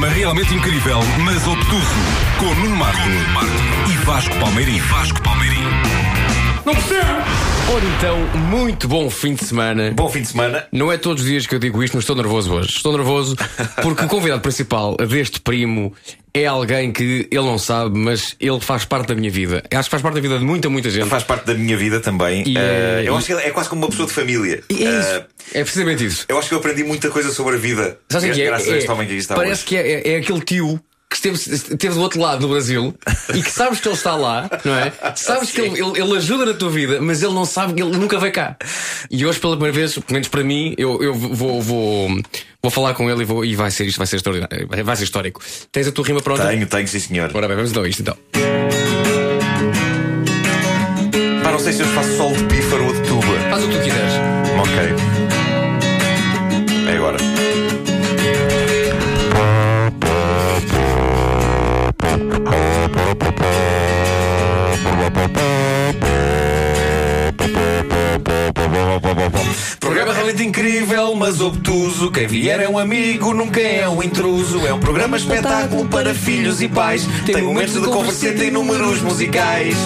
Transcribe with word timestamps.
programa 0.00 0.08
realmente 0.08 0.54
incrível, 0.54 1.00
mas 1.24 1.46
obtuso, 1.46 1.94
com 2.38 2.54
Nuno 2.54 2.76
Marco, 2.76 3.08
e 3.90 3.96
Vasco 3.98 4.34
Palmeirim. 4.38 4.78
Vasco 4.78 5.20
Palmeirim. 5.20 5.39
Não 6.70 6.76
percebo! 6.76 7.10
Ora 7.74 7.84
então, 7.98 8.18
muito 8.48 8.86
bom 8.86 9.10
fim 9.10 9.34
de 9.34 9.44
semana. 9.44 9.90
Bom 9.90 10.08
fim 10.08 10.22
de 10.22 10.28
semana. 10.28 10.68
Não 10.70 10.92
é 10.92 10.96
todos 10.96 11.24
os 11.24 11.28
dias 11.28 11.44
que 11.44 11.52
eu 11.54 11.58
digo 11.58 11.82
isto, 11.82 11.94
mas 11.94 12.04
estou 12.04 12.14
nervoso 12.14 12.52
hoje. 12.52 12.68
Estou 12.76 12.92
nervoso 12.96 13.34
porque 13.82 14.04
o 14.04 14.08
convidado 14.08 14.40
principal 14.40 14.96
deste 14.96 15.40
primo 15.40 15.92
é 16.32 16.46
alguém 16.46 16.92
que 16.92 17.26
ele 17.28 17.42
não 17.44 17.58
sabe, 17.58 17.98
mas 17.98 18.36
ele 18.38 18.60
faz 18.60 18.84
parte 18.84 19.08
da 19.08 19.16
minha 19.16 19.30
vida. 19.32 19.64
Acho 19.72 19.88
que 19.88 19.90
faz 19.90 20.00
parte 20.02 20.14
da 20.14 20.20
vida 20.20 20.38
de 20.38 20.44
muita, 20.44 20.70
muita 20.70 20.90
gente. 20.90 21.08
Faz 21.08 21.24
parte 21.24 21.44
da 21.46 21.54
minha 21.54 21.76
vida 21.76 21.98
também. 21.98 22.44
E, 22.46 22.54
Uh, 22.56 22.58
eh, 22.60 23.02
eu 23.06 23.14
e- 23.14 23.16
acho 23.18 23.26
que 23.26 23.32
é 23.32 23.50
quase 23.50 23.68
como 23.68 23.82
uma 23.82 23.88
pessoa 23.90 24.06
de 24.06 24.14
família. 24.14 24.62
E 24.70 24.84
é 24.86 25.00
isso. 25.00 25.18
Uh, 25.18 25.24
É 25.54 25.62
precisamente 25.64 26.04
isso. 26.06 26.26
eu 26.28 26.38
acho 26.38 26.48
que 26.48 26.54
eu 26.54 26.58
aprendi 26.58 26.84
muita 26.84 27.10
coisa 27.10 27.32
sobre 27.32 27.56
a 27.56 27.58
vida. 27.58 27.98
Sabes 28.08 28.30
o 28.30 28.32
que 28.32 28.42
é? 28.42 28.46
graças 28.46 28.68
a 28.68 28.74
É- 28.74 28.78
este 28.78 28.90
homem 28.92 29.06
que 29.08 29.12
aqui 29.14 29.20
está 29.22 29.34
Parece 29.34 29.54
hoje. 29.62 29.64
que 29.64 29.76
é, 29.76 29.90
é- 29.92 30.12
é 30.14 30.16
aquele 30.18 30.40
tio 30.40 30.80
que 31.10 31.16
esteve, 31.16 31.36
esteve 31.36 31.94
do 31.94 32.00
outro 32.02 32.20
lado 32.20 32.38
do 32.40 32.48
Brasil 32.48 32.94
e 33.34 33.42
que 33.42 33.50
sabes 33.50 33.80
que 33.80 33.88
ele 33.88 33.96
está 33.96 34.14
lá, 34.14 34.48
não 34.64 34.74
é? 34.76 34.92
Sabes 35.16 35.50
que 35.50 35.60
ele, 35.60 35.80
ele- 35.80 36.00
ele 36.00 36.16
ajuda 36.16 36.46
na 36.46 36.54
tua 36.54 36.70
vida, 36.70 37.00
mas 37.00 37.20
ele 37.20 37.34
não 37.34 37.44
sabe 37.44 37.74
que 37.74 37.82
ele 37.82 37.96
nunca 37.96 38.16
veio 38.18 38.32
cá. 38.32 38.56
E 39.10 39.26
hoje, 39.26 39.40
pela 39.40 39.54
primeira 39.56 39.76
vez, 39.76 39.94
pelo 39.94 40.04
menos 40.10 40.28
para 40.28 40.44
mim, 40.44 40.72
eu, 40.78 41.02
eu 41.02 41.12
vou, 41.12 41.60
vou, 41.60 42.08
vou 42.62 42.70
falar 42.70 42.94
com 42.94 43.10
ele 43.10 43.22
e, 43.22 43.24
vou, 43.24 43.44
e 43.44 43.56
vai 43.56 43.72
ser 43.72 43.86
isto, 43.86 43.98
vai 43.98 44.06
ser 44.06 44.16
extraordinário, 44.16 44.68
vai- 44.68 44.82
vai 44.84 44.94
ser 44.96 45.02
histórico. 45.04 45.42
Tens 45.72 45.88
a 45.88 45.92
tua 45.92 46.06
rima 46.06 46.20
pronta? 46.22 46.46
Tenho, 46.46 46.64
tenho, 46.68 46.86
sim 46.86 47.00
senhor. 47.00 47.28
Ora 47.34 47.48
bem, 47.48 47.56
vamos 47.56 47.72
então 47.72 47.82
a 47.82 47.88
isto 47.88 48.02
então. 48.02 48.16
Pá, 51.42 51.50
não 51.50 51.58
sei 51.58 51.72
se 51.72 51.80
eu 51.80 51.86
faço 51.88 52.16
sol 52.16 52.32
de 52.34 52.44
pífaro 52.44 52.84
ou 52.86 52.92
de 52.92 53.00
tuba. 53.08 53.26
Faz 53.50 53.64
o 53.64 53.68
que 53.68 53.74
tu 53.76 53.82
quiseres. 53.82 54.12
Ok. 54.60 54.76
É 56.88 56.96
agora. 56.96 57.16
Programa 69.78 70.12
realmente 70.12 70.42
incrível, 70.42 71.14
mas 71.14 71.40
obtuso. 71.40 72.10
Quem 72.10 72.26
vier 72.26 72.60
é 72.60 72.68
um 72.68 72.78
amigo, 72.78 73.34
nunca 73.34 73.60
é 73.60 73.88
um 73.88 74.02
intruso. 74.02 74.66
É 74.66 74.72
um 74.72 74.80
programa 74.80 75.16
espetáculo 75.16 75.86
para 75.86 76.14
filhos 76.14 76.60
e 76.60 76.68
pais. 76.68 77.06
Tem 77.26 77.42
momentos 77.42 77.74
de 77.74 77.86
conversa 77.88 78.28
e 78.28 78.50
números 78.50 79.00
musicais. 79.02 79.76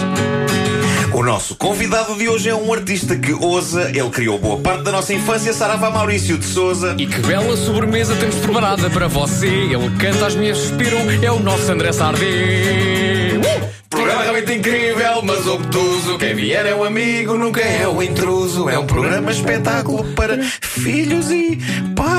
O 1.14 1.22
nosso 1.22 1.54
convidado 1.54 2.16
de 2.16 2.28
hoje 2.28 2.48
é 2.48 2.54
um 2.54 2.72
artista 2.72 3.16
que 3.16 3.32
ousa. 3.32 3.88
Ele 3.90 4.10
criou 4.10 4.36
boa 4.36 4.58
parte 4.58 4.82
da 4.82 4.90
nossa 4.90 5.14
infância, 5.14 5.52
Sarava 5.52 5.88
Maurício 5.88 6.36
de 6.36 6.44
Souza. 6.44 6.96
E 6.98 7.06
que 7.06 7.20
bela 7.20 7.56
sobremesa 7.56 8.16
temos 8.16 8.34
preparada 8.36 8.90
para 8.90 9.06
você. 9.06 9.46
Ele 9.46 9.90
canta, 9.96 10.26
as 10.26 10.34
minhas 10.34 10.58
suspiram, 10.58 10.98
é 11.22 11.30
o 11.30 11.38
nosso 11.38 11.70
André 11.70 11.92
Sardê. 11.92 13.38
Uh! 13.38 13.83
Programa 13.94 14.22
realmente 14.22 14.52
incrível, 14.54 15.22
mas 15.22 15.46
obtuso. 15.46 16.18
Quem 16.18 16.34
vier 16.34 16.66
é 16.66 16.74
um 16.74 16.82
amigo, 16.84 17.34
nunca 17.36 17.60
é 17.60 17.86
um 17.88 18.02
intruso. 18.02 18.68
É 18.68 18.78
um 18.78 18.86
programa 18.86 19.30
espetáculo 19.30 20.04
para 20.14 20.42
filhos 20.42 21.30
e 21.30 21.58
pais. 21.94 22.14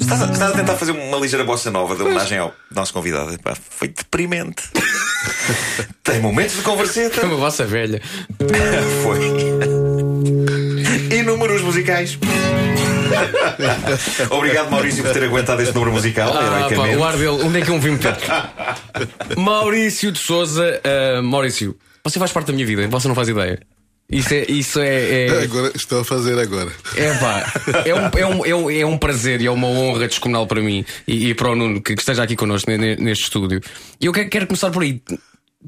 Estás 0.00 0.22
a, 0.22 0.32
estás 0.32 0.52
a 0.52 0.56
tentar 0.56 0.76
fazer 0.76 0.92
uma 0.92 1.18
ligeira 1.18 1.44
bossa 1.44 1.70
nova 1.70 1.94
de 1.94 2.02
homenagem 2.02 2.38
ao 2.38 2.54
nosso 2.74 2.92
convidado. 2.92 3.32
Epá, 3.34 3.54
foi 3.54 3.88
deprimente. 3.88 4.62
Tem 6.02 6.20
momentos 6.20 6.54
de 6.54 6.60
É 6.60 6.64
converseta. 6.64 7.26
uma 7.26 7.36
vossa 7.36 7.64
velha. 7.64 8.00
Foi. 9.02 9.20
E 11.16 11.22
números 11.22 11.62
musicais. 11.62 12.18
Obrigado, 14.30 14.70
Maurício, 14.70 15.02
por 15.04 15.12
ter 15.12 15.24
aguentado 15.24 15.62
este 15.62 15.74
número 15.74 15.92
musical. 15.92 16.32
Ah, 16.36 16.68
pá, 16.74 16.88
o 16.96 17.04
ar 17.04 17.12
dele, 17.16 17.28
onde 17.28 17.58
é 17.60 17.62
que 17.62 17.70
eu 17.70 17.74
me 17.74 17.80
vi 17.80 17.90
meter? 17.92 18.16
Maurício 19.36 20.12
de 20.12 20.18
Souza. 20.18 20.80
ah, 20.84 21.22
Maurício, 21.22 21.76
você 22.02 22.18
faz 22.18 22.32
parte 22.32 22.46
da 22.48 22.52
minha 22.52 22.66
vida, 22.66 22.86
você 22.88 23.08
não 23.08 23.14
faz 23.14 23.28
ideia. 23.28 23.60
Isso 24.10 24.34
é. 24.34 24.44
Isso 24.48 24.80
é, 24.80 25.26
é... 25.26 25.42
Agora, 25.44 25.72
estou 25.74 26.00
a 26.00 26.04
fazer 26.04 26.38
agora. 26.38 26.70
É 26.94 27.14
pá, 27.14 27.52
é 27.86 27.94
um, 27.94 27.98
é, 27.98 28.26
um, 28.26 28.44
é, 28.44 28.54
um, 28.54 28.70
é 28.70 28.86
um 28.86 28.98
prazer 28.98 29.40
e 29.40 29.46
é 29.46 29.50
uma 29.50 29.66
honra 29.66 30.06
descomunal 30.06 30.46
para 30.46 30.60
mim 30.60 30.84
e, 31.08 31.30
e 31.30 31.34
para 31.34 31.48
o 31.50 31.56
Nuno 31.56 31.80
que, 31.80 31.94
que 31.94 32.02
esteja 32.02 32.22
aqui 32.22 32.36
connosco 32.36 32.70
ne- 32.70 32.76
ne- 32.76 32.96
neste 32.96 33.24
estúdio. 33.24 33.62
E 33.98 34.04
eu 34.04 34.12
quero, 34.12 34.28
quero 34.28 34.46
começar 34.46 34.70
por 34.70 34.82
aí. 34.82 35.00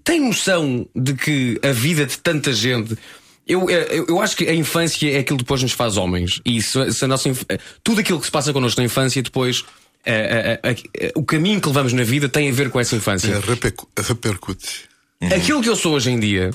Tem 0.04 0.20
noção 0.20 0.86
de 0.94 1.14
que 1.14 1.58
a 1.62 1.72
vida 1.72 2.04
de 2.04 2.18
tanta 2.18 2.52
gente. 2.52 2.96
Eu, 3.46 3.70
eu, 3.70 4.06
eu 4.08 4.20
acho 4.20 4.36
que 4.36 4.44
a 4.48 4.54
infância 4.54 5.08
é 5.10 5.18
aquilo 5.18 5.38
que 5.38 5.44
depois 5.44 5.62
nos 5.62 5.72
faz 5.72 5.96
homens. 5.96 6.40
E 6.44 6.60
se, 6.60 6.92
se 6.92 7.04
a 7.04 7.08
nossa, 7.08 7.28
inf- 7.28 7.44
tudo 7.84 8.00
aquilo 8.00 8.18
que 8.18 8.26
se 8.26 8.32
passa 8.32 8.52
connosco 8.52 8.80
na 8.80 8.84
infância, 8.86 9.22
depois. 9.22 9.64
eh, 10.04 10.58
eh, 10.64 10.76
eh, 10.98 11.12
o 11.14 11.22
caminho 11.24 11.60
que 11.60 11.68
levamos 11.68 11.92
na 11.92 12.02
vida 12.02 12.28
tem 12.28 12.48
a 12.48 12.52
ver 12.52 12.70
com 12.70 12.80
essa 12.80 12.96
infância. 12.96 13.28
É, 13.30 13.38
repercu- 13.38 13.88
repercute. 13.96 14.82
Aquilo 15.34 15.62
que 15.62 15.68
eu 15.68 15.76
sou 15.76 15.94
hoje 15.94 16.10
em 16.10 16.18
dia 16.18 16.50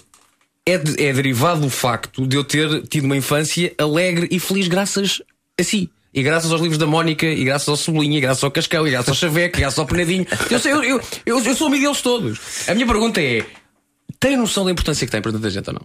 é, 0.65 0.77
de- 0.77 1.01
é 1.01 1.13
derivado 1.13 1.61
do 1.61 1.69
facto 1.69 2.27
de 2.27 2.35
eu 2.35 2.43
ter 2.43 2.81
tido 2.87 3.05
uma 3.05 3.15
infância 3.17 3.73
alegre 3.77 4.27
e 4.29 4.37
feliz 4.39 4.67
graças 4.67 5.21
a 5.59 5.63
si. 5.63 5.89
E 6.13 6.21
graças 6.21 6.51
aos 6.51 6.59
livros 6.61 6.77
da 6.77 6.85
Mónica, 6.85 7.25
e 7.25 7.45
graças 7.45 7.69
ao 7.69 7.77
Sublinha, 7.77 8.17
e 8.17 8.21
graças 8.21 8.43
ao 8.43 8.51
Cascão, 8.51 8.85
e 8.85 8.91
graças 8.91 9.07
ao 9.07 9.15
Chaveco, 9.15 9.57
e 9.57 9.61
graças 9.61 9.79
ao 9.79 9.85
Penadinho. 9.85 10.27
Eu, 10.49 10.59
sei, 10.59 10.73
eu, 10.73 10.83
eu, 10.83 11.01
eu, 11.25 11.39
eu 11.39 11.55
sou 11.55 11.67
amigo 11.67 11.85
deles 11.85 12.01
todos. 12.01 12.37
A 12.67 12.73
minha 12.73 12.85
pergunta 12.85 13.21
é: 13.21 13.45
tem 14.19 14.35
noção 14.35 14.65
da 14.65 14.71
importância 14.71 15.05
que 15.07 15.11
tem 15.11 15.21
para 15.21 15.31
tanta 15.31 15.49
gente 15.49 15.69
ou 15.69 15.73
não? 15.75 15.81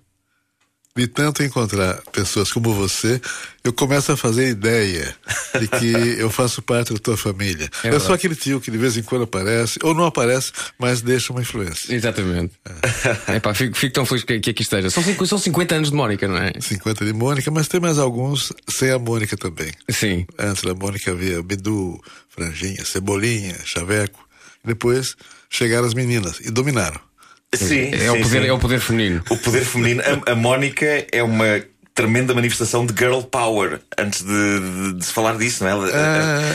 De 0.96 1.06
tanto 1.06 1.42
encontrar 1.42 2.00
pessoas 2.10 2.50
como 2.50 2.72
você, 2.72 3.20
eu 3.62 3.70
começo 3.70 4.10
a 4.12 4.16
fazer 4.16 4.48
ideia 4.48 5.14
de 5.60 5.68
que 5.68 5.92
eu 6.18 6.30
faço 6.30 6.62
parte 6.62 6.94
da 6.94 6.98
tua 6.98 7.18
família. 7.18 7.66
É 7.66 7.66
eu 7.66 7.82
verdade. 7.82 8.04
sou 8.04 8.14
aquele 8.14 8.34
tio 8.34 8.62
que 8.62 8.70
de 8.70 8.78
vez 8.78 8.96
em 8.96 9.02
quando 9.02 9.24
aparece, 9.24 9.78
ou 9.82 9.92
não 9.92 10.06
aparece, 10.06 10.52
mas 10.78 11.02
deixa 11.02 11.34
uma 11.34 11.42
influência. 11.42 11.94
Exatamente. 11.94 12.54
É 13.28 13.38
pá, 13.40 13.52
fico, 13.52 13.76
fico 13.76 13.92
tão 13.92 14.06
feliz 14.06 14.24
que, 14.24 14.40
que 14.40 14.50
aqui 14.50 14.62
esteja. 14.62 14.88
São, 14.88 15.02
são 15.26 15.36
50 15.36 15.74
anos 15.74 15.90
de 15.90 15.94
Mónica, 15.94 16.26
não 16.26 16.38
é? 16.38 16.52
50 16.58 17.04
de 17.04 17.12
Mônica, 17.12 17.50
mas 17.50 17.68
tem 17.68 17.78
mais 17.78 17.98
alguns 17.98 18.50
sem 18.66 18.90
a 18.90 18.98
Mônica 18.98 19.36
também. 19.36 19.72
Sim. 19.90 20.26
Antes 20.38 20.62
da 20.62 20.74
Mônica 20.74 21.10
havia 21.10 21.42
Bidu, 21.42 22.00
Franjinha, 22.30 22.86
Cebolinha, 22.86 23.54
Chaveco. 23.66 24.26
Depois 24.64 25.14
chegaram 25.50 25.86
as 25.86 25.92
meninas 25.92 26.40
e 26.40 26.50
dominaram. 26.50 27.05
Sim, 27.54 27.90
É, 27.94 28.10
o 28.10 28.16
sim, 28.16 28.22
poder, 28.22 28.42
sim. 28.42 28.48
é 28.48 28.52
o 28.52 28.58
poder 28.58 28.80
feminino. 28.80 29.22
O 29.30 29.36
poder 29.38 29.64
feminino. 29.64 30.02
A, 30.26 30.32
a 30.32 30.34
Mónica 30.34 31.06
é 31.10 31.22
uma 31.22 31.62
tremenda 31.94 32.34
manifestação 32.34 32.84
de 32.84 32.92
girl 32.98 33.20
power. 33.22 33.80
Antes 33.96 34.22
de, 34.22 34.60
de- 34.60 34.92
de 34.98 35.06
se 35.06 35.12
falar 35.12 35.38
disso, 35.38 35.64
não 35.64 35.86
é? 35.86 35.90
Ah, 35.94 36.54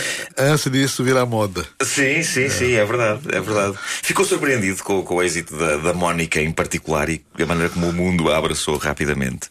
antes 0.51 0.69
disso 0.71 1.03
virar 1.03 1.25
moda. 1.25 1.65
Sim, 1.81 2.21
sim, 2.21 2.47
sim, 2.49 2.73
é 2.73 2.85
verdade, 2.85 3.21
é 3.33 3.39
verdade. 3.41 3.75
Ficou 4.03 4.23
surpreendido 4.25 4.83
com, 4.83 5.01
com 5.01 5.15
o 5.15 5.23
êxito 5.23 5.55
da, 5.57 5.77
da 5.77 5.93
Mónica 5.93 6.39
em 6.39 6.51
particular 6.51 7.09
e 7.09 7.23
a 7.39 7.45
maneira 7.47 7.69
como 7.69 7.89
o 7.89 7.93
mundo 7.93 8.29
a 8.31 8.37
abraçou 8.37 8.77
rapidamente. 8.77 9.49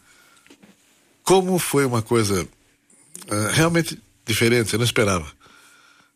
Como 1.25 1.59
foi 1.59 1.85
uma 1.85 2.03
coisa 2.03 2.47
ah, 3.29 3.51
realmente 3.53 4.01
diferente, 4.27 4.73
eu 4.73 4.79
não 4.79 4.85
esperava. 4.87 5.27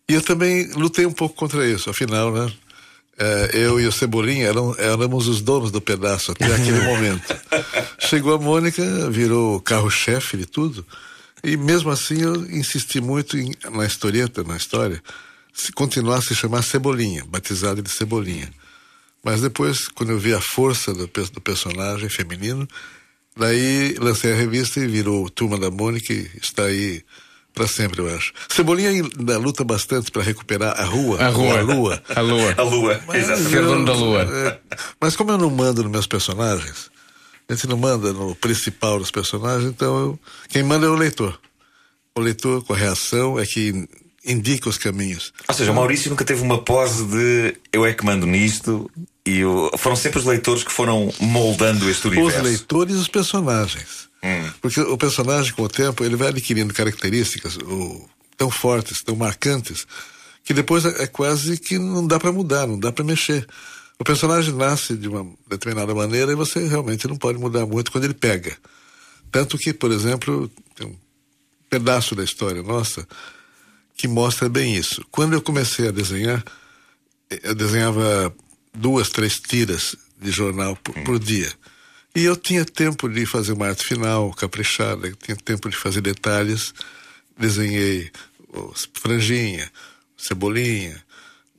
E 0.09 0.15
eu 0.15 0.23
também 0.23 0.71
lutei 0.75 1.07
um 1.07 1.13
pouco 1.13 1.35
contra 1.35 1.67
isso, 1.67 1.91
afinal, 1.91 2.31
né? 2.33 2.53
Eh, 3.19 3.51
eu 3.53 3.81
e 3.81 3.87
o 3.87 3.93
Cebolinha 3.93 4.49
eram, 4.49 4.75
éramos 4.79 5.29
os 5.29 5.41
donos 5.41 5.71
do 5.71 5.81
pedaço 5.81 6.33
até 6.33 6.47
aquele 6.47 6.81
momento. 6.87 7.35
Chegou 7.99 8.35
a 8.35 8.39
Mônica, 8.39 9.11
virou 9.11 9.61
carro-chefe 9.61 10.37
de 10.37 10.47
tudo, 10.47 10.85
e 11.43 11.57
mesmo 11.57 11.91
assim 11.91 12.23
eu 12.23 12.35
insisti 12.51 13.01
muito 13.01 13.39
em, 13.39 13.55
na 13.71 13.87
historieta, 13.87 14.43
na 14.43 14.57
história, 14.57 15.03
se 15.53 15.71
continuar 15.73 16.19
a 16.19 16.23
se 16.23 16.35
chamar 16.35 16.63
Cebolinha, 16.63 17.25
batizado 17.27 17.81
de 17.81 17.91
Cebolinha. 17.91 18.51
Mas 19.23 19.41
depois, 19.41 19.89
quando 19.89 20.11
eu 20.11 20.19
vi 20.19 20.35
a 20.35 20.41
força 20.41 20.93
do, 20.93 21.07
do 21.07 21.41
personagem 21.41 22.09
feminino, 22.09 22.69
daí 23.37 23.95
lancei 23.99 24.33
a 24.33 24.37
revista 24.37 24.81
e 24.81 24.87
virou 24.87 25.31
Turma 25.31 25.59
da 25.59 25.71
Mônica 25.71 26.13
e 26.13 26.31
está 26.43 26.65
aí 26.65 27.03
para 27.55 27.67
sempre, 27.69 28.01
eu 28.01 28.15
acho. 28.15 28.33
Cebolinha 28.49 28.91
ainda 28.91 29.39
luta 29.39 29.63
bastante 29.65 30.11
para 30.11 30.23
recuperar 30.23 30.79
a 30.79 30.85
rua, 30.85 31.23
A 31.23 31.29
rua. 31.29 31.59
a 31.59 31.63
lua. 31.63 32.03
A 32.17 32.21
lua. 32.21 32.55
A 32.59 32.63
lua, 32.63 33.01
exatamente. 33.15 33.57
dono 33.57 33.85
da 33.85 33.93
lua. 33.95 34.23
É, 34.23 34.59
mas 35.01 35.15
como 35.17 35.31
eu 35.31 35.39
não 35.39 35.49
mando 35.51 35.83
nos 35.85 35.93
meus 35.93 36.07
personagens, 36.07 36.91
a 37.49 37.55
gente 37.55 37.67
não 37.69 37.77
manda 37.77 38.13
no 38.13 38.35
principal 38.35 38.99
dos 38.99 39.11
personagens, 39.11 39.71
então 39.71 39.97
eu- 39.99 40.21
quem 40.49 40.63
manda 40.63 40.87
é 40.87 40.89
o 40.91 40.95
leitor. 40.95 41.39
O 42.17 42.21
leitor, 42.21 42.63
com 42.65 42.73
a 42.73 42.77
reação, 42.77 43.39
é 43.39 43.47
que 43.47 43.89
indica 44.27 44.69
os 44.69 44.79
caminhos. 44.79 45.33
Ou 45.49 45.55
seja, 45.55 45.71
o 45.71 45.75
Maurício 45.75 46.11
nunca 46.11 46.25
teve 46.25 46.43
uma 46.43 46.59
pose 46.63 47.05
de 47.05 47.57
eu 47.73 47.85
é 47.85 47.93
que 47.93 48.05
mando 48.05 48.27
nisto 48.27 48.91
e 49.27 49.45
o- 49.45 49.71
foram 49.77 49.95
sempre 49.97 50.19
os 50.19 50.25
leitores 50.25 50.65
que 50.65 50.73
foram 50.73 51.13
moldando 51.21 51.89
este 51.91 52.07
universo. 52.09 52.39
Os 52.39 52.43
leitores 52.45 52.95
e 52.97 52.99
os 52.99 53.09
personagens. 53.09 54.09
Porque 54.61 54.81
o 54.81 54.97
personagem, 54.97 55.53
com 55.53 55.63
o 55.63 55.69
tempo, 55.69 56.03
ele 56.03 56.17
vai 56.17 56.29
adquirindo 56.29 56.73
características 56.73 57.59
tão 58.37 58.51
fortes, 58.51 59.03
tão 59.03 59.15
marcantes, 59.15 59.87
que 60.43 60.55
depois 60.55 60.85
é, 60.85 61.03
é 61.03 61.07
quase 61.07 61.59
que 61.59 61.79
não 61.79 62.07
dá 62.07 62.19
para 62.19 62.33
mudar, 62.33 62.67
não 62.67 62.79
dá 62.79 62.91
para 62.91 63.05
mexer. 63.05 63.47
O 63.99 64.05
personagem 64.05 64.55
nasce 64.55 64.97
de 64.97 65.09
uma 65.09 65.31
determinada 65.49 65.95
maneira 65.95 66.33
e 66.33 66.35
você 66.35 66.67
realmente 66.67 67.07
não 67.07 67.17
pode 67.17 67.39
mudar 67.39 67.67
muito 67.67 67.93
quando 67.93 68.05
ele 68.05 68.15
pega. 68.15 68.57
Tanto 69.31 69.59
que, 69.59 69.73
por 69.73 69.91
exemplo, 69.93 70.51
tem 70.75 70.87
um 70.87 70.97
pedaço 71.71 72.15
da 72.15 72.25
história 72.25 72.63
nossa 72.63 73.07
que 73.97 74.09
mostra 74.09 74.49
bem 74.49 74.75
isso. 74.75 75.05
Quando 75.11 75.35
eu 75.35 75.43
comecei 75.43 75.89
a 75.89 75.93
desenhar, 75.93 76.43
eu 77.43 77.55
desenhava 77.55 78.35
duas, 78.75 79.09
três 79.09 79.39
tiras 79.39 79.95
de 80.21 80.31
jornal 80.31 80.77
por, 80.77 80.95
por 81.05 81.19
dia. 81.19 81.53
E 82.15 82.25
eu 82.25 82.37
tinha 82.37 82.65
tempo 82.65 83.09
de 83.09 83.27
fazer 83.27 83.53
uma 83.53 83.67
arte 83.67 83.85
final, 83.85 84.33
caprichada, 84.33 85.13
tinha 85.21 85.37
tempo 85.37 85.69
de 85.69 85.77
fazer 85.77 86.01
detalhes. 86.01 86.73
Desenhei 87.37 88.11
Franjinha, 88.95 89.71
Cebolinha, 90.17 91.03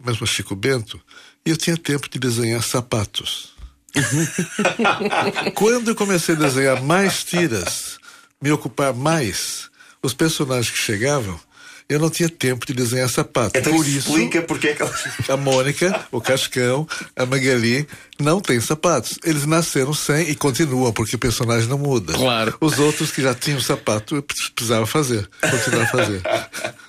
mesmo 0.04 0.26
Chico 0.26 0.56
Bento. 0.56 1.02
E 1.46 1.50
eu 1.50 1.58
tinha 1.58 1.76
tempo 1.76 2.10
de 2.10 2.18
desenhar 2.18 2.64
sapatos. 2.64 3.54
Quando 5.56 5.90
eu 5.90 5.96
comecei 5.96 6.36
a 6.36 6.38
desenhar 6.38 6.82
mais 6.82 7.24
tiras, 7.24 7.98
me 8.42 8.52
ocupar 8.52 8.94
mais, 8.94 9.70
os 10.02 10.14
personagens 10.14 10.72
que 10.72 10.82
chegavam, 10.82 11.40
eu 11.88 12.00
não 12.00 12.10
tinha 12.10 12.28
tempo 12.28 12.66
de 12.66 12.74
desenhar 12.74 13.10
sapatos. 13.10 13.52
Então 13.56 13.74
Por 13.74 13.88
isso 13.88 14.10
explica 14.10 14.42
porque 14.42 14.70
é 14.70 14.74
que 14.74 14.82
elas. 14.82 15.04
a 15.30 15.38
Mônica, 15.38 16.08
o 16.12 16.20
Cascão, 16.20 16.88
a 17.16 17.26
Magali 17.26 17.88
não 18.20 18.42
têm 18.42 18.60
sapatos. 18.60 19.20
Eles 19.24 19.46
nasceram 19.46 19.94
sem 19.94 20.30
e 20.30 20.36
continuam, 20.36 20.92
porque 20.92 21.16
o 21.16 21.20
personagem 21.20 21.70
não 21.70 21.78
muda. 21.78 22.14
Claro. 22.14 22.56
Os 22.60 22.80
outros 22.80 23.12
que 23.12 23.22
já 23.22 23.34
tinham 23.34 23.60
sapato, 23.60 24.16
eu 24.16 24.24
precisava 24.24 24.86
fazer, 24.86 25.30
continuar 25.42 25.84
a 25.84 25.88
fazer. 25.88 26.22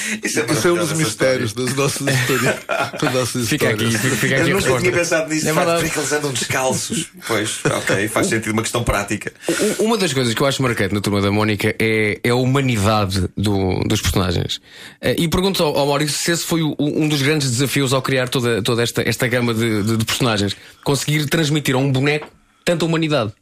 Isso 0.24 0.40
é, 0.40 0.52
Isso 0.52 0.68
é 0.68 0.72
um 0.72 0.76
dos 0.76 0.92
mistérios 0.92 1.52
das 1.52 1.74
nossas 1.74 2.06
histórias. 2.08 2.56
Das 3.00 3.14
nossas 3.14 3.48
Fica 3.50 3.70
histórias. 3.70 3.94
aqui, 3.96 4.08
fica 4.16 4.36
aqui 4.40 4.50
Eu 4.50 4.56
nunca 4.60 4.78
tinha 4.80 4.92
pensado 4.92 5.28
nisso, 5.32 5.48
É 5.48 5.52
facto, 5.54 5.80
porque 5.82 5.98
eles 5.98 6.12
andam 6.12 6.32
descalços. 6.32 7.06
Pois, 7.26 7.60
ok, 7.64 8.08
faz 8.08 8.26
sentido, 8.28 8.52
uma 8.52 8.62
questão 8.62 8.82
prática. 8.84 9.32
Uma 9.78 9.96
das 9.98 10.12
coisas 10.12 10.32
que 10.34 10.40
eu 10.40 10.46
acho 10.46 10.62
marcante 10.62 10.94
na 10.94 11.00
turma 11.00 11.20
da 11.20 11.30
Mónica 11.30 11.74
é, 11.78 12.20
é 12.22 12.30
a 12.30 12.34
humanidade 12.34 13.28
do- 13.36 13.80
dos 13.84 14.00
personagens. 14.00 14.60
Eh, 15.00 15.16
E 15.18 15.28
pergunto 15.28 15.62
ao, 15.62 15.76
ao 15.76 15.86
Maurício 15.86 16.16
se 16.18 16.30
esse 16.32 16.44
foi 16.44 16.62
um 16.62 17.08
dos 17.08 17.22
grandes 17.22 17.50
desafios 17.50 17.92
ao 17.92 18.00
criar 18.02 18.28
toda, 18.28 18.62
toda 18.62 18.82
esta, 18.82 19.02
esta 19.08 19.26
gama 19.28 19.52
de, 19.54 19.82
de- 19.82 19.96
de 19.98 20.04
personagens. 20.04 20.56
Conseguir 20.84 21.26
transmitir 21.26 21.74
a 21.74 21.78
um 21.78 21.90
boneco 21.90 22.28
tanta 22.64 22.84
humanidade. 22.84 23.32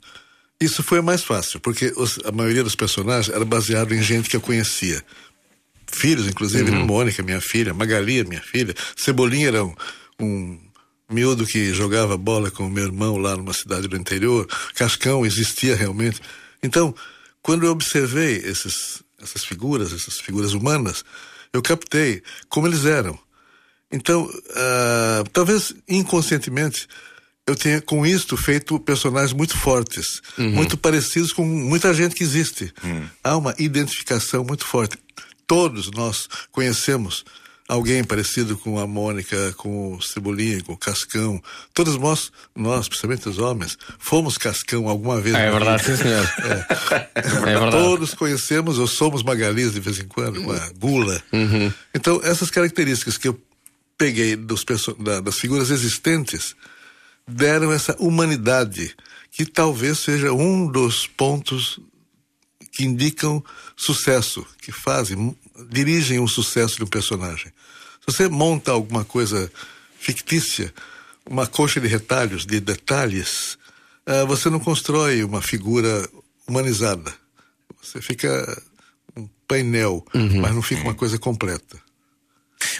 Isso 0.60 0.82
foi 0.82 1.00
mais 1.00 1.22
fácil, 1.22 1.60
porque 1.60 1.92
a 2.24 2.32
maioria 2.32 2.64
dos 2.64 2.74
personagens 2.74 3.32
era 3.32 3.44
baseado 3.44 3.94
em 3.94 4.02
gente 4.02 4.28
que 4.28 4.34
eu 4.36 4.40
conhecia. 4.40 5.00
Filhos, 5.90 6.26
inclusive, 6.26 6.70
Mônica, 6.70 7.22
minha 7.22 7.40
filha, 7.40 7.74
Magali, 7.74 8.24
minha 8.24 8.42
filha. 8.42 8.74
Cebolinha 8.96 9.48
era 9.48 9.64
um, 9.64 9.74
um 10.20 10.58
miúdo 11.10 11.46
que 11.46 11.72
jogava 11.72 12.16
bola 12.16 12.50
com 12.50 12.66
o 12.66 12.70
meu 12.70 12.84
irmão 12.84 13.16
lá 13.16 13.36
numa 13.36 13.52
cidade 13.52 13.88
do 13.88 13.96
interior. 13.96 14.46
Cascão 14.74 15.24
existia 15.24 15.74
realmente. 15.74 16.20
Então, 16.62 16.94
quando 17.42 17.64
eu 17.64 17.72
observei 17.72 18.36
esses, 18.36 19.02
essas 19.20 19.44
figuras, 19.44 19.92
essas 19.92 20.20
figuras 20.20 20.52
humanas, 20.52 21.04
eu 21.52 21.62
captei 21.62 22.22
como 22.48 22.66
eles 22.66 22.84
eram. 22.84 23.18
Então, 23.90 24.30
ah, 24.54 25.24
talvez 25.32 25.74
inconscientemente, 25.88 26.86
eu 27.46 27.56
tenha 27.56 27.80
com 27.80 28.04
isto 28.04 28.36
feito 28.36 28.78
personagens 28.78 29.32
muito 29.32 29.56
fortes, 29.56 30.20
muito 30.36 30.76
parecidos 30.76 31.32
com 31.32 31.42
muita 31.46 31.94
gente 31.94 32.14
que 32.14 32.22
existe. 32.22 32.72
Há 33.24 33.38
uma 33.38 33.54
identificação 33.58 34.44
muito 34.44 34.66
forte. 34.66 34.98
Todos 35.48 35.90
nós 35.90 36.28
conhecemos 36.52 37.24
alguém 37.66 38.02
parecido 38.04 38.56
com 38.56 38.78
a 38.78 38.86
Mônica, 38.86 39.52
com 39.56 39.94
o 39.96 40.00
Cebolinha, 40.00 40.62
com 40.62 40.72
o 40.74 40.76
Cascão. 40.78 41.42
Todos 41.74 41.96
nós, 41.98 42.30
nós, 42.56 42.88
principalmente 42.88 43.28
os 43.28 43.38
homens, 43.38 43.76
fomos 43.98 44.38
Cascão 44.38 44.88
alguma 44.88 45.20
vez. 45.20 45.34
Ah, 45.34 45.40
é 45.40 45.50
verdade, 45.50 45.84
sim, 45.84 45.96
senhor. 45.96 46.28
É 47.14 47.22
verdade. 47.22 47.70
Todos 47.72 48.14
conhecemos 48.14 48.78
ou 48.78 48.86
somos 48.86 49.22
Magalis 49.22 49.72
de 49.72 49.80
vez 49.80 49.98
em 49.98 50.06
quando, 50.06 50.42
com 50.42 50.52
a 50.52 50.70
gula. 50.78 51.20
Uhum. 51.32 51.72
Então, 51.94 52.20
essas 52.22 52.50
características 52.50 53.18
que 53.18 53.28
eu 53.28 53.38
peguei 53.98 54.36
dos 54.36 54.64
da- 54.98 55.20
das 55.20 55.36
figuras 55.38 55.70
existentes 55.70 56.54
deram 57.26 57.70
essa 57.72 57.94
humanidade 57.98 58.94
que 59.30 59.44
talvez 59.44 59.98
seja 59.98 60.32
um 60.32 60.66
dos 60.70 61.06
pontos 61.06 61.78
que 62.78 62.84
indicam 62.84 63.42
sucesso, 63.76 64.46
que 64.62 64.70
fazem, 64.70 65.36
dirigem 65.68 66.20
o 66.20 66.28
sucesso 66.28 66.76
de 66.76 66.84
um 66.84 66.86
personagem. 66.86 67.52
Se 67.98 68.06
você 68.06 68.28
monta 68.28 68.70
alguma 68.70 69.04
coisa 69.04 69.50
fictícia, 69.98 70.72
uma 71.28 71.44
coxa 71.44 71.80
de 71.80 71.88
retalhos, 71.88 72.46
de 72.46 72.60
detalhes, 72.60 73.58
ah, 74.06 74.24
você 74.26 74.48
não 74.48 74.60
constrói 74.60 75.24
uma 75.24 75.42
figura 75.42 76.08
humanizada. 76.46 77.12
Você 77.82 78.00
fica 78.00 78.62
um 79.16 79.28
painel, 79.48 80.06
mas 80.40 80.54
não 80.54 80.62
fica 80.62 80.82
uma 80.82 80.94
coisa 80.94 81.18
completa. 81.18 81.82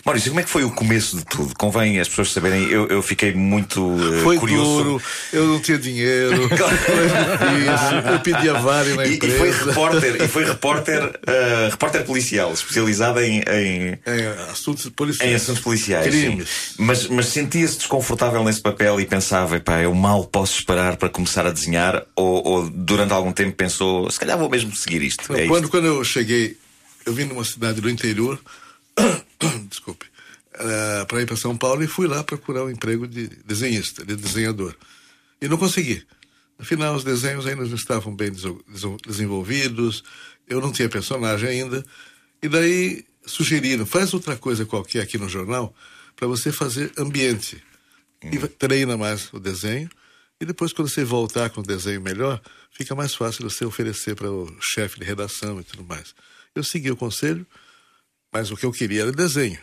Maurício, 0.05 0.31
como 0.31 0.41
é 0.41 0.43
que 0.43 0.51
foi 0.51 0.65
o 0.65 0.71
começo 0.71 1.17
de 1.17 1.25
tudo? 1.25 1.55
Convém 1.57 2.01
as 2.01 2.09
pessoas 2.09 2.33
saberem, 2.33 2.65
eu, 2.69 2.87
eu 2.89 3.03
fiquei 3.03 3.33
muito 3.35 3.97
eh, 4.15 4.23
Foi 4.23 4.37
curioso. 4.37 4.83
duro, 4.85 5.03
eu 5.33 5.47
não 5.47 5.61
tinha 5.61 5.79
dinheiro, 5.79 6.49
difícil, 6.49 7.99
eu 8.13 8.21
pedia 8.21 8.55
vale 8.55 8.95
na 8.95 9.05
E, 9.07 9.11
e 9.13 9.15
empresa. 9.17 9.39
foi 9.39 9.51
repórter, 9.51 10.23
e 10.23 10.29
foi 10.29 10.45
repórter, 10.45 11.21
eh, 11.27 11.69
repórter 11.71 12.05
policial, 12.05 12.53
especializado 12.53 13.21
em, 13.21 13.39
em, 13.41 13.99
Em 14.07 14.27
assuntos 14.51 14.89
policiais. 14.91 15.31
em 15.31 15.35
assuntos 15.35 15.63
policiais. 15.63 16.07
Crimes. 16.07 16.49
sim. 16.49 16.75
Mas, 16.79 17.07
mas 17.09 17.27
sentia-se 17.27 17.79
desconfortável 17.79 18.43
nesse 18.45 18.61
papel 18.61 19.01
e 19.01 19.07
pensava, 19.07 19.59
pá, 19.61 19.81
eu 19.81 19.95
mal 19.95 20.25
posso 20.25 20.59
esperar 20.59 20.97
para 20.97 21.09
começar 21.09 21.47
a 21.47 21.51
desenhar? 21.51 22.05
Ou, 22.17 22.47
ou 22.47 22.71
durante 22.71 23.13
algum 23.13 23.33
tempo 23.33 23.53
pensou, 23.57 24.11
se 24.11 24.19
calhar 24.19 24.39
vou 24.39 24.49
mesmo 24.49 24.75
seguir 24.75 25.03
isto? 25.03 25.31
Não, 25.33 25.39
é 25.39 25.47
quando, 25.47 25.65
isto? 25.65 25.71
quando 25.71 25.87
eu 25.87 26.03
cheguei, 26.05 26.57
eu 27.07 27.13
vim 27.13 27.25
numa 27.25 27.45
cidade 27.45 27.81
do 27.81 27.89
interior, 27.91 28.39
desculpe, 29.69 30.07
para 31.07 31.23
ir 31.23 31.27
para 31.27 31.37
São 31.37 31.57
Paulo 31.57 31.83
e 31.83 31.87
fui 31.87 32.07
lá 32.07 32.23
procurar 32.25 32.65
um 32.65 32.71
emprego 32.71 33.07
de 33.07 33.29
desenhista, 33.45 34.05
de 34.05 34.17
desenhador. 34.17 34.77
E 35.41 35.49
não 35.49 35.57
consegui. 35.57 36.05
Afinal, 36.59 36.97
os 36.97 37.05
desenhos 37.05 37.47
ainda 37.47 37.65
não 37.65 37.75
estavam 37.77 38.15
bem 38.15 38.33
desenvolvidos, 39.07 40.03
eu 40.49 40.61
não 40.61 40.73
tinha 40.73 40.89
personagem 40.89 41.49
ainda. 41.49 41.85
E 42.43 42.49
daí 42.49 43.05
sugeriram, 43.25 43.87
faz 43.87 44.13
outra 44.13 44.37
coisa 44.37 44.65
qualquer 44.65 45.03
aqui 45.03 45.19
no 45.19 45.29
jornal 45.29 45.75
para 46.17 46.27
você 46.27 46.51
fazer 46.51 46.93
ambiente. 46.99 47.63
E 48.23 48.37
vai- 48.39 48.49
treina 48.49 48.97
mais 48.97 49.33
o 49.33 49.39
desenho. 49.39 49.89
E 50.41 50.45
depois, 50.45 50.73
quando 50.73 50.89
você 50.89 51.05
voltar 51.05 51.51
com 51.51 51.61
o 51.61 51.65
desenho 51.65 52.01
melhor, 52.01 52.41
fica 52.73 52.95
mais 52.95 53.15
fácil 53.15 53.49
você 53.49 53.65
oferecer 53.65 54.17
para 54.17 54.31
o 54.31 54.53
chefe 54.61 54.99
de 54.99 55.05
redação 55.05 55.61
e 55.61 55.65
tudo 55.65 55.85
mais. 55.85 56.15
Eu 56.55 56.65
segui 56.65 56.91
o 56.91 56.97
conselho, 56.97 57.47
mas 58.33 58.51
o 58.51 58.57
que 58.57 58.67
eu 58.67 58.73
queria 58.73 59.03
era 59.03 59.13
desenho. 59.13 59.59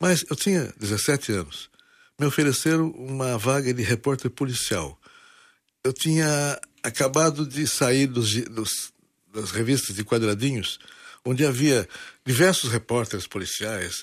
Mas 0.00 0.24
eu 0.30 0.36
tinha 0.36 0.72
17 0.78 1.32
anos. 1.32 1.68
Me 2.18 2.26
ofereceram 2.26 2.90
uma 2.90 3.36
vaga 3.38 3.72
de 3.74 3.82
repórter 3.82 4.30
policial. 4.30 4.98
Eu 5.84 5.92
tinha 5.92 6.60
acabado 6.82 7.46
de 7.46 7.66
sair 7.66 8.06
dos, 8.06 8.34
dos- 8.46 8.92
das 9.32 9.50
revistas 9.50 9.94
de 9.96 10.04
quadradinhos, 10.04 10.78
onde 11.24 11.44
havia 11.44 11.88
diversos 12.24 12.70
repórteres 12.70 13.26
policiais, 13.26 14.02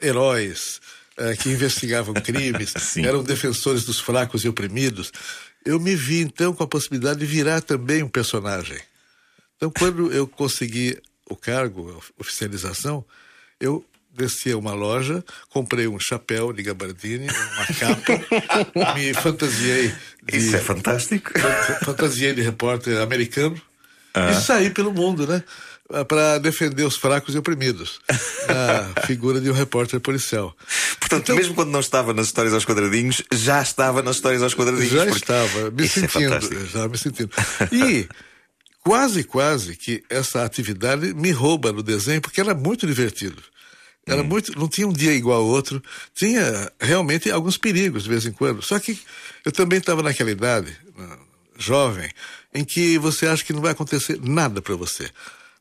heróis, 0.00 0.80
eh, 1.16 1.36
que 1.36 1.48
investigavam 1.50 2.14
crimes, 2.14 2.72
eram 2.98 3.22
defensores 3.22 3.84
dos 3.84 4.00
fracos 4.00 4.44
e 4.44 4.48
oprimidos. 4.48 5.10
Eu 5.64 5.80
me 5.80 5.94
vi, 5.96 6.20
então, 6.20 6.52
com 6.54 6.62
a 6.62 6.68
possibilidade 6.68 7.20
de 7.20 7.26
virar 7.26 7.60
também 7.60 8.02
um 8.02 8.08
personagem. 8.08 8.78
Então, 9.56 9.70
quando 9.70 10.12
eu 10.12 10.26
consegui 10.26 11.00
o 11.28 11.34
cargo, 11.36 11.90
a 11.90 12.20
oficialização, 12.22 13.04
eu 13.60 13.84
desci 14.14 14.50
a 14.52 14.56
uma 14.56 14.72
loja, 14.72 15.22
comprei 15.50 15.86
um 15.86 15.98
chapéu 16.00 16.52
de 16.52 16.62
gabardine, 16.62 17.26
uma 17.28 17.66
capa, 17.66 18.94
me 18.96 19.12
fantasiei 19.12 19.92
de, 20.22 20.36
Isso 20.38 20.56
é 20.56 20.58
fantástico. 20.58 21.30
fantasiei 21.84 22.32
de 22.32 22.40
repórter 22.42 22.98
americano 23.00 23.60
e 24.30 24.34
saí 24.40 24.70
pelo 24.70 24.92
mundo, 24.92 25.26
né? 25.26 25.42
Para 26.08 26.38
defender 26.38 26.82
os 26.84 26.96
fracos 26.96 27.34
e 27.34 27.38
oprimidos. 27.38 28.00
A 28.98 29.02
figura 29.06 29.40
de 29.40 29.48
um 29.50 29.52
repórter 29.52 30.00
policial. 30.00 30.56
Portanto, 30.98 31.22
Então- 31.24 31.36
mesmo 31.36 31.54
quando 31.54 31.70
não 31.70 31.78
estava 31.80 32.12
nas 32.14 32.26
histórias 32.26 32.52
aos 32.54 32.64
quadradinhos, 32.64 33.22
já 33.32 33.60
estava 33.62 34.02
nas 34.02 34.16
histórias 34.16 34.42
aos 34.42 34.54
quadradinhos. 34.54 34.90
Já 34.90 35.06
estava, 35.06 35.70
me 35.70 35.84
Isso 35.84 35.98
é 36.00 36.08
sentindo, 36.08 36.32
fantástico. 36.32 36.66
já 36.66 36.88
me 36.88 36.98
sentindo. 36.98 37.30
E 37.70 38.08
quase, 38.86 39.24
quase 39.24 39.74
que 39.74 40.04
essa 40.08 40.44
atividade 40.44 41.12
me 41.12 41.32
rouba 41.32 41.72
no 41.72 41.82
desenho, 41.82 42.20
porque 42.20 42.40
era 42.40 42.54
muito 42.54 42.86
divertido. 42.86 43.42
Era 44.06 44.22
Hum. 44.22 44.26
muito, 44.26 44.56
não 44.56 44.68
tinha 44.68 44.86
um 44.86 44.92
dia 44.92 45.12
igual 45.12 45.40
ao 45.40 45.48
outro. 45.48 45.82
Tinha 46.14 46.70
realmente 46.80 47.28
alguns 47.28 47.58
perigos 47.58 48.04
de 48.04 48.08
vez 48.08 48.24
em 48.24 48.30
quando. 48.30 48.62
Só 48.62 48.78
que 48.78 48.96
eu 49.44 49.50
também 49.50 49.80
estava 49.80 50.04
naquela 50.04 50.30
idade, 50.30 50.72
ah, 50.96 51.18
jovem, 51.58 52.08
em 52.54 52.64
que 52.64 52.96
você 52.98 53.26
acha 53.26 53.42
que 53.44 53.52
não 53.52 53.60
vai 53.60 53.72
acontecer 53.72 54.20
nada 54.22 54.62
para 54.62 54.76
você. 54.76 55.10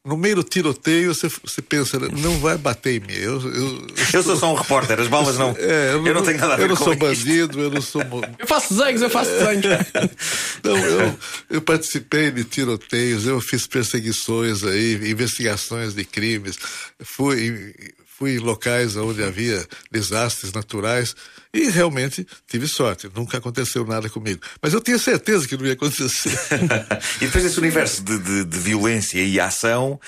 No 0.06 0.16
meio 0.16 0.36
do 0.36 0.44
tiroteio, 0.44 1.16
você, 1.16 1.28
você 1.28 1.62
pensa, 1.64 1.98
não 2.00 2.38
vai 2.40 2.58
bater 2.60 2.96
em 2.96 3.00
mim. 3.00 3.14
Eu, 3.14 3.42
eu, 3.42 3.88
Eu 4.14 4.22
sou 4.24 4.36
só 4.36 4.54
um 4.54 4.56
repórter, 4.56 5.00
as 5.00 5.08
balas 5.08 5.36
não. 5.38 5.56
é, 5.58 5.94
eu, 5.96 6.14
não 6.14 6.22
tenho 6.24 6.38
nada 6.38 6.54
a 6.54 6.58
ver 6.58 6.64
eu 6.64 6.68
não 6.70 6.76
com 6.76 6.84
sou 6.84 6.94
isto. 6.94 7.02
bandido, 7.02 7.60
eu 7.60 7.72
não 7.72 7.82
sou 7.82 8.04
Eu 8.38 8.46
faço 8.46 8.76
desenhos, 8.76 9.02
eu 9.02 9.10
faço 9.10 9.32
desenhos. 9.32 9.66
Não, 10.64 10.78
eu, 10.78 11.20
eu 11.50 11.62
participei 11.62 12.32
de 12.32 12.44
tiroteios, 12.44 13.26
eu 13.26 13.40
fiz 13.42 13.68
perseguições 13.68 14.64
aí, 14.64 15.10
investigações 15.10 15.94
de 15.94 16.04
crimes, 16.06 16.58
fui, 17.04 17.74
fui 18.18 18.36
em 18.36 18.40
locais 18.40 18.96
onde 18.96 19.22
havia 19.22 19.68
desastres 19.92 20.54
naturais 20.54 21.16
e 21.54 21.70
realmente 21.70 22.26
tive 22.48 22.68
sorte. 22.68 23.10
Nunca 23.14 23.38
aconteceu 23.38 23.86
nada 23.86 24.10
comigo. 24.10 24.42
Mas 24.62 24.74
eu 24.74 24.80
tinha 24.80 24.98
certeza 24.98 25.48
que 25.48 25.58
não 25.58 25.66
ia 25.66 25.74
acontecer. 25.74 26.32
e 27.22 27.26
depois 27.26 27.44
desse 27.44 27.60
universo 27.60 28.02
de, 28.04 28.18
de, 28.18 28.46
de 28.46 28.60
violência 28.60 29.22
e 29.22 29.38
ação, 29.40 30.00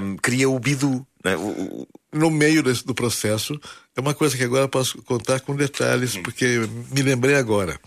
um, 0.00 0.16
cria 0.16 0.48
o 0.48 0.58
Bidu. 0.58 1.04
Né? 1.24 1.36
O, 1.36 1.88
no 2.12 2.30
meio 2.30 2.62
desse, 2.62 2.86
do 2.86 2.94
processo, 2.94 3.60
é 3.96 4.00
uma 4.00 4.14
coisa 4.14 4.36
que 4.36 4.44
agora 4.44 4.68
posso 4.68 5.02
contar 5.02 5.40
com 5.40 5.56
detalhes, 5.56 6.16
porque 6.16 6.60
me 6.92 7.02
lembrei 7.02 7.34
agora. 7.34 7.78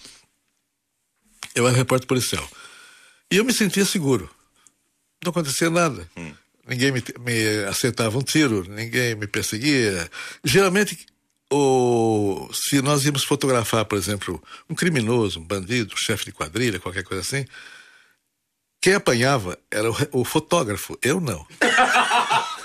Eu 1.55 1.65
era 1.65 1.77
repórter 1.77 2.08
policial. 2.08 2.48
E 3.31 3.38
eu 3.38 3.46
me 3.46 3.53
sentia 3.53 3.86
seguro. 3.86 4.29
Não 5.24 5.29
acontecia 5.31 5.69
nada. 5.69 6.10
Hum. 6.17 6.34
Ninguém 6.69 6.91
me, 6.91 7.03
me 7.19 7.65
acertava 7.67 8.17
um 8.17 8.21
tiro, 8.21 8.63
ninguém 8.69 9.15
me 9.15 9.25
perseguia. 9.25 10.09
Geralmente, 10.43 11.07
o, 11.51 12.47
se 12.53 12.81
nós 12.81 13.03
íamos 13.05 13.23
fotografar, 13.23 13.83
por 13.85 13.97
exemplo, 13.97 14.41
um 14.69 14.75
criminoso, 14.75 15.39
um 15.39 15.43
bandido, 15.43 15.95
um 15.95 15.97
chefe 15.97 16.25
de 16.25 16.31
quadrilha, 16.31 16.79
qualquer 16.79 17.03
coisa 17.03 17.21
assim, 17.21 17.43
quem 18.79 18.93
apanhava 18.93 19.57
era 19.71 19.89
o, 19.89 19.95
o 20.11 20.23
fotógrafo, 20.23 20.97
eu 21.01 21.19
não. 21.19 21.45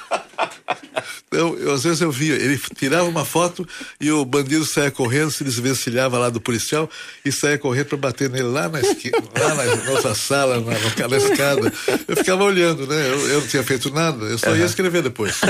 Então, 1.34 1.58
eu, 1.58 1.72
às 1.72 1.82
vezes 1.82 2.00
eu 2.00 2.12
via, 2.12 2.34
ele 2.34 2.58
tirava 2.76 3.08
uma 3.08 3.24
foto 3.24 3.66
e 4.00 4.10
o 4.10 4.24
bandido 4.24 4.64
saia 4.64 4.90
correndo, 4.90 5.32
se 5.32 5.42
desvencilhava 5.42 6.16
lá 6.16 6.30
do 6.30 6.40
policial 6.40 6.88
e 7.24 7.32
saia 7.32 7.58
correndo 7.58 7.86
para 7.86 7.98
bater 7.98 8.30
nele 8.30 8.44
lá 8.44 8.68
na 8.68 8.80
esquina, 8.80 9.18
lá 9.36 9.54
na 9.54 9.76
nossa 9.84 10.14
sala, 10.14 10.60
na, 10.60 11.08
na 11.08 11.16
escada. 11.16 11.72
Eu 12.06 12.16
ficava 12.16 12.44
olhando, 12.44 12.86
né? 12.86 13.10
Eu, 13.10 13.28
eu 13.28 13.40
não 13.40 13.46
tinha 13.48 13.64
feito 13.64 13.90
nada, 13.90 14.24
eu 14.26 14.38
só 14.38 14.54
ia 14.54 14.64
escrever 14.64 15.02
depois. 15.02 15.40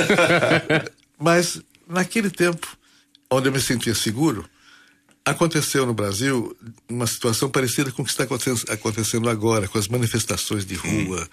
Mas 1.21 1.61
naquele 1.87 2.31
tempo, 2.31 2.67
onde 3.31 3.49
eu 3.49 3.53
me 3.53 3.61
sentia 3.61 3.95
seguro, 3.95 4.49
aconteceu 5.25 5.87
no 5.87 5.95
Brasil 5.95 6.57
uma 6.89 7.07
situação 7.07 7.49
parecida 7.49 7.91
com 7.91 8.03
o 8.03 8.05
que 8.05 8.11
está 8.11 8.25
acontecendo 8.25 9.29
agora, 9.29 9.69
com 9.69 9.79
as 9.79 9.89
manifestações 9.89 10.67
de 10.67 10.75
rua, 10.75 11.29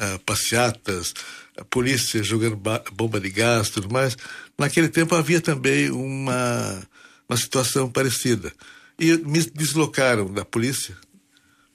uh, 0.00 0.18
passeatas, 0.20 1.14
a 1.56 1.64
polícia 1.64 2.22
jogando 2.22 2.60
bomba 2.92 3.20
de 3.20 3.30
gás 3.30 3.70
tudo 3.70 3.92
mais. 3.92 4.16
Naquele 4.58 4.88
tempo 4.88 5.14
havia 5.14 5.40
também 5.40 5.90
uma, 5.90 6.82
uma 7.28 7.36
situação 7.36 7.90
parecida. 7.90 8.52
E 8.98 9.16
me 9.18 9.42
deslocaram 9.42 10.32
da 10.32 10.44
polícia 10.44 10.96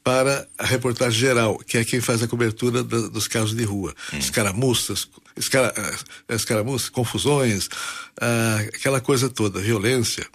para 0.03 0.47
a 0.57 0.65
reportagem 0.65 1.19
geral, 1.19 1.57
que 1.59 1.77
é 1.77 1.85
quem 1.85 2.01
faz 2.01 2.23
a 2.23 2.27
cobertura 2.27 2.83
da, 2.83 3.07
dos 3.07 3.27
casos 3.27 3.55
de 3.55 3.63
rua. 3.63 3.93
Hum. 4.13 4.17
Escaramuças, 4.17 5.07
escara, 5.37 5.73
eh, 6.27 6.35
escaramuças, 6.35 6.89
confusões, 6.89 7.69
ah, 8.19 8.57
aquela 8.73 8.99
coisa 8.99 9.29
toda, 9.29 9.59
violência. 9.59 10.25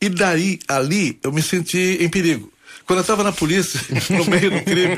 E 0.00 0.08
daí, 0.08 0.58
ali, 0.68 1.18
eu 1.22 1.32
me 1.32 1.42
senti 1.42 1.98
em 2.00 2.08
perigo. 2.08 2.50
Quando 2.86 2.98
eu 2.98 3.02
estava 3.02 3.22
na 3.22 3.32
polícia, 3.32 3.80
no 4.08 4.24
meio 4.24 4.50
do 4.50 4.62
crime, 4.62 4.96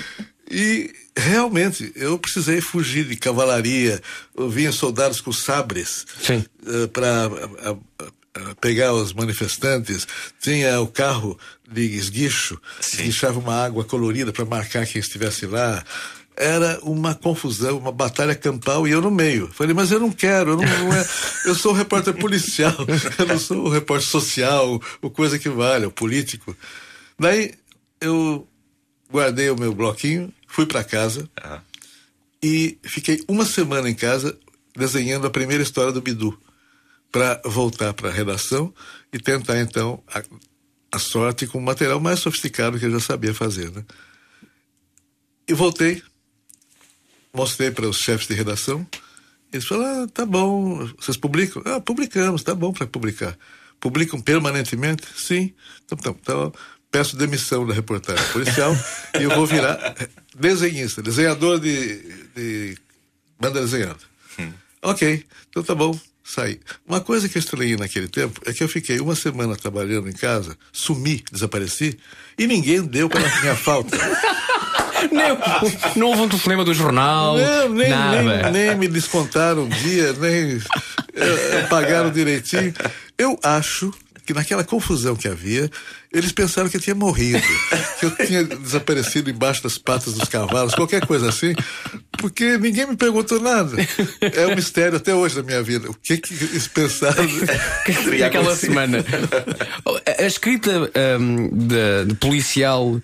e 0.50 1.05
realmente 1.16 1.92
eu 1.96 2.18
precisei 2.18 2.60
fugir 2.60 3.06
de 3.06 3.16
cavalaria. 3.16 4.00
Eu 4.36 4.50
vinha 4.50 4.70
soldados 4.70 5.20
com 5.20 5.32
sabres 5.32 6.06
uh, 6.30 6.88
para 6.88 7.30
pegar 8.60 8.92
os 8.92 9.12
manifestantes. 9.12 10.06
Tinha 10.40 10.80
o 10.80 10.86
carro 10.86 11.38
de 11.70 11.82
esguicho, 11.82 12.60
Sim. 12.80 12.98
que 12.98 13.02
deixava 13.04 13.38
uma 13.38 13.64
água 13.64 13.84
colorida 13.84 14.32
para 14.32 14.44
marcar 14.44 14.86
quem 14.86 15.00
estivesse 15.00 15.46
lá 15.46 15.82
era 16.36 16.78
uma 16.82 17.14
confusão, 17.14 17.78
uma 17.78 17.90
batalha 17.90 18.34
campal 18.34 18.86
e 18.86 18.90
eu 18.90 19.00
no 19.00 19.10
meio. 19.10 19.48
Falei, 19.52 19.72
mas 19.72 19.90
eu 19.90 19.98
não 19.98 20.12
quero, 20.12 20.50
eu, 20.50 20.56
não, 20.56 20.64
não 20.64 20.92
é, 20.92 21.06
eu 21.46 21.54
sou 21.54 21.72
um 21.72 21.74
repórter 21.74 22.12
policial, 22.14 22.76
eu 23.18 23.26
não 23.26 23.38
sou 23.38 23.66
um 23.66 23.70
repórter 23.70 24.06
social, 24.06 24.80
o 25.00 25.10
coisa 25.10 25.38
que 25.38 25.48
vale, 25.48 25.86
o 25.86 25.90
político. 25.90 26.54
Daí 27.18 27.54
eu 28.00 28.46
guardei 29.10 29.50
o 29.50 29.58
meu 29.58 29.74
bloquinho, 29.74 30.32
fui 30.46 30.66
para 30.66 30.84
casa 30.84 31.28
uhum. 31.44 31.58
e 32.42 32.78
fiquei 32.82 33.22
uma 33.28 33.44
semana 33.44 33.88
em 33.88 33.94
casa 33.94 34.38
desenhando 34.76 35.26
a 35.26 35.30
primeira 35.30 35.62
história 35.62 35.92
do 35.92 36.02
Bidu 36.02 36.38
para 37.10 37.40
voltar 37.44 37.94
para 37.94 38.10
a 38.10 38.12
redação 38.12 38.74
e 39.12 39.18
tentar 39.18 39.58
então 39.60 40.02
a, 40.08 40.22
a 40.92 40.98
sorte 40.98 41.46
com 41.46 41.58
o 41.58 41.62
material 41.62 42.00
mais 42.00 42.20
sofisticado 42.20 42.78
que 42.78 42.84
eu 42.84 42.90
já 42.90 43.00
sabia 43.00 43.32
fazer, 43.32 43.70
né? 43.70 43.84
E 45.48 45.54
voltei 45.54 46.02
mostrei 47.36 47.70
para 47.70 47.86
os 47.86 47.98
chefes 47.98 48.26
de 48.26 48.34
redação. 48.34 48.86
Eles 49.52 49.66
falaram: 49.66 50.04
ah, 50.04 50.08
tá 50.08 50.24
bom, 50.24 50.86
vocês 50.98 51.16
publicam? 51.16 51.62
Ah, 51.66 51.80
publicamos, 51.80 52.42
tá 52.42 52.54
bom 52.54 52.72
para 52.72 52.86
publicar. 52.86 53.38
Publicam 53.78 54.20
permanentemente? 54.20 55.06
Sim. 55.14 55.52
Então, 55.84 55.98
então, 56.00 56.16
então 56.20 56.52
peço 56.96 57.14
demissão 57.14 57.66
da 57.66 57.74
reportagem 57.74 58.24
policial 58.32 58.74
e 59.20 59.22
eu 59.22 59.28
vou 59.28 59.44
virar 59.44 59.94
desenhista, 60.34 61.02
desenhador 61.02 61.60
de, 61.60 61.98
de 62.34 62.74
banda 63.38 63.60
desenhada. 63.60 63.98
Hum. 64.38 64.50
Ok, 64.80 65.22
então 65.50 65.62
tá 65.62 65.74
bom, 65.74 65.98
saí. 66.24 66.58
Uma 66.88 67.02
coisa 67.02 67.28
que 67.28 67.36
eu 67.36 67.40
estranhei 67.40 67.76
naquele 67.76 68.08
tempo 68.08 68.40
é 68.46 68.52
que 68.54 68.64
eu 68.64 68.68
fiquei 68.68 68.98
uma 68.98 69.14
semana 69.14 69.54
trabalhando 69.56 70.08
em 70.08 70.14
casa, 70.14 70.56
sumi, 70.72 71.22
desapareci, 71.30 71.98
e 72.38 72.46
ninguém 72.46 72.82
deu 72.82 73.10
para 73.10 73.20
minha 73.42 73.54
falta. 73.54 73.94
nem, 75.12 75.36
não 75.96 76.06
houve 76.06 76.22
um 76.22 76.28
telefonema 76.30 76.64
do 76.64 76.72
jornal. 76.72 77.36
Não, 77.36 77.68
nem, 77.74 77.90
nada. 77.90 78.50
Nem, 78.50 78.68
nem 78.68 78.76
me 78.78 78.88
descontaram 78.88 79.64
um 79.64 79.68
dia, 79.68 80.14
nem 80.14 80.62
eh, 81.12 81.66
pagaram 81.68 82.10
direitinho. 82.10 82.72
Eu 83.18 83.38
acho 83.42 83.92
que 84.26 84.34
naquela 84.34 84.64
confusão 84.64 85.14
que 85.14 85.28
havia, 85.28 85.70
eles 86.12 86.32
pensaram 86.32 86.68
que 86.68 86.76
eu 86.76 86.80
tinha 86.80 86.94
morrido, 86.94 87.42
que 87.98 88.06
eu 88.06 88.16
tinha 88.16 88.44
desaparecido 88.44 89.30
embaixo 89.30 89.62
das 89.62 89.78
patas 89.78 90.14
dos 90.14 90.28
cavalos, 90.28 90.74
qualquer 90.74 91.06
coisa 91.06 91.28
assim, 91.28 91.54
porque 92.18 92.56
ninguém 92.58 92.86
me 92.86 92.96
perguntou 92.96 93.40
nada. 93.40 93.76
É 94.20 94.46
um 94.46 94.54
mistério 94.54 94.96
até 94.96 95.14
hoje 95.14 95.36
da 95.36 95.42
minha 95.42 95.62
vida. 95.62 95.90
O 95.90 95.94
que 95.94 96.18
que 96.18 96.32
eles 96.32 96.68
pensaram? 96.68 97.24
Aquela 98.24 98.54
semana. 98.56 99.04
A 100.18 100.24
escrita 100.24 100.90
um, 101.18 101.48
de, 101.48 102.04
de 102.06 102.14
policial 102.14 103.00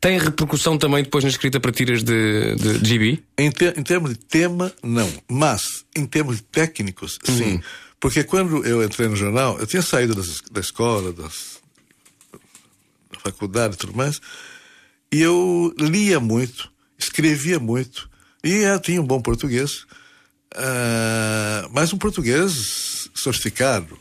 tem 0.00 0.18
repercussão 0.18 0.76
também 0.76 1.02
depois 1.02 1.24
na 1.24 1.30
escrita 1.30 1.60
para 1.60 1.72
tiras 1.72 2.02
de, 2.02 2.54
de, 2.56 2.78
de 2.78 2.88
GB? 2.88 3.22
Em, 3.38 3.50
te, 3.50 3.66
em, 3.76 3.82
termos 3.82 4.10
de 4.10 4.18
tema, 4.18 4.72
não. 4.82 5.10
Mas, 5.30 5.84
em 5.96 6.04
termos 6.04 6.42
técnicos, 6.52 7.18
uhum. 7.28 7.36
sim. 7.36 7.60
Porque 8.00 8.24
quando 8.24 8.66
eu 8.66 8.82
entrei 8.82 9.08
no 9.08 9.16
jornal, 9.16 9.58
eu 9.58 9.66
tinha 9.66 9.82
saído 9.82 10.14
das, 10.14 10.40
da 10.50 10.60
escola, 10.60 11.12
das, 11.12 11.60
da 11.61 11.61
faculdade 13.22 13.74
e 13.74 13.78
tudo 13.78 13.96
mais, 13.96 14.20
e 15.12 15.20
eu 15.20 15.74
lia 15.78 16.18
muito, 16.18 16.70
escrevia 16.98 17.58
muito, 17.58 18.08
e 18.42 18.50
eu 18.50 18.80
tinha 18.80 19.00
um 19.00 19.06
bom 19.06 19.20
português, 19.20 19.84
uh, 20.54 21.68
mas 21.70 21.92
um 21.92 21.98
português 21.98 23.08
sofisticado. 23.14 23.98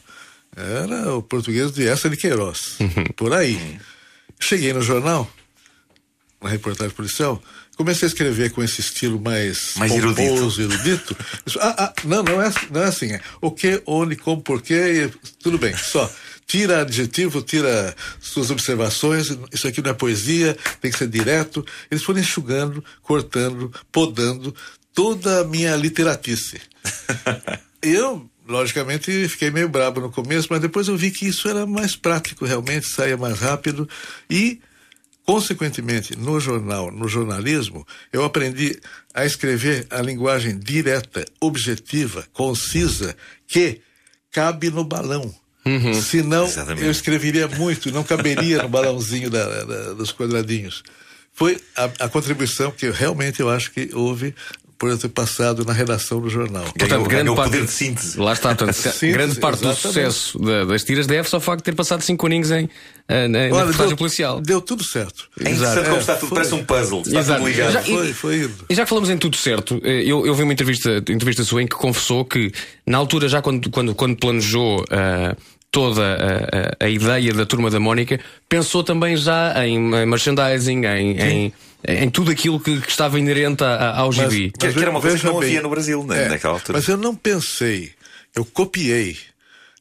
Era 0.56 1.16
o 1.16 1.24
português 1.24 1.72
de 1.72 1.88
essa 1.88 2.10
de 2.10 2.18
Queiroz, 2.18 2.78
uhum. 2.80 3.06
por 3.16 3.34
aí. 3.34 3.80
Cheguei 4.40 4.74
no 4.74 4.82
jornal, 4.82 5.32
na 6.42 6.50
reportagem 6.50 6.94
policial, 6.94 7.42
comecei 7.78 8.06
a 8.06 8.10
escrever 8.10 8.52
com 8.52 8.64
esse 8.64 8.82
estilo 8.82 9.20
mais, 9.20 9.76
mais 9.78 9.92
pomposo, 9.92 10.62
erudito. 10.62 11.16
erudito. 11.16 11.18
Ah, 11.60 11.76
ah, 11.78 11.94
não, 12.04 12.24
não 12.24 12.42
é, 12.42 12.52
não 12.70 12.82
é 12.82 12.86
assim. 12.86 13.14
É 13.14 13.22
o 13.40 13.52
que, 13.52 13.82
onde, 13.86 14.16
como, 14.16 14.42
porquê, 14.42 15.10
tudo 15.42 15.58
bem. 15.58 15.76
Só 15.78 16.10
tira 16.52 16.82
adjetivo, 16.82 17.42
tira 17.42 17.96
suas 18.20 18.52
observações. 18.52 19.30
Isso 19.54 19.70
aqui 19.70 19.82
não 19.82 19.92
é 19.92 19.94
poesia, 19.94 20.58
tem 20.82 20.92
que 20.92 20.98
ser 20.98 21.08
direto. 21.08 21.66
Eles 21.90 22.04
foram 22.04 22.20
enxugando, 22.20 22.84
cortando, 23.02 23.72
podando 23.90 24.54
toda 24.94 25.40
a 25.40 25.44
minha 25.46 25.74
literatice. 25.78 26.60
eu 27.82 28.30
logicamente 28.46 29.30
fiquei 29.30 29.50
meio 29.50 29.70
brabo 29.70 30.02
no 30.02 30.12
começo, 30.12 30.50
mas 30.50 30.60
depois 30.60 30.90
eu 30.90 30.98
vi 30.98 31.10
que 31.10 31.26
isso 31.26 31.48
era 31.48 31.66
mais 31.66 31.96
prático 31.96 32.44
realmente, 32.44 32.86
saia 32.86 33.16
mais 33.16 33.40
rápido 33.40 33.88
e 34.30 34.60
Consequentemente, 35.24 36.18
no 36.18 36.40
jornal, 36.40 36.92
no 36.92 37.08
jornalismo, 37.08 37.88
eu 38.12 38.26
aprendi 38.26 38.78
a 39.14 39.24
escrever 39.24 39.86
a 39.92 40.02
linguagem 40.02 40.58
direta, 40.58 41.24
objetiva, 41.40 42.28
concisa, 42.34 43.16
que 43.48 43.82
cabe 44.32 44.72
no 44.72 44.84
balão. 44.84 45.32
Uhum. 45.66 45.94
Senão, 45.94 46.46
Exatamente. 46.46 46.86
eu 46.86 46.92
escreveria 46.92 47.48
muito, 47.48 47.92
não 47.92 48.04
caberia 48.04 48.64
no 48.64 48.70
balãozinho 48.70 49.30
da, 49.30 49.64
da, 49.64 49.94
dos 49.94 50.12
quadradinhos. 50.12 50.84
Foi 51.34 51.58
a, 51.76 51.86
a, 52.06 52.10
contribuição 52.10 52.72
que 52.72 52.90
realmente 52.90 53.40
eu 53.40 53.50
acho 53.50 53.72
que 53.72 53.90
houve 53.94 54.34
por 54.78 54.90
eu 54.90 54.98
ter 54.98 55.10
passado 55.10 55.64
na 55.64 55.72
redação 55.72 56.20
do 56.20 56.28
jornal. 56.28 56.64
Portanto, 56.64 56.90
ganhou, 56.90 57.06
grande 57.06 57.24
ganhou 57.24 57.36
parte, 57.36 57.52
poder 57.52 57.66
de 57.66 57.72
síntese. 57.72 58.20
Lá 58.20 58.34
está, 58.34 58.50
portanto, 58.56 58.74
síntese, 58.74 59.12
grande 59.12 59.40
parte 59.40 59.64
exatamente. 59.64 59.82
do 59.82 59.88
sucesso 59.88 60.40
da, 60.40 60.66
das 60.66 60.84
tiras 60.84 61.06
deve-se 61.06 61.36
ao 61.36 61.42
facto 61.42 61.60
de 61.60 61.66
ter 61.66 61.76
passado 61.76 62.02
cinco 62.02 62.26
aninhos 62.26 62.50
em, 62.50 62.68
na, 63.12 63.28
na 63.28 63.40
Olha, 63.40 63.50
reportagem 63.60 63.88
deu, 63.90 63.98
policial. 63.98 64.42
deu 64.42 64.62
tudo 64.62 64.84
certo. 64.84 65.30
É 65.40 65.50
interessante 65.52 65.84
como 65.86 65.96
É, 65.96 66.00
está 66.00 66.16
tudo, 66.16 66.30
foi. 66.30 66.36
parece 66.38 66.54
um 66.56 66.64
puzzle. 66.66 67.02
Está 67.06 67.20
Exato. 67.20 67.40
tudo 67.40 67.50
ligado. 67.52 67.72
Já- 67.74 67.82
Foi, 67.84 68.10
e- 68.10 68.14
foi 68.14 68.36
indo. 68.38 68.66
E 68.70 68.76
já 68.76 68.84
que 68.84 68.90
falamos 68.90 69.10
em 69.10 69.18
tudo 69.18 69.36
certo, 69.38 69.82
eh, 69.84 70.04
eu, 70.06 70.26
eu 70.26 70.34
vi 70.34 70.44
uma 70.44 70.54
entrevista, 70.54 70.98
entrevista 71.10 71.44
sua 71.44 71.62
em 71.62 71.68
que 71.68 71.76
confessou 71.76 72.24
que, 72.26 72.52
na 72.86 72.98
altura, 72.98 73.28
já 73.30 73.42
quando, 73.42 73.70
quando, 73.70 73.94
quando 73.96 74.16
planejou 74.16 74.84
ah, 74.90 75.36
toda 75.72 76.02
a, 76.02 76.84
a- 76.84 76.86
a 76.86 76.90
ideia 76.90 77.34
da 77.34 77.46
turma 77.46 77.70
da 77.70 77.80
Mónica, 77.80 78.20
pensou 78.50 78.84
também 78.84 79.16
já 79.16 79.54
em 79.66 79.80
merchandising, 80.06 80.86
em, 80.86 81.18
em, 81.20 81.54
em 81.88 82.10
tudo 82.10 82.30
aquilo 82.32 82.60
que, 82.60 82.80
que 82.82 82.90
estava 82.90 83.18
inerente 83.20 83.64
a- 83.64 83.98
ao 83.98 84.12
gibi. 84.12 84.52
Que- 84.52 84.72
que 84.74 84.80
era 84.80 84.92
uma 84.92 85.00
coisa 85.02 85.18
que 85.18 85.26
não 85.26 85.40
bem, 85.40 85.50
havia 85.50 85.62
no 85.62 85.70
Brasil, 85.70 86.04
né, 86.04 86.26
é, 86.26 86.30
naquela 86.30 86.54
altura. 86.54 86.78
Mas 86.78 86.88
eu 86.88 86.98
não 86.98 87.16
pensei, 87.16 87.92
eu 88.36 88.44
copiei. 88.46 89.18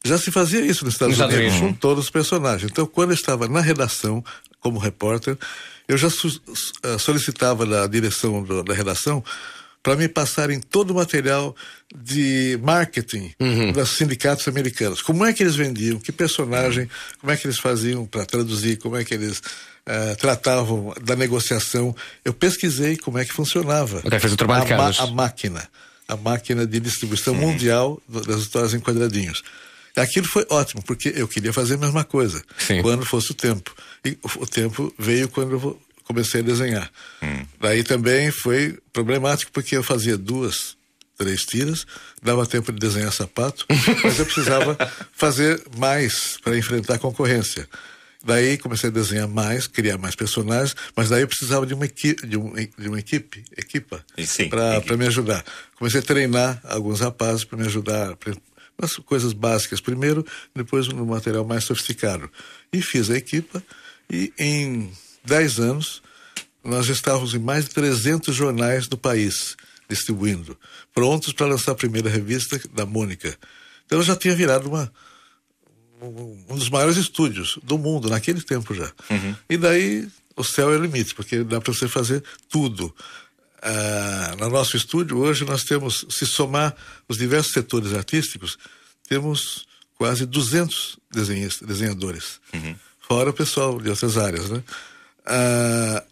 Já 0.03 0.17
se 0.17 0.31
fazia 0.31 0.61
isso 0.61 0.83
nos 0.85 0.95
Estados 0.95 1.17
Nos 1.17 1.25
Estados 1.25 1.35
Unidos 1.35 1.59
Unidos. 1.59 1.75
com 1.75 1.79
todos 1.79 2.05
os 2.05 2.09
personagens. 2.09 2.71
Então, 2.71 2.85
quando 2.85 3.11
eu 3.11 3.15
estava 3.15 3.47
na 3.47 3.61
redação, 3.61 4.23
como 4.59 4.79
repórter, 4.79 5.37
eu 5.87 5.97
já 5.97 6.07
eh, 6.07 6.97
solicitava 6.97 7.65
da 7.65 7.85
direção 7.87 8.43
da 8.63 8.73
redação 8.73 9.23
para 9.83 9.95
me 9.95 10.07
passarem 10.07 10.59
todo 10.59 10.91
o 10.91 10.95
material 10.95 11.55
de 11.95 12.57
marketing 12.61 13.33
dos 13.73 13.89
sindicatos 13.89 14.47
americanos. 14.47 15.01
Como 15.01 15.25
é 15.25 15.33
que 15.33 15.41
eles 15.43 15.55
vendiam, 15.55 15.99
que 15.99 16.11
personagem, 16.11 16.87
como 17.19 17.31
é 17.31 17.37
que 17.37 17.47
eles 17.47 17.57
faziam 17.59 18.05
para 18.05 18.25
traduzir, 18.25 18.77
como 18.77 18.95
é 18.95 19.03
que 19.03 19.13
eles 19.13 19.41
eh, 19.85 20.15
tratavam 20.15 20.93
da 21.03 21.15
negociação. 21.15 21.95
Eu 22.23 22.33
pesquisei 22.33 22.95
como 22.95 23.17
é 23.17 23.25
que 23.25 23.33
funcionava 23.33 24.01
Ok, 24.05 24.19
fez 24.19 24.33
o 24.33 24.37
trabalho 24.37 24.61
a, 24.63 24.77
ma- 24.77 24.83
a 25.03 25.07
máquina, 25.07 25.67
a 26.07 26.15
máquina 26.15 26.65
de 26.65 26.79
distribuição 26.79 27.33
mundial 27.33 27.99
do- 28.07 28.21
das 28.21 28.41
histórias 28.41 28.73
em 28.75 28.79
quadradinhos. 28.79 29.41
Aquilo 29.95 30.27
foi 30.27 30.45
ótimo, 30.49 30.81
porque 30.83 31.13
eu 31.15 31.27
queria 31.27 31.51
fazer 31.51 31.75
a 31.75 31.77
mesma 31.77 32.03
coisa, 32.03 32.41
Sim. 32.57 32.81
quando 32.81 33.05
fosse 33.05 33.31
o 33.31 33.33
tempo. 33.33 33.75
E 34.05 34.17
o, 34.23 34.45
tempo 34.45 34.93
veio 34.97 35.27
quando 35.29 35.51
eu 35.53 35.81
comecei 36.03 36.41
a 36.41 36.43
desenhar. 36.43 36.89
Daí 37.59 37.83
também 37.83 38.31
foi 38.31 38.77
problemático, 38.93 39.51
porque 39.51 39.75
eu 39.75 39.83
fazia 39.83 40.17
duas, 40.17 40.75
três 41.17 41.45
tiras, 41.45 41.85
dava 42.21 42.45
tempo 42.45 42.71
de 42.71 42.79
desenhar 42.79 43.11
sapato, 43.11 43.65
mas 44.03 44.17
eu 44.17 44.25
precisava 44.25 44.77
fazer 45.13 45.61
mais 45.77 46.37
para 46.43 46.57
enfrentar 46.57 46.95
a 46.95 46.99
concorrência. 46.99 47.67
Daí 48.23 48.57
comecei 48.57 48.89
a 48.89 48.93
desenhar 48.93 49.27
mais, 49.27 49.65
criar 49.65 49.97
mais 49.97 50.15
personagens, 50.15 50.75
mas 50.95 51.09
daí 51.09 51.21
eu 51.21 51.27
precisava 51.27 51.65
de 51.65 51.73
uma 51.73 51.85
equipe, 51.85 52.25
de, 52.27 52.37
um, 52.37 52.53
de 52.53 52.87
uma 52.87 52.99
equipe, 52.99 53.43
equipa, 53.57 54.05
para 54.49 54.95
me 54.95 55.07
ajudar. 55.07 55.43
Comecei 55.75 56.01
a 56.01 56.03
treinar 56.03 56.61
alguns 56.63 56.99
rapazes 56.99 57.43
para 57.43 57.57
me 57.57 57.65
ajudar, 57.65 58.15
nas 58.81 58.95
coisas 58.97 59.33
básicas 59.33 59.79
primeiro, 59.79 60.25
depois 60.55 60.87
no 60.87 61.05
material 61.05 61.45
mais 61.45 61.63
sofisticado. 61.63 62.29
E 62.73 62.81
fiz 62.81 63.09
a 63.09 63.17
equipa 63.17 63.63
e 64.09 64.33
em 64.37 64.91
10 65.23 65.59
anos 65.59 66.01
nós 66.63 66.85
já 66.85 66.93
estávamos 66.93 67.33
em 67.33 67.39
mais 67.39 67.65
de 67.65 67.71
300 67.71 68.35
jornais 68.35 68.87
do 68.87 68.97
país 68.97 69.55
distribuindo, 69.87 70.57
prontos 70.93 71.33
para 71.33 71.47
lançar 71.47 71.73
a 71.73 71.75
primeira 71.75 72.09
revista 72.09 72.59
da 72.73 72.85
Mônica. 72.85 73.37
Então 73.85 73.99
eu 73.99 74.03
já 74.03 74.15
tinha 74.15 74.35
virado 74.35 74.69
uma 74.69 74.91
um 76.01 76.55
dos 76.55 76.69
maiores 76.69 76.97
estúdios 76.97 77.59
do 77.61 77.77
mundo 77.77 78.09
naquele 78.09 78.41
tempo 78.41 78.73
já. 78.73 78.91
E 79.49 79.55
daí 79.55 80.07
o 80.35 80.43
céu 80.43 80.73
é 80.73 80.77
o 80.77 80.81
limite, 80.81 81.13
porque 81.13 81.43
dá 81.43 81.61
para 81.61 81.73
você 81.73 81.87
fazer 81.87 82.23
tudo. 82.49 82.93
Ah, 83.61 84.35
no 84.39 84.49
nosso 84.49 84.75
estúdio 84.75 85.19
hoje 85.19 85.45
nós 85.45 85.63
temos, 85.63 86.05
se 86.09 86.25
somar 86.25 86.75
os 87.07 87.17
diversos 87.17 87.53
setores 87.53 87.93
artísticos, 87.93 88.57
temos 89.07 89.67
quase 89.95 90.25
200 90.25 90.97
desenhistas, 91.11 91.67
desenhadores, 91.67 92.41
fora 92.99 93.29
o 93.29 93.33
pessoal 93.33 93.79
de 93.79 93.89
outras 93.89 94.17
áreas, 94.17 94.49
né? 94.49 94.63
Ah, 95.25 96.03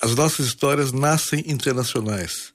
as 0.00 0.14
nossas 0.14 0.46
histórias 0.46 0.92
nascem 0.92 1.42
internacionais, 1.46 2.52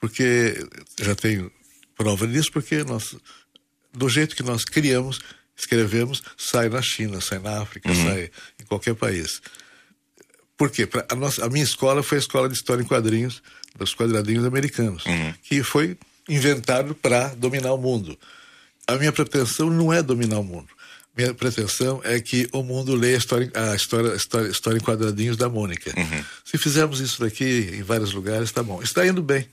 porque 0.00 0.66
já 1.00 1.14
tenho 1.14 1.50
prova 1.96 2.26
disso, 2.26 2.50
porque 2.52 2.84
nós, 2.84 3.16
do 3.92 4.08
jeito 4.08 4.34
que 4.34 4.42
nós 4.42 4.64
criamos, 4.64 5.20
escrevemos, 5.56 6.22
sai 6.36 6.68
na 6.68 6.82
China, 6.82 7.20
sai 7.20 7.38
na 7.38 7.60
África, 7.62 7.94
sai 7.94 8.30
em 8.60 8.64
qualquer 8.64 8.94
país. 8.94 9.40
Por 10.56 10.70
quê? 10.70 10.86
Pra- 10.86 11.04
a, 11.10 11.14
nossa, 11.14 11.44
a 11.44 11.48
minha 11.48 11.64
escola 11.64 12.02
foi 12.02 12.18
a 12.18 12.20
escola 12.20 12.48
de 12.48 12.54
história 12.54 12.82
em 12.82 12.86
quadrinhos, 12.86 13.42
dos 13.76 13.94
quadradinhos 13.94 14.44
americanos, 14.44 15.04
que 15.42 15.62
foi 15.62 15.96
inventado 16.28 16.94
para 16.94 17.28
dominar 17.34 17.72
o 17.72 17.78
mundo. 17.78 18.16
A 18.86 18.94
minha 18.96 19.12
pretensão 19.12 19.68
não 19.70 19.92
é 19.92 20.02
dominar 20.02 20.38
o 20.38 20.44
mundo. 20.44 20.68
Minha 21.16 21.32
pretensão 21.32 22.00
é 22.04 22.20
que 22.20 22.48
o 22.52 22.62
mundo 22.62 22.94
leia 22.94 23.14
a 23.14 23.18
história, 23.18 23.50
a 23.54 23.74
história, 23.74 24.12
a 24.12 24.16
história, 24.16 24.48
a 24.48 24.50
história 24.50 24.78
em 24.78 24.80
quadradinhos 24.80 25.36
da 25.36 25.48
Mônica. 25.48 25.92
Se 26.44 26.58
fizermos 26.58 27.00
isso 27.00 27.20
daqui 27.20 27.70
em 27.74 27.82
vários 27.82 28.12
lugares, 28.12 28.48
está 28.48 28.62
bom. 28.62 28.82
Está 28.82 29.06
indo 29.06 29.22
bem. 29.22 29.46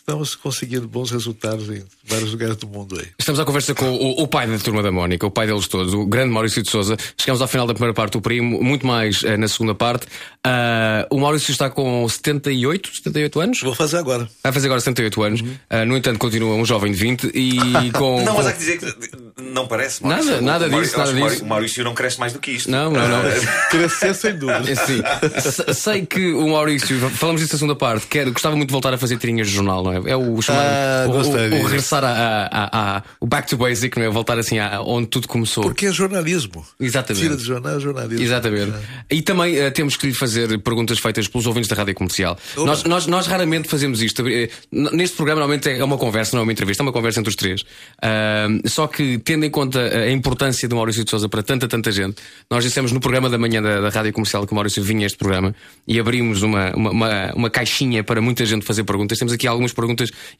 Estamos 0.00 0.34
conseguindo 0.34 0.88
bons 0.88 1.10
resultados 1.10 1.68
em 1.68 1.84
vários 2.04 2.32
lugares 2.32 2.56
do 2.56 2.66
mundo 2.66 2.98
aí. 2.98 3.06
Estamos 3.18 3.38
à 3.38 3.44
conversa 3.44 3.74
com 3.74 3.84
o, 3.90 4.22
o 4.22 4.26
pai 4.26 4.46
da 4.46 4.58
turma 4.58 4.82
da 4.82 4.90
Mónica, 4.90 5.26
o 5.26 5.30
pai 5.30 5.46
deles 5.46 5.68
todos, 5.68 5.92
o 5.94 6.04
grande 6.06 6.32
Maurício 6.32 6.62
de 6.62 6.70
Souza. 6.70 6.96
Chegamos 7.16 7.40
ao 7.40 7.46
final 7.46 7.66
da 7.66 7.74
primeira 7.74 7.94
parte, 7.94 8.16
o 8.16 8.20
primo, 8.20 8.60
muito 8.62 8.84
mais 8.86 9.22
eh, 9.22 9.36
na 9.36 9.46
segunda 9.46 9.74
parte. 9.74 10.06
Ah, 10.42 11.06
o 11.10 11.20
Maurício 11.20 11.52
está 11.52 11.68
com 11.70 12.08
78, 12.08 12.90
78 12.96 13.40
anos? 13.40 13.60
Vou 13.60 13.74
fazer 13.74 13.98
agora. 13.98 14.28
Vai 14.42 14.52
fazer 14.52 14.66
agora 14.66 14.80
78 14.80 15.22
anos. 15.22 15.44
Ah, 15.68 15.84
no 15.84 15.96
entanto, 15.96 16.18
continua 16.18 16.56
um 16.56 16.64
jovem 16.64 16.90
de 16.92 16.98
20 16.98 17.30
e 17.34 17.92
com. 17.92 18.24
Não, 18.24 18.34
mas 18.34 18.46
há 18.46 18.52
que 18.52 18.58
dizer 18.58 18.78
que 18.78 19.42
não 19.42 19.68
parece. 19.68 20.02
Nada, 20.02 20.22
Maurício. 20.40 20.42
nada 20.42 20.66
O 20.66 20.70
Mauri- 20.70 20.86
disso, 20.86 20.96
eu 20.96 21.02
acho 21.02 21.12
nada 21.12 21.24
o 21.26 21.30
disso. 21.30 21.44
O 21.44 21.48
Maurício 21.48 21.84
não 21.84 21.94
cresce 21.94 22.18
mais 22.18 22.32
do 22.32 22.38
que 22.40 22.50
isto. 22.52 22.70
Não, 22.70 22.90
não, 22.90 23.06
não. 23.06 23.22
Crescer 23.70 24.14
sem 24.14 24.36
dúvida. 24.36 24.64
É 24.70 24.74
se- 25.40 25.74
sei 25.74 26.04
que 26.06 26.32
o 26.32 26.48
Maurício, 26.48 26.98
falamos 27.10 27.40
disso 27.42 27.52
na 27.54 27.58
segunda 27.58 27.76
parte, 27.76 28.06
quer, 28.06 28.28
gostava 28.30 28.56
muito 28.56 28.68
de 28.70 28.72
voltar 28.72 28.92
a 28.94 28.98
fazer 28.98 29.18
tirinhas 29.18 29.46
de 29.46 29.54
jornal, 29.54 29.82
não 29.92 30.06
é? 30.06 30.10
É 30.10 30.16
o 30.16 30.40
chamado. 30.42 30.64
Ah, 30.66 31.06
o, 31.08 31.10
o, 31.12 31.60
o 31.60 31.64
regressar 31.64 32.04
a, 32.04 32.48
a- 32.50 32.96
a- 32.96 33.02
o 33.20 33.26
back 33.26 33.48
to 33.48 33.56
basic, 33.56 33.98
não 33.98 34.06
é? 34.06 34.10
Voltar 34.10 34.38
assim 34.38 34.58
a, 34.58 34.80
onde 34.82 35.08
tudo 35.08 35.26
começou. 35.28 35.64
Porque 35.64 35.86
é 35.86 35.92
jornalismo. 35.92 36.64
Exatamente. 36.78 37.22
Tira 37.22 37.36
de 37.36 37.44
jornal 37.44 37.76
é 37.76 37.80
jornalismo. 37.80 38.24
Exatamente. 38.24 38.72
E 39.10 39.22
também 39.22 39.56
eh, 39.56 39.70
temos 39.70 39.96
que 39.96 40.06
lhe 40.06 40.14
fazer 40.14 40.58
perguntas 40.60 40.98
feitas 40.98 41.26
pelos 41.28 41.46
ouvintes 41.46 41.68
da 41.68 41.76
rádio 41.76 41.94
comercial. 41.94 42.38
Nós, 42.56 42.84
nós, 42.84 43.06
nós 43.06 43.26
raramente 43.26 43.68
fazemos 43.68 44.02
isto. 44.02 44.26
Eh, 44.28 44.48
Neste 44.72 45.16
programa, 45.16 45.40
normalmente 45.40 45.68
é 45.68 45.84
uma 45.84 45.98
conversa, 45.98 46.34
não 46.36 46.40
é 46.40 46.42
uma 46.44 46.52
entrevista, 46.52 46.82
é 46.82 46.84
uma 46.84 46.92
conversa 46.92 47.20
entre 47.20 47.30
os 47.30 47.36
três. 47.36 47.62
Ahm, 48.02 48.60
só 48.66 48.86
que, 48.86 49.18
tendo 49.18 49.44
em 49.44 49.50
conta 49.50 49.80
a 49.80 50.10
importância 50.10 50.68
do 50.68 50.76
Maurício 50.76 51.04
de 51.04 51.10
Souza 51.10 51.28
para 51.28 51.42
tanta, 51.42 51.66
tanta 51.68 51.90
gente, 51.92 52.16
nós 52.50 52.64
dissemos 52.64 52.92
no 52.92 53.00
programa 53.00 53.28
da 53.28 53.38
manhã 53.38 53.60
da, 53.62 53.80
da 53.80 53.88
rádio 53.88 54.12
comercial 54.12 54.46
que 54.46 54.52
o 54.52 54.54
Maurício 54.54 54.82
vinha 54.82 55.04
a 55.04 55.06
este 55.06 55.18
programa 55.18 55.54
e 55.86 55.98
abrimos 55.98 56.42
uma, 56.42 56.70
uma, 56.74 56.90
uma, 56.90 57.32
uma 57.34 57.50
caixinha 57.50 58.02
para 58.04 58.20
muita 58.20 58.44
gente 58.46 58.64
fazer 58.64 58.84
perguntas. 58.84 59.18
Temos 59.18 59.32
aqui 59.32 59.46
algumas 59.46 59.72
perguntas 59.72 59.79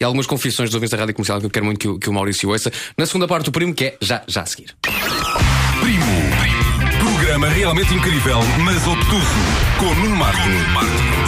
e 0.01 0.05
algumas 0.05 0.27
confissões 0.27 0.69
dos 0.71 0.75
ouvintes 0.75 0.93
da 0.93 0.99
rádio 0.99 1.15
comercial 1.15 1.41
que 1.41 1.47
eu 1.47 1.51
quero 1.51 1.65
muito 1.67 1.79
que, 1.79 1.89
o- 1.89 1.99
que 1.99 2.09
o 2.09 2.13
Maurício 2.13 2.49
ouça. 2.49 2.71
Na 2.97 3.07
segunda 3.07 3.27
parte, 3.29 3.49
o 3.49 3.53
primo, 3.53 3.75
que 3.75 3.85
é 3.85 3.97
já, 4.01 4.23
já 4.27 4.43
a 4.43 4.47
seguir. 4.47 4.75
Primo. 5.81 6.05
Programa 6.99 7.49
realmente 7.49 7.95
incrível, 7.95 8.41
mas 8.65 8.87
obtuso. 8.87 9.27
Com 9.79 9.95
Nuno 9.95 10.17
Marco 10.17 10.49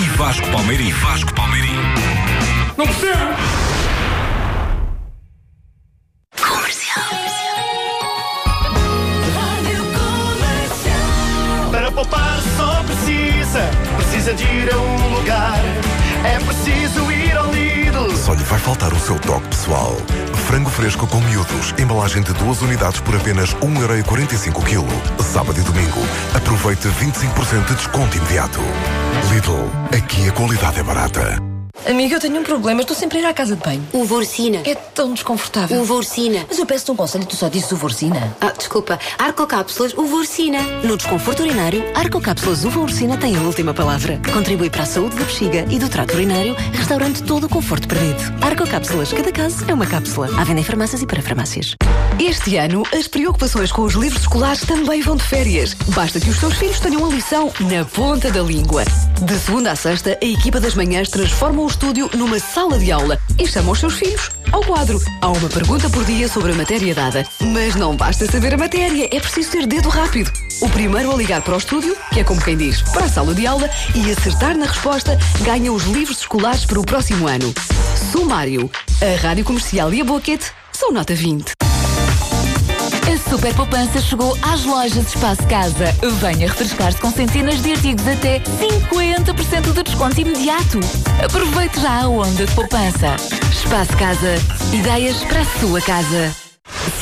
e 0.03 0.09
Vasco 0.17 0.47
Palmeirim. 0.51 0.91
Vasco 0.93 1.33
Palmeirim. 1.35 1.73
Não 2.77 2.87
percebo! 2.87 3.33
Para 11.71 11.91
poupar 11.91 12.41
só 12.57 12.83
precisa, 12.85 13.71
precisa 13.97 14.35
de 14.35 14.45
ir 14.45 14.73
a 14.73 14.77
um 14.77 15.15
lugar. 15.15 15.61
É 16.25 16.39
preciso 16.39 17.11
ir 17.11 17.37
ao 17.37 17.55
Lidl. 17.93 18.17
Só 18.17 18.33
lhe 18.33 18.43
vai 18.45 18.59
faltar 18.59 18.93
o 18.93 18.99
seu 18.99 19.19
toque 19.19 19.49
pessoal. 19.49 19.97
Frango 20.47 20.71
fresco 20.71 21.07
com 21.07 21.21
miúdos, 21.21 21.75
embalagem 21.79 22.23
de 22.23 22.33
duas 22.33 22.61
unidades 22.63 23.01
por 23.01 23.15
apenas 23.15 23.55
1,45€ 23.57 24.65
kg. 24.65 25.23
Sábado 25.23 25.61
e 25.61 25.63
domingo. 25.63 26.01
Aproveite 26.35 26.89
25% 26.89 27.67
de 27.67 27.75
desconto 27.75 28.17
imediato. 28.17 28.61
Lidl, 29.31 29.71
aqui 29.97 30.29
a 30.29 30.33
qualidade 30.33 30.81
é 30.81 30.83
barata. 30.83 31.52
Amiga, 31.89 32.15
eu 32.15 32.21
tenho 32.21 32.41
um 32.41 32.45
problema. 32.45 32.81
Estou 32.81 32.97
sempre 32.97 33.19
a 33.19 33.21
ir 33.23 33.25
à 33.27 33.35
casa 33.35 33.57
de 33.57 33.63
banho. 33.63 33.85
Uvorcina. 33.93 34.61
É 34.65 34.75
tão 34.75 35.13
desconfortável. 35.13 35.81
Uvorcina. 35.81 36.47
Mas 36.49 36.59
eu 36.59 36.65
peço-te 36.65 36.93
um 36.93 36.97
conselho 36.97 37.25
e 37.25 37.27
tu 37.27 37.35
só 37.35 37.49
dizes 37.49 37.73
uvorcina. 37.73 38.37
Ah, 38.41 38.53
desculpa. 38.57 38.99
Arcocápsulas 39.19 39.93
Uvorcina. 39.95 40.63
No 40.85 40.97
desconforto 40.97 41.41
urinário, 41.41 41.83
Arcocápsulas 41.95 42.65
Uva 42.65 42.81
Ursina 42.81 43.17
tem 43.17 43.37
a 43.37 43.41
última 43.41 43.75
palavra. 43.75 44.21
Contribui 44.33 44.71
para 44.71 44.85
a 44.85 44.87
saúde 44.87 45.17
da 45.17 45.25
bexiga 45.25 45.67
e 45.71 45.79
do 45.79 45.89
trato 45.89 46.15
urinário, 46.15 46.55
restaurando 46.73 47.21
todo 47.23 47.45
o 47.45 47.49
conforto 47.49 47.89
perdido. 47.89 48.23
Arcocápsulas, 48.41 49.13
cada 49.13 49.33
caso 49.33 49.65
é 49.69 49.75
uma 49.75 49.87
cápsula. 49.87 50.29
À 50.41 50.45
venda 50.45 50.61
em 50.61 50.65
farmácias 50.65 51.03
e 51.03 51.07
para 51.07 51.21
farmácias. 51.21 51.75
Este 52.21 52.57
ano, 52.59 52.85
as 52.95 53.09
preocupações 53.09 53.73
com 53.73 53.83
os 53.83 53.95
livros 53.95 54.23
escolares 54.23 54.61
também 54.61 55.01
vão 55.01 55.17
de 55.17 55.25
férias. 55.25 55.75
Basta 55.89 56.21
que 56.21 56.31
os 56.31 56.39
teus 56.39 56.55
filhos 56.55 56.79
tenham 56.79 57.05
a 57.05 57.09
lição 57.09 57.53
na 57.61 57.85
ponta 57.85 58.31
da 58.31 58.43
língua. 58.43 58.85
De 59.21 59.39
segunda 59.39 59.73
a 59.73 59.77
sexta, 59.77 60.17
a 60.21 60.25
equipa 60.25 60.61
das 60.61 60.75
manhãs 60.75 61.09
transforma 61.09 61.63
o 61.63 61.72
estúdio 61.73 62.11
numa 62.15 62.39
sala 62.39 62.79
de 62.79 62.93
aula 62.93 63.19
e 63.39 63.47
chama 63.47 63.73
os 63.73 63.81
seus 63.81 63.95
filhos 63.95 64.31
ao 64.53 64.63
quadro. 64.63 65.01
Há 65.23 65.31
uma 65.31 65.49
pergunta 65.49 65.89
por 65.89 66.05
dia 66.05 66.29
sobre 66.29 66.53
a 66.53 66.55
matéria 66.55 66.95
dada. 66.95 67.27
Mas 67.41 67.75
não 67.75 67.97
basta 67.97 68.31
saber 68.31 68.53
a 68.55 68.59
matéria, 68.59 69.09
é 69.11 69.19
preciso 69.19 69.51
ter 69.51 69.67
dedo 69.67 69.89
rápido. 69.89 70.31
O 70.61 70.69
primeiro 70.69 71.11
a 71.11 71.17
ligar 71.17 71.41
para 71.41 71.55
o 71.55 71.59
estúdio, 71.59 71.97
que 72.13 72.21
é 72.21 72.25
como 72.25 72.43
quem 72.43 72.57
diz, 72.57 72.83
para 72.83 73.07
a 73.07 73.09
sala 73.09 73.35
de 73.35 73.47
aula, 73.47 73.69
e 73.95 74.11
acertar 74.11 74.57
na 74.57 74.67
resposta, 74.67 75.19
ganha 75.41 75.73
os 75.73 75.85
livros 75.85 76.19
escolares 76.19 76.67
para 76.67 76.79
o 76.79 76.85
próximo 76.85 77.27
ano. 77.27 77.53
Sumário. 78.13 78.71
A 79.01 79.21
Rádio 79.21 79.45
Comercial 79.45 79.93
e 79.95 80.03
a 80.03 80.05
Boquete 80.05 80.53
são 80.73 80.93
nota 80.93 81.15
20. 81.15 81.53
A 83.11 83.31
Super 83.31 83.55
Poupança 83.55 84.01
chegou 84.01 84.37
às 84.43 84.65
lojas 84.65 85.09
Espaço 85.09 85.47
Casa. 85.49 85.87
Venha 86.21 86.49
refrescar-se 86.49 87.01
com 87.01 87.11
centenas 87.11 87.61
de 87.61 87.73
artigos 87.73 88.07
até 88.07 88.41
50% 88.41 89.73
de 89.73 89.83
desconto 89.83 90.21
imediato. 90.21 90.81
Aproveite 91.25 91.81
já 91.81 92.03
a 92.03 92.09
onda 92.09 92.47
de 92.47 92.55
poupança. 92.55 93.17
Espaço 93.51 93.97
Casa. 93.97 94.35
Ideias 94.73 95.17
para 95.25 95.41
a 95.41 95.61
sua 95.61 95.81
casa. 95.81 96.52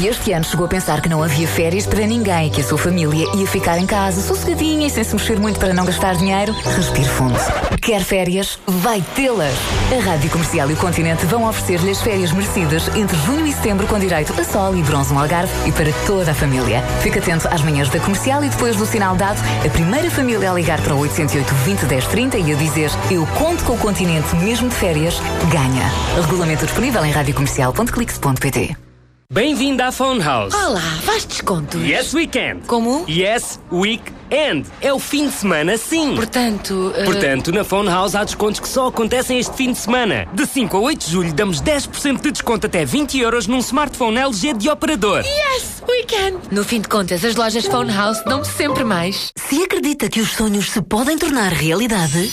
Se 0.01 0.07
este 0.07 0.33
ano 0.33 0.43
chegou 0.47 0.65
a 0.65 0.69
pensar 0.71 1.03
que 1.03 1.11
não 1.11 1.23
havia 1.23 1.47
férias 1.47 1.87
para 1.87 2.07
ninguém 2.07 2.49
que 2.49 2.63
a 2.63 2.65
sua 2.65 2.79
família 2.79 3.27
ia 3.37 3.47
ficar 3.47 3.77
em 3.77 3.85
casa 3.85 4.23
sossegadinha 4.23 4.87
e 4.87 4.91
sem 4.91 5.05
se 5.05 5.15
mexer 5.15 5.39
muito 5.39 5.61
para 5.61 5.75
não 5.75 5.85
gastar 5.85 6.17
dinheiro, 6.17 6.55
respire 6.75 7.07
fundo. 7.07 7.39
Quer 7.83 8.03
férias? 8.03 8.59
Vai 8.67 9.05
tê-las! 9.15 9.55
A 9.95 10.03
Rádio 10.03 10.31
Comercial 10.31 10.71
e 10.71 10.73
o 10.73 10.77
Continente 10.79 11.27
vão 11.27 11.47
oferecer-lhe 11.47 11.91
as 11.91 12.01
férias 12.01 12.33
merecidas 12.33 12.89
entre 12.97 13.15
junho 13.27 13.47
e 13.47 13.53
setembro 13.53 13.87
com 13.87 13.99
direito 13.99 14.33
a 14.41 14.43
sol 14.43 14.75
e 14.75 14.83
bronze 14.83 15.13
no 15.13 15.21
Algarve 15.21 15.53
e 15.69 15.73
para 15.73 15.93
toda 16.07 16.31
a 16.31 16.35
família. 16.35 16.81
Fique 17.03 17.19
atento 17.19 17.47
às 17.49 17.61
manhãs 17.61 17.91
da 17.91 18.01
Comercial 18.01 18.43
e 18.43 18.49
depois 18.49 18.77
do 18.77 18.87
sinal 18.87 19.15
dado, 19.17 19.39
a 19.67 19.69
primeira 19.69 20.11
família 20.11 20.51
a 20.51 20.55
ligar 20.55 20.81
para 20.81 20.95
o 20.95 21.01
808 21.01 21.55
20 21.55 21.85
10 21.85 22.07
30 22.07 22.39
e 22.39 22.53
a 22.53 22.55
dizer 22.55 22.91
eu 23.11 23.27
conto 23.37 23.63
com 23.65 23.75
o 23.75 23.79
Continente 23.79 24.35
mesmo 24.37 24.71
de 24.71 24.75
férias, 24.77 25.21
ganha. 25.53 25.93
Regulamento 26.23 26.65
disponível 26.65 27.05
em 27.05 27.11
radiocomercial.clix.pt 27.11 28.90
Bem-vindo 29.33 29.81
à 29.81 29.93
Phone 29.93 30.21
House. 30.21 30.53
Olá, 30.53 30.81
faz 31.05 31.25
descontos. 31.25 31.81
Yes 31.81 32.13
Weekend. 32.13 32.67
Como? 32.67 33.05
Yes 33.09 33.61
Weekend. 33.71 34.67
É 34.81 34.93
o 34.93 34.99
fim 34.99 35.29
de 35.29 35.33
semana, 35.33 35.79
sim. 35.79 36.17
Portanto. 36.17 36.93
Uh... 36.99 37.05
Portanto, 37.05 37.53
na 37.53 37.63
Phone 37.63 37.89
House 37.89 38.17
há 38.17 38.25
descontos 38.25 38.59
que 38.59 38.67
só 38.67 38.89
acontecem 38.89 39.39
este 39.39 39.57
fim 39.57 39.71
de 39.71 39.79
semana. 39.79 40.27
De 40.35 40.45
5 40.45 40.77
a 40.77 40.81
8 40.81 41.07
de 41.07 41.13
julho 41.13 41.33
damos 41.33 41.63
10% 41.63 42.21
de 42.21 42.33
desconto 42.33 42.67
até 42.67 42.85
20 42.85 43.21
euros 43.21 43.47
num 43.47 43.61
smartphone 43.61 44.19
LG 44.19 44.55
de 44.55 44.69
operador. 44.69 45.23
Yes 45.25 45.81
Weekend. 45.89 46.39
No 46.51 46.65
fim 46.65 46.81
de 46.81 46.89
contas, 46.89 47.25
as 47.25 47.37
lojas 47.37 47.67
Phone 47.67 47.93
House 47.93 48.21
dão 48.25 48.43
sempre 48.43 48.83
mais. 48.83 49.33
Se 49.37 49.63
acredita 49.63 50.09
que 50.09 50.21
os 50.21 50.33
sonhos 50.33 50.73
se 50.73 50.83
podem 50.83 51.17
tornar 51.17 51.53
realidade, 51.53 52.29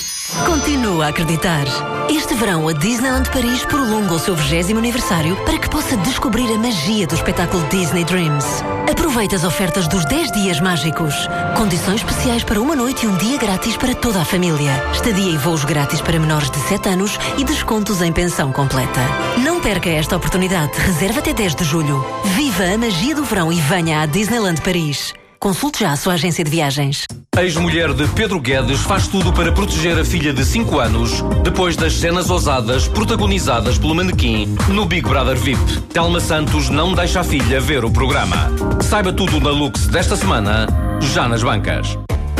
continua 0.45 1.05
a 1.05 1.09
acreditar. 1.09 1.65
Este 2.09 2.33
verão, 2.33 2.67
a 2.67 2.73
Disneyland 2.73 3.29
Paris 3.29 3.63
prolonga 3.65 4.13
o 4.13 4.19
seu 4.19 4.35
20 4.35 4.73
aniversário 4.73 5.35
para 5.45 5.57
que 5.57 5.69
possa 5.69 5.95
descobrir 5.97 6.51
a 6.53 6.57
magia 6.57 7.07
do 7.07 7.15
espetáculo 7.15 7.63
Disney 7.69 8.03
Dreams. 8.03 8.45
Aproveite 8.89 9.35
as 9.35 9.43
ofertas 9.43 9.87
dos 9.87 10.05
10 10.05 10.31
dias 10.31 10.59
mágicos. 10.59 11.13
Condições 11.55 12.01
especiais 12.01 12.43
para 12.43 12.61
uma 12.61 12.75
noite 12.75 13.05
e 13.05 13.09
um 13.09 13.15
dia 13.17 13.37
grátis 13.37 13.77
para 13.77 13.95
toda 13.95 14.21
a 14.21 14.25
família. 14.25 14.71
Estadia 14.93 15.31
e 15.31 15.37
voos 15.37 15.63
grátis 15.63 16.01
para 16.01 16.19
menores 16.19 16.49
de 16.49 16.59
7 16.59 16.89
anos 16.89 17.17
e 17.37 17.43
descontos 17.43 18.01
em 18.01 18.11
pensão 18.11 18.51
completa. 18.51 19.01
Não 19.43 19.61
perca 19.61 19.89
esta 19.89 20.17
oportunidade. 20.17 20.77
Reserva 20.79 21.19
até 21.19 21.33
10 21.33 21.55
de 21.55 21.63
julho. 21.63 22.05
Viva 22.35 22.63
a 22.63 22.77
magia 22.77 23.15
do 23.15 23.23
verão 23.23 23.51
e 23.51 23.59
venha 23.61 24.01
à 24.01 24.05
Disneyland 24.05 24.61
Paris. 24.61 25.13
Consulte 25.39 25.81
já 25.81 25.91
a 25.91 25.95
sua 25.95 26.13
agência 26.13 26.43
de 26.43 26.49
viagens. 26.49 27.05
Ex-mulher 27.37 27.93
de 27.93 28.07
Pedro 28.07 28.39
Guedes 28.39 28.79
faz 28.81 29.07
tudo 29.07 29.31
para 29.31 29.51
proteger 29.51 29.97
a 29.97 30.03
filha 30.03 30.33
de 30.33 30.43
5 30.43 30.79
anos 30.79 31.21
depois 31.43 31.75
das 31.75 31.93
cenas 31.93 32.29
ousadas 32.31 32.87
protagonizadas 32.87 33.77
pelo 33.77 33.93
manequim 33.93 34.55
no 34.69 34.85
Big 34.85 35.07
Brother 35.07 35.37
VIP. 35.37 35.81
Telma 35.93 36.19
Santos 36.19 36.69
não 36.69 36.93
deixa 36.93 37.19
a 37.19 37.23
filha 37.23 37.61
ver 37.61 37.85
o 37.85 37.91
programa. 37.91 38.49
Saiba 38.81 39.13
tudo 39.13 39.39
na 39.39 39.51
Lux 39.51 39.85
desta 39.87 40.15
semana, 40.15 40.65
já 40.99 41.27
nas 41.27 41.43
bancas. 41.43 41.97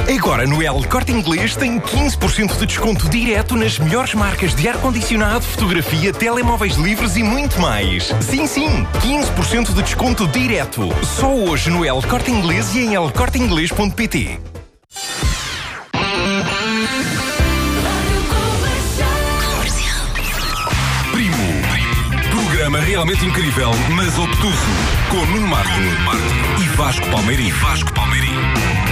Agora 0.09 0.47
no 0.47 0.63
El 0.63 0.87
Corte 0.87 1.11
Inglês 1.11 1.57
tem 1.57 1.81
15% 1.81 2.57
de 2.57 2.65
desconto 2.65 3.09
direto 3.09 3.57
nas 3.57 3.77
melhores 3.77 4.13
marcas 4.13 4.55
de 4.55 4.67
ar-condicionado, 4.67 5.43
fotografia, 5.43 6.13
telemóveis 6.13 6.75
livres 6.75 7.17
e 7.17 7.23
muito 7.23 7.59
mais. 7.59 8.13
Sim, 8.21 8.47
sim, 8.47 8.87
15% 9.01 9.73
de 9.73 9.83
desconto 9.83 10.25
direto. 10.27 10.89
Só 11.03 11.33
hoje 11.33 11.69
no 11.69 11.85
El 11.85 12.01
Corte 12.03 12.31
Inglês 12.31 12.73
e 12.73 12.79
em 12.79 12.93
elcorteinglês.pt. 12.93 14.39
Programa 22.31 22.79
realmente 22.79 23.25
incrível, 23.25 23.71
mas 23.95 24.17
obtuso. 24.17 24.55
Com 25.09 25.25
Nuno 25.25 25.47
Marco 25.47 25.79
e 26.61 26.67
Vasco. 26.75 27.05
Vasco 27.61 27.93
Palmeirim. 27.93 28.86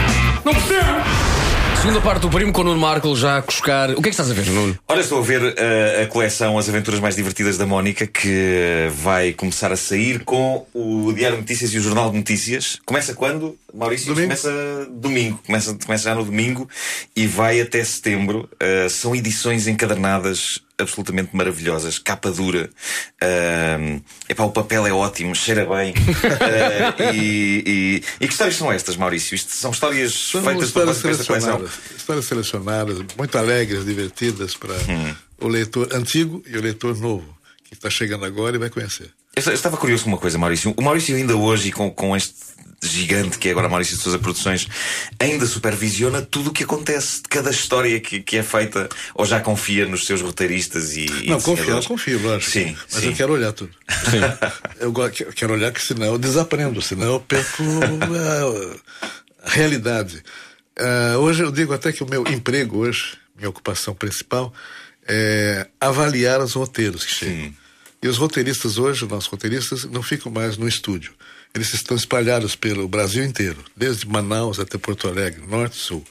Não 0.45 0.53
percebo! 0.53 1.35
Segunda 1.81 2.01
parte 2.01 2.21
do 2.21 2.29
primo 2.29 2.51
com 2.51 2.61
o 2.61 2.63
Nuno 2.63 2.79
Marco 2.79 3.15
já 3.15 3.37
a 3.37 3.41
cuscar. 3.41 3.89
O 3.91 3.95
que 3.95 3.99
é 3.99 4.03
que 4.03 4.09
estás 4.09 4.29
a 4.29 4.33
ver, 4.33 4.45
Nuno? 4.47 4.77
Olha, 4.87 5.01
estou 5.01 5.19
a 5.19 5.21
ver 5.21 5.41
uh, 5.41 6.03
a 6.03 6.05
coleção 6.07 6.57
As 6.57 6.69
Aventuras 6.69 6.99
Mais 6.99 7.15
Divertidas 7.15 7.57
da 7.57 7.65
Mónica, 7.65 8.05
que 8.05 8.89
vai 8.91 9.33
começar 9.33 9.71
a 9.71 9.75
sair 9.75 10.23
com 10.23 10.65
o 10.73 11.11
Diário 11.13 11.37
de 11.37 11.41
Notícias 11.41 11.73
e 11.73 11.77
o 11.77 11.81
Jornal 11.81 12.11
de 12.11 12.17
Notícias. 12.17 12.79
Começa 12.85 13.13
quando, 13.13 13.57
Maurício? 13.73 14.07
Domingo. 14.07 14.27
Começa 14.27 14.87
domingo. 14.91 15.39
Começa, 15.45 15.77
começa 15.85 16.03
já 16.03 16.15
no 16.15 16.25
domingo 16.25 16.69
e 17.15 17.25
vai 17.25 17.59
até 17.59 17.83
setembro. 17.83 18.49
Uh, 18.55 18.89
são 18.89 19.15
edições 19.15 19.67
encadernadas 19.67 20.61
absolutamente 20.79 21.35
maravilhosas, 21.35 21.97
capa 21.99 22.31
dura. 22.31 22.69
Uh, 23.21 24.01
epá, 24.29 24.43
o 24.43 24.51
papel 24.51 24.85
é 24.87 24.91
ótimo, 24.93 25.35
cheira 25.35 25.65
bem. 25.65 25.91
Uh, 25.93 27.13
e, 27.15 27.63
e, 27.65 28.03
e 28.19 28.27
que 28.27 28.33
histórias 28.33 28.55
são 28.55 28.71
estas, 28.71 28.95
Maurício? 28.95 29.35
Isto 29.35 29.53
são 29.55 29.71
histórias 29.71 30.13
São 30.13 30.43
feitas 30.43 30.71
para 30.71 30.91
esta 30.91 31.01
coleção. 31.01 31.23
selecionadas, 31.25 31.71
histórias 31.95 32.25
selecionadas, 32.25 32.97
muito 33.17 33.37
alegres, 33.37 33.85
divertidas 33.85 34.55
para 34.55 34.73
Hum. 34.75 35.15
o 35.39 35.47
leitor 35.47 35.89
antigo 35.93 36.43
e 36.47 36.57
o 36.57 36.61
leitor 36.61 36.95
novo, 36.97 37.35
que 37.63 37.73
está 37.73 37.89
chegando 37.89 38.25
agora 38.25 38.55
e 38.55 38.59
vai 38.59 38.69
conhecer. 38.69 39.09
Eu 39.35 39.43
eu 39.43 39.53
estava 39.53 39.75
curioso 39.75 40.03
com 40.05 40.09
uma 40.11 40.17
coisa, 40.17 40.37
Maurício. 40.37 40.73
O 40.77 40.81
Maurício 40.81 41.15
ainda 41.15 41.35
hoje, 41.35 41.71
com, 41.71 41.91
com 41.91 42.15
este 42.15 42.33
gigante 42.87 43.37
que 43.37 43.47
é 43.47 43.51
agora 43.51 43.67
Maurício 43.69 43.95
de 43.97 44.01
Sousa 44.03 44.17
Produções, 44.19 44.67
ainda 45.19 45.45
supervisiona 45.45 46.21
tudo 46.21 46.49
o 46.49 46.53
que 46.53 46.63
acontece, 46.63 47.17
de 47.21 47.29
cada 47.29 47.49
história 47.51 47.99
que, 47.99 48.21
que 48.21 48.37
é 48.37 48.43
feita, 48.43 48.87
ou 49.13 49.25
já 49.25 49.39
confia 49.39 49.85
nos 49.85 50.05
seus 50.05 50.21
roteiristas 50.21 50.95
e. 50.95 51.05
e 51.05 51.27
Não, 51.29 51.37
confio, 51.37 51.55
desenhadores? 51.55 51.87
confio, 51.87 52.21
lógico. 52.21 52.51
Sim, 52.51 52.77
Mas 52.91 53.01
sim. 53.01 53.07
eu 53.09 53.13
quero 53.15 53.33
olhar 53.33 53.51
tudo. 53.51 53.71
Eu 54.79 54.91
go- 54.91 55.09
que- 55.09 55.25
quero 55.33 55.53
olhar, 55.53 55.71
que 55.71 55.81
senão 55.81 56.07
eu 56.07 56.17
desaprendo, 56.17 56.81
senão 56.81 57.05
eu 57.13 57.19
perco 57.19 57.63
a, 59.43 59.47
a 59.47 59.49
realidade. 59.49 60.21
Ah, 60.77 61.17
hoje 61.17 61.43
eu 61.43 61.51
digo 61.51 61.73
até 61.73 61.91
que 61.91 62.03
o 62.03 62.09
meu 62.09 62.23
emprego 62.27 62.79
hoje, 62.79 63.13
minha 63.35 63.49
ocupação 63.49 63.93
principal, 63.95 64.53
é 65.07 65.67
avaliar 65.79 66.41
os 66.41 66.53
roteiros 66.53 67.03
que 67.05 67.13
chegam. 67.13 67.53
E 68.03 68.07
os 68.07 68.17
roteiristas 68.17 68.77
hoje, 68.77 69.03
os 69.05 69.09
nossos 69.09 69.29
roteiristas, 69.29 69.85
não 69.85 70.03
ficam 70.03 70.31
mais 70.31 70.57
no 70.57 70.67
estúdio. 70.67 71.13
Eles 71.55 71.73
estão 71.73 71.95
espalhados 71.95 72.55
pelo 72.55 72.85
Brasil 72.87 73.23
inteiro, 73.23 73.63
desde 73.75 74.05
Manaus 74.05 74.59
até 74.59 74.77
Porto 74.77 75.07
Alegre, 75.07 75.41
norte 75.47 75.77
e 75.77 75.81
sul. 75.81 76.05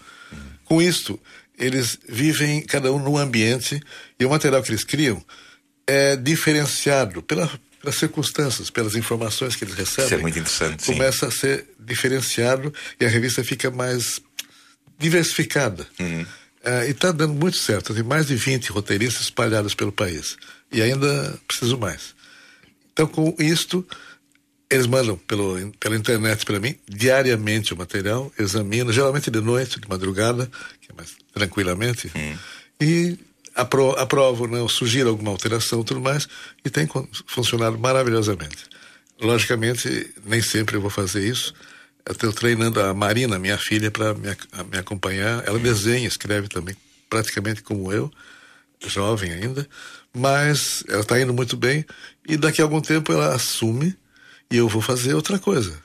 Com 0.64 0.80
isto, 0.80 1.20
eles 1.58 1.98
vivem 2.08 2.62
cada 2.62 2.90
um 2.90 2.98
num 2.98 3.18
ambiente 3.18 3.78
e 4.18 4.24
o 4.24 4.30
material 4.30 4.62
que 4.62 4.70
eles 4.70 4.82
criam 4.82 5.22
é 5.86 6.16
diferenciado 6.16 7.22
pela, 7.22 7.50
pelas 7.78 7.96
circunstâncias, 7.96 8.70
pelas 8.70 8.94
informações 8.96 9.54
que 9.54 9.64
eles 9.64 9.74
recebem. 9.74 10.04
Isso 10.06 10.14
é 10.14 10.18
muito 10.18 10.38
interessante. 10.38 10.82
sim. 10.82 10.92
Começa 10.94 11.26
a 11.26 11.30
ser 11.30 11.66
diferenciado 11.78 12.72
e 12.98 13.04
a 13.04 13.08
revista 13.08 13.44
fica 13.44 13.70
mais 13.70 14.20
diversificada. 14.98 15.86
Uhum. 16.00 16.24
Ah, 16.64 16.86
e 16.86 16.92
está 16.92 17.12
dando 17.12 17.34
muito 17.34 17.58
certo. 17.58 17.92
Tem 17.92 18.02
mais 18.02 18.26
de 18.26 18.34
20 18.34 18.68
roteiristas 18.72 19.24
espalhados 19.24 19.74
pelo 19.74 19.92
país. 19.92 20.36
E 20.72 20.80
ainda 20.80 21.38
preciso 21.46 21.76
mais. 21.76 22.14
Então, 22.92 23.06
com 23.06 23.36
isto, 23.38 23.86
eles 24.70 24.86
mandam 24.86 25.16
pelo, 25.16 25.70
pela 25.78 25.96
internet 25.96 26.44
para 26.44 26.58
mim, 26.58 26.76
diariamente 26.88 27.74
o 27.74 27.76
material, 27.76 28.32
examino, 28.38 28.92
geralmente 28.92 29.30
de 29.30 29.40
noite, 29.40 29.80
de 29.80 29.88
madrugada, 29.88 30.50
que 30.80 30.90
é 30.90 30.94
mais 30.94 31.14
tranquilamente, 31.32 32.10
e 32.80 33.18
apro 33.54 33.92
aprovo, 33.92 34.46
né, 34.46 34.66
sugiro 34.68 35.08
alguma 35.10 35.30
alteração 35.30 35.84
tudo 35.84 36.00
mais, 36.00 36.28
e 36.64 36.70
tem 36.70 36.88
funcionado 37.26 37.78
maravilhosamente. 37.78 38.66
Logicamente, 39.20 40.12
nem 40.24 40.42
sempre 40.42 40.76
eu 40.76 40.80
vou 40.80 40.90
fazer 40.90 41.26
isso. 41.26 41.54
Eu 42.04 42.12
estou 42.12 42.32
treinando 42.32 42.80
a 42.80 42.92
Marina, 42.92 43.38
minha 43.38 43.56
filha, 43.56 43.90
para 43.90 44.12
me, 44.12 44.36
me 44.70 44.76
acompanhar. 44.76 45.46
Ela 45.46 45.58
desenha, 45.58 46.06
escreve 46.06 46.48
também, 46.48 46.76
praticamente 47.08 47.62
como 47.62 47.92
eu, 47.92 48.10
jovem 48.86 49.32
ainda, 49.32 49.66
mas 50.12 50.84
ela 50.88 51.00
está 51.00 51.18
indo 51.20 51.32
muito 51.32 51.56
bem. 51.56 51.84
E 52.28 52.36
daqui 52.36 52.60
a 52.60 52.64
algum 52.64 52.80
tempo 52.80 53.12
ela 53.12 53.34
assume 53.34 53.96
e 54.50 54.56
eu 54.56 54.68
vou 54.68 54.82
fazer 54.82 55.14
outra 55.14 55.38
coisa. 55.38 55.82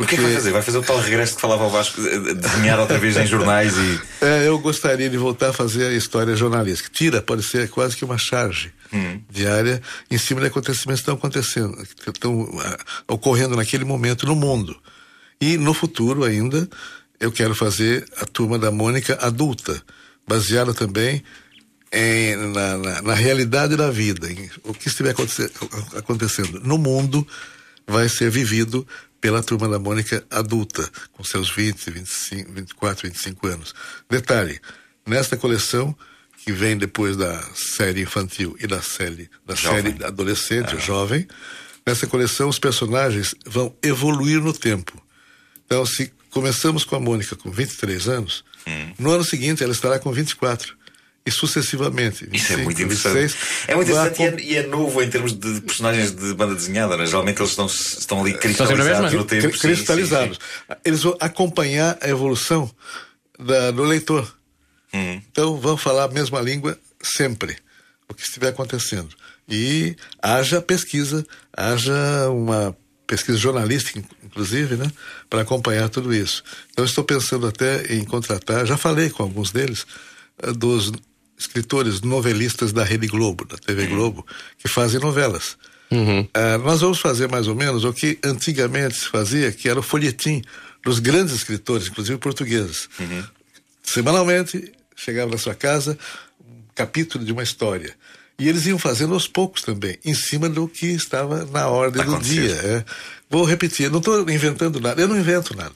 O 0.00 0.06
que 0.06 0.14
é 0.14 0.18
que 0.18 0.24
vai 0.24 0.34
fazer? 0.34 0.50
Vai 0.52 0.62
fazer 0.62 0.78
o 0.78 0.82
tal 0.82 0.98
regresso 0.98 1.34
que 1.34 1.40
falava 1.42 1.64
o 1.66 1.68
Vasco, 1.68 2.00
de 2.00 2.34
desenhar 2.34 2.78
outra 2.80 2.98
vez 2.98 3.16
em 3.18 3.26
jornais 3.26 3.74
e. 3.76 4.00
É, 4.24 4.48
eu 4.48 4.58
gostaria 4.58 5.10
de 5.10 5.16
voltar 5.18 5.50
a 5.50 5.52
fazer 5.52 5.86
a 5.88 5.92
história 5.92 6.34
jornalística. 6.34 6.88
Tira 6.90 7.20
pode 7.20 7.42
ser 7.42 7.68
quase 7.68 7.96
que 7.96 8.04
uma 8.04 8.16
charge 8.18 8.72
Hum. 8.92 9.20
diária 9.30 9.80
em 10.10 10.18
cima 10.18 10.40
de 10.40 10.46
acontecimentos 10.48 11.00
que 11.00 11.10
estão 11.10 11.14
acontecendo, 11.14 11.76
que 12.02 12.10
estão 12.10 12.48
ah, 12.64 12.78
ocorrendo 13.08 13.54
naquele 13.56 13.84
momento 13.84 14.26
no 14.26 14.34
mundo. 14.34 14.74
E 15.40 15.56
no 15.58 15.72
futuro 15.74 16.24
ainda, 16.24 16.68
eu 17.20 17.30
quero 17.30 17.54
fazer 17.54 18.04
a 18.20 18.24
turma 18.26 18.58
da 18.58 18.70
Mônica 18.72 19.16
adulta, 19.20 19.80
baseada 20.26 20.72
também 20.74 21.22
em- 21.92 22.36
na, 22.52 22.76
na- 22.78 23.02
na 23.02 23.14
realidade 23.14 23.76
da 23.76 23.90
vida. 23.90 24.30
em 24.32 24.50
o 24.64 24.72
que 24.74 24.88
estiver 24.88 25.10
aconte- 25.10 25.50
acontecendo 25.96 26.60
no 26.64 26.76
mundo 26.78 27.26
vai 27.90 28.08
ser 28.08 28.30
vivido 28.30 28.86
pela 29.20 29.42
turma 29.42 29.68
da 29.68 29.78
Mônica 29.78 30.24
adulta, 30.30 30.88
com 31.12 31.22
seus 31.22 31.50
20, 31.50 31.90
25, 31.90 32.52
24, 32.52 33.08
25 33.08 33.46
anos. 33.46 33.74
Detalhe, 34.08 34.58
nesta 35.06 35.36
coleção, 35.36 35.94
que 36.44 36.52
vem 36.52 36.76
depois 36.78 37.16
da 37.16 37.38
série 37.54 38.00
infantil 38.02 38.56
e 38.58 38.66
da 38.66 38.80
série, 38.80 39.28
da 39.44 39.54
Jovem. 39.54 39.92
série 39.92 40.04
adolescente, 40.04 40.78
jovem, 40.78 41.28
nessa 41.86 42.06
coleção 42.06 42.48
os 42.48 42.58
personagens 42.58 43.34
vão 43.44 43.76
evoluir 43.82 44.40
no 44.40 44.52
tempo. 44.54 45.00
Então, 45.66 45.84
se 45.84 46.10
começamos 46.30 46.84
com 46.84 46.96
a 46.96 47.00
Mônica 47.00 47.36
com 47.36 47.50
23 47.50 48.08
anos, 48.08 48.44
Hum. 48.66 48.92
no 48.98 49.10
ano 49.10 49.24
seguinte 49.24 49.62
ela 49.62 49.72
estará 49.72 49.98
com 49.98 50.12
24. 50.12 50.76
E 51.30 51.32
sucessivamente. 51.32 52.28
Isso 52.32 52.52
é 52.52 52.56
25, 52.56 52.62
muito 52.64 52.82
interessante. 52.82 53.14
26, 53.14 53.36
é 53.68 53.74
muito 53.76 53.90
interessante 53.90 54.42
e 54.42 54.48
é, 54.48 54.52
e 54.52 54.56
é 54.56 54.66
novo 54.66 55.02
em 55.02 55.08
termos 55.08 55.32
de 55.32 55.60
personagens 55.60 56.10
de 56.14 56.34
banda 56.34 56.54
desenhada, 56.54 56.96
né? 56.96 57.06
geralmente 57.06 57.38
eles 57.40 57.50
estão, 57.50 57.66
estão 57.66 58.20
ali 58.20 58.34
cristalizados 58.34 59.12
no 59.12 59.24
tempo. 59.24 59.48
Cri- 59.48 59.52
sim, 59.58 59.58
cristalizados. 59.68 60.38
sim, 60.38 60.76
Eles 60.84 61.02
vão 61.02 61.16
acompanhar 61.20 61.96
a 62.00 62.08
evolução 62.08 62.70
da- 63.38 63.70
do 63.70 63.82
leitor. 63.84 64.30
Hum. 64.92 65.20
Então 65.30 65.56
vão 65.58 65.76
falar 65.76 66.04
a 66.04 66.08
mesma 66.08 66.40
língua 66.40 66.76
sempre, 67.00 67.56
o 68.08 68.14
que 68.14 68.22
estiver 68.22 68.48
acontecendo. 68.48 69.08
E 69.48 69.96
haja 70.22 70.60
pesquisa, 70.60 71.24
haja 71.56 72.28
uma 72.30 72.76
pesquisa 73.06 73.36
jornalística, 73.38 73.98
in- 73.98 74.04
inclusive, 74.24 74.76
né, 74.76 74.90
para 75.28 75.42
acompanhar 75.42 75.88
tudo 75.88 76.14
isso. 76.14 76.42
Então 76.72 76.84
estou 76.84 77.02
pensando 77.02 77.46
até 77.46 77.92
em 77.94 78.04
contratar, 78.04 78.64
já 78.66 78.76
falei 78.76 79.10
com 79.10 79.22
alguns 79.24 79.50
deles, 79.50 79.84
eh, 80.42 80.52
dos 80.52 80.92
escritores 81.40 82.00
novelistas 82.02 82.72
da 82.72 82.84
Rede 82.84 83.06
Globo, 83.06 83.44
da 83.44 83.56
TV 83.56 83.86
Globo, 83.86 84.26
que 84.58 84.68
fazem 84.68 85.00
novelas. 85.00 85.56
Ah, 86.34 86.58
nós 86.58 86.80
vamos 86.82 87.00
fazer 87.00 87.28
mais 87.28 87.48
ou 87.48 87.54
menos 87.54 87.82
o 87.84 87.92
que 87.92 88.18
antigamente 88.22 88.94
se 88.96 89.08
fazia, 89.08 89.50
que 89.50 89.68
era 89.68 89.80
o 89.80 89.82
folhetim 89.82 90.42
dos 90.84 90.98
grandes 91.00 91.34
escritores, 91.34 91.88
inclusive 91.88 92.18
portugueses. 92.18 92.88
Semanalmente, 93.82 94.72
chegava 94.94 95.30
na 95.30 95.38
sua 95.38 95.54
casa 95.54 95.98
um 96.40 96.62
capítulo 96.74 97.24
de 97.24 97.32
uma 97.32 97.42
história. 97.42 97.94
E 98.38 98.48
eles 98.48 98.64
iam 98.66 98.78
fazendo 98.78 99.12
aos 99.12 99.26
poucos 99.26 99.62
também, 99.62 99.98
em 100.04 100.14
cima 100.14 100.48
do 100.48 100.66
que 100.66 100.86
estava 100.86 101.44
na 101.46 101.68
ordem 101.68 102.02
do 102.04 102.18
dia. 102.20 102.52
é. 102.54 102.84
Vou 103.28 103.44
repetir, 103.44 103.90
não 103.90 103.98
estou 103.98 104.28
inventando 104.30 104.80
nada, 104.80 105.00
eu 105.00 105.08
não 105.08 105.18
invento 105.18 105.54
nada. 105.56 105.74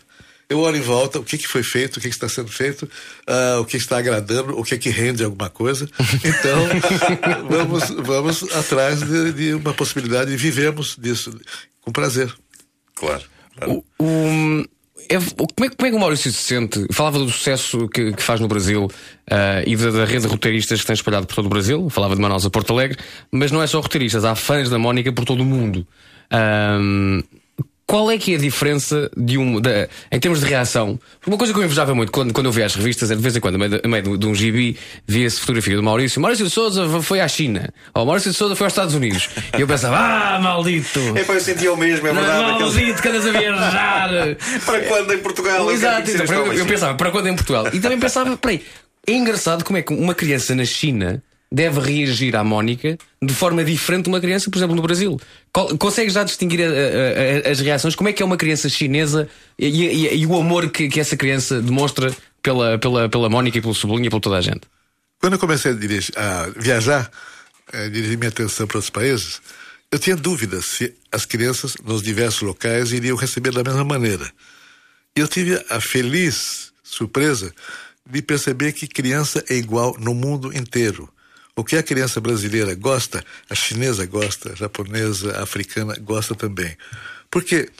Eu 0.48 0.58
olho 0.60 0.76
em 0.76 0.80
volta, 0.82 1.18
o 1.18 1.24
que, 1.24 1.38
que 1.38 1.48
foi 1.48 1.62
feito, 1.62 1.96
o 1.96 2.00
que, 2.00 2.08
que 2.08 2.14
está 2.14 2.28
sendo 2.28 2.50
feito, 2.52 2.88
ah, 3.26 3.58
o 3.60 3.64
que 3.64 3.76
está 3.76 3.98
agradando, 3.98 4.58
o 4.58 4.62
que 4.62 4.76
que 4.76 4.90
rende 4.90 5.24
alguma 5.24 5.48
coisa. 5.50 5.88
Então, 6.22 6.68
vamos, 7.48 7.90
vamos 8.06 8.42
atrás 8.54 9.00
de, 9.02 9.32
de 9.32 9.54
uma 9.54 9.72
possibilidade 9.72 10.30
de 10.30 10.36
vivermos 10.36 10.96
disso 10.98 11.38
com 11.80 11.90
prazer. 11.92 12.32
Claro. 12.94 13.22
O, 13.66 13.84
o- 13.98 14.64
é- 15.08 15.18
como, 15.18 15.66
é, 15.66 15.68
como 15.70 15.86
é 15.86 15.90
que 15.90 15.96
o 15.96 16.00
Maurício 16.00 16.32
se 16.32 16.38
sente? 16.42 16.86
Falava 16.92 17.18
do 17.18 17.28
sucesso 17.30 17.88
que, 17.88 18.12
que 18.12 18.22
faz 18.22 18.40
no 18.40 18.48
Brasil 18.48 18.90
ah, 19.30 19.62
e 19.66 19.76
da, 19.76 19.90
da 19.90 20.04
rede 20.04 20.22
de 20.22 20.28
roteiristas 20.28 20.80
que 20.80 20.86
tem 20.86 20.94
espalhado 20.94 21.26
por 21.26 21.34
todo 21.34 21.46
o 21.46 21.50
Brasil. 21.50 21.88
Falava 21.90 22.14
de 22.16 22.20
Manaus 22.22 22.44
a 22.46 22.50
Porto 22.50 22.72
Alegre, 22.72 22.98
mas 23.30 23.50
não 23.50 23.62
é 23.62 23.66
só 23.66 23.80
roteiristas, 23.80 24.24
há 24.24 24.34
fãs 24.34 24.68
da 24.70 24.78
Mónica 24.78 25.12
por 25.12 25.24
todo 25.24 25.40
o 25.40 25.44
mundo. 25.44 25.86
Ahm, 26.30 27.22
qual 27.94 28.10
é 28.10 28.18
que 28.18 28.32
é 28.32 28.34
a 28.36 28.40
diferença 28.40 29.08
de 29.16 29.38
um, 29.38 29.60
da- 29.60 29.88
em 30.10 30.18
termos 30.18 30.40
de 30.40 30.46
reação? 30.46 30.98
Uma 31.24 31.38
coisa 31.38 31.52
que 31.52 31.60
eu 31.60 31.62
invejava 31.62 31.94
muito 31.94 32.10
quando, 32.10 32.32
quando 32.34 32.46
eu 32.46 32.50
via 32.50 32.66
as 32.66 32.74
revistas 32.74 33.08
é 33.08 33.14
de 33.14 33.22
vez 33.22 33.36
em 33.36 33.40
quando, 33.40 33.54
a 33.54 33.58
meio, 33.58 33.70
de- 33.80 33.88
meio 33.88 34.02
de, 34.02 34.18
de 34.18 34.26
um 34.26 34.34
gibi, 34.34 34.76
via-se 35.06 35.38
fotografia 35.38 35.76
do 35.76 35.82
Maurício. 35.84 36.20
Maurício 36.20 36.44
de 36.44 36.50
Souza 36.50 36.88
foi 37.02 37.20
à 37.20 37.28
China, 37.28 37.72
ou 37.94 38.04
Maurício 38.04 38.32
de 38.32 38.36
Souza 38.36 38.56
foi 38.56 38.64
aos 38.64 38.72
Estados 38.72 38.96
Unidos. 38.96 39.28
E 39.56 39.60
eu 39.60 39.66
pensava, 39.68 39.96
ah, 39.96 40.40
maldito! 40.40 40.98
É 41.14 41.22
para 41.22 41.36
eu 41.36 41.40
sentir 41.40 41.68
o 41.68 41.76
mesmo, 41.76 42.08
é 42.08 42.12
verdade. 42.12 42.60
maldito, 42.60 43.00
que 43.00 43.08
andas 43.08 43.26
a 43.28 43.30
viajar. 43.30 44.08
para 44.66 44.80
quando 44.80 45.14
em 45.14 45.18
Portugal? 45.18 45.58
eu 45.68 45.70
Exato, 45.70 46.10
eu, 46.10 46.52
eu 46.52 46.58
sim. 46.58 46.64
pensava, 46.66 46.94
para 46.96 47.12
quando 47.12 47.28
em 47.28 47.36
Portugal? 47.36 47.68
E 47.72 47.78
também 47.78 48.00
pensava, 48.00 48.36
peraí, 48.36 48.60
é 49.06 49.12
engraçado 49.12 49.62
como 49.64 49.78
é 49.78 49.82
que 49.82 49.92
uma 49.94 50.16
criança 50.16 50.52
na 50.56 50.64
China 50.64 51.22
deve 51.54 51.78
reagir 51.80 52.34
à 52.34 52.42
Mónica 52.42 52.98
de 53.22 53.32
forma 53.32 53.62
diferente 53.64 54.04
de 54.04 54.08
uma 54.08 54.20
criança, 54.20 54.50
por 54.50 54.58
exemplo, 54.58 54.74
no 54.74 54.82
Brasil. 54.82 55.18
Consegues 55.78 56.12
já 56.14 56.24
distinguir 56.24 56.60
a- 56.62 56.66
a- 56.68 57.48
a- 57.48 57.52
as 57.52 57.60
reações? 57.60 57.94
Como 57.94 58.08
é 58.08 58.12
que 58.12 58.22
é 58.22 58.26
uma 58.26 58.36
criança 58.36 58.68
chinesa 58.68 59.28
e, 59.58 59.66
e- 59.68 60.16
e 60.16 60.26
o 60.26 60.34
amor 60.36 60.68
que, 60.70 60.88
que 60.88 60.98
essa 60.98 61.16
criança 61.16 61.62
demonstra 61.62 62.12
pela, 62.42 62.76
pela, 62.78 63.08
pela 63.08 63.28
Mónica 63.28 63.56
e 63.58 63.60
pelo 63.60 63.74
Sublinha 63.74 64.08
e 64.08 64.10
por 64.10 64.20
toda 64.20 64.36
a 64.36 64.40
gente? 64.40 64.62
Quando 65.20 65.34
eu 65.34 65.38
comecei 65.38 65.70
a, 65.70 65.74
dirigir, 65.74 66.12
a 66.18 66.48
viajar, 66.56 67.08
eh, 67.72 67.88
dirigir 67.88 68.18
minha 68.18 68.28
atenção 68.30 68.66
para 68.66 68.76
outros 68.78 68.90
países, 68.90 69.40
eu 69.92 69.98
tinha 69.98 70.16
dúvidas 70.16 70.64
se 70.64 70.92
as 71.12 71.24
crianças 71.24 71.76
nos 71.84 72.02
diversos 72.02 72.42
locais 72.42 72.90
iriam 72.92 73.16
receber 73.16 73.52
da 73.52 73.62
mesma 73.62 73.84
maneira. 73.84 74.28
E 75.16 75.20
eu 75.20 75.28
tive 75.28 75.64
a 75.70 75.80
feliz 75.80 76.72
surpresa 76.82 77.52
de 78.10 78.20
perceber 78.20 78.72
que 78.72 78.88
criança 78.88 79.42
é 79.48 79.54
igual 79.54 79.96
no 80.00 80.12
mundo 80.12 80.52
inteiro. 80.52 81.08
O 81.56 81.62
que 81.62 81.76
a 81.76 81.82
criança 81.82 82.20
brasileira 82.20 82.74
gosta, 82.74 83.24
a 83.48 83.54
chinesa 83.54 84.04
gosta, 84.06 84.52
a 84.52 84.56
japonesa, 84.56 85.36
a 85.38 85.42
africana 85.44 85.94
gosta 86.00 86.34
também. 86.34 86.76
Porque 87.30 87.70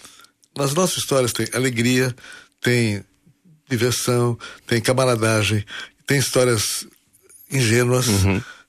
nas 0.57 0.73
nossas 0.75 0.99
histórias 0.99 1.33
tem 1.33 1.47
alegria, 1.53 2.15
tem 2.61 3.05
diversão, 3.69 4.39
tem 4.67 4.81
camaradagem, 4.81 5.65
tem 6.07 6.19
histórias 6.19 6.87
ingênuas, 7.51 8.07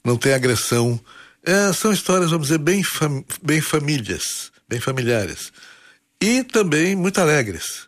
não 0.04 0.18
tem 0.18 0.34
agressão. 0.34 1.00
É, 1.44 1.72
são 1.74 1.92
histórias, 1.92 2.32
vamos 2.32 2.48
dizer, 2.48 2.58
bem, 2.60 2.82
fam 2.84 3.24
bem 3.44 3.62
famílias, 3.62 4.52
bem 4.68 4.80
familiares. 4.80 5.52
E 6.20 6.44
também 6.44 6.96
muito 6.96 7.20
alegres. 7.22 7.86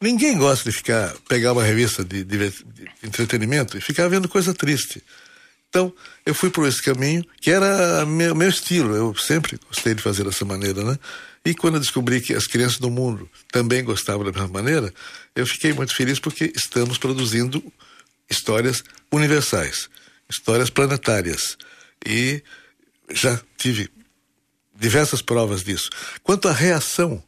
Ninguém 0.00 0.36
gosta 0.38 0.70
de 0.70 0.76
ficar, 0.76 1.14
pegar 1.28 1.52
uma 1.52 1.64
revista 1.64 2.04
de, 2.04 2.22
de- 2.22 2.50
de 2.50 2.88
entretenimento 3.02 3.76
e 3.76 3.80
ficar 3.80 4.06
vendo 4.06 4.28
coisa 4.28 4.54
triste. 4.54 5.02
Então, 5.74 5.92
eu 6.24 6.32
fui 6.32 6.50
por 6.50 6.68
esse 6.68 6.80
caminho, 6.80 7.26
que 7.40 7.50
era 7.50 8.06
meu, 8.06 8.32
meu 8.32 8.48
estilo. 8.48 8.94
Eu 8.94 9.12
sempre 9.16 9.58
gostei 9.68 9.92
de 9.92 10.00
fazer 10.00 10.22
dessa 10.22 10.44
maneira, 10.44 10.84
né? 10.84 10.96
E 11.44 11.52
quando 11.52 11.74
eu 11.74 11.80
descobri 11.80 12.20
que 12.20 12.32
as 12.32 12.46
crianças 12.46 12.78
do 12.78 12.88
mundo 12.88 13.28
também 13.50 13.82
gostavam 13.82 14.24
da 14.24 14.30
mesma 14.30 14.46
maneira, 14.46 14.94
eu 15.34 15.44
fiquei 15.44 15.72
muito 15.72 15.92
feliz 15.92 16.20
porque 16.20 16.52
estamos 16.54 16.96
produzindo 16.96 17.60
histórias 18.30 18.84
universais, 19.10 19.90
histórias 20.30 20.70
planetárias. 20.70 21.58
E 22.06 22.40
já 23.10 23.40
tive 23.56 23.90
diversas 24.76 25.20
provas 25.22 25.64
disso. 25.64 25.90
Quanto 26.22 26.46
à 26.46 26.52
reação, 26.52 27.20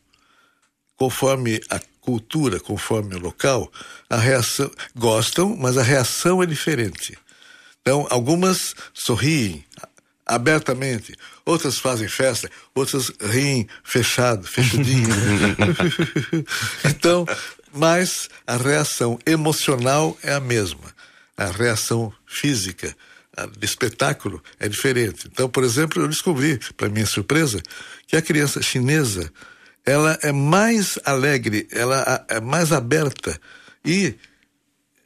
conforme 0.95 1.61
a 1.69 1.81
cultura, 2.01 2.61
conforme 2.61 3.17
o 3.17 3.21
local, 3.21 3.73
a 4.09 4.17
reação 4.17 4.71
gostam, 4.95 5.57
mas 5.57 5.77
a 5.77 5.83
reação 5.83 6.41
é 6.41 6.47
diferente. 6.47 7.19
Então, 7.87 8.05
algumas 8.11 8.75
sorriem 8.93 9.65
abertamente, 10.27 11.15
outras 11.45 11.79
fazem 11.79 12.09
festa, 12.09 12.51
outras 12.75 13.13
riem 13.21 13.69
fechado, 13.85 14.45
fechadinho. 14.45 15.09
então, 16.85 17.25
mas 17.73 18.29
a 18.45 18.57
reação 18.57 19.21
emocional 19.25 20.19
é 20.21 20.33
a 20.33 20.41
mesma. 20.41 20.93
A 21.37 21.47
reação 21.47 22.13
física 22.27 22.93
de 23.57 23.65
espetáculo 23.65 24.43
é 24.59 24.69
diferente. 24.69 25.29
Então, 25.33 25.49
por 25.49 25.63
exemplo, 25.63 26.03
eu 26.03 26.09
descobri, 26.09 26.59
para 26.77 26.89
minha 26.89 27.07
surpresa, 27.07 27.63
que 28.09 28.17
a 28.17 28.23
criança 28.23 28.61
chinesa 28.61 29.33
ela 29.85 30.19
é 30.25 30.33
mais 30.33 30.99
alegre, 31.05 31.69
ela 31.71 32.27
é 32.29 32.41
mais 32.41 32.73
aberta 32.73 33.41
e 33.85 34.17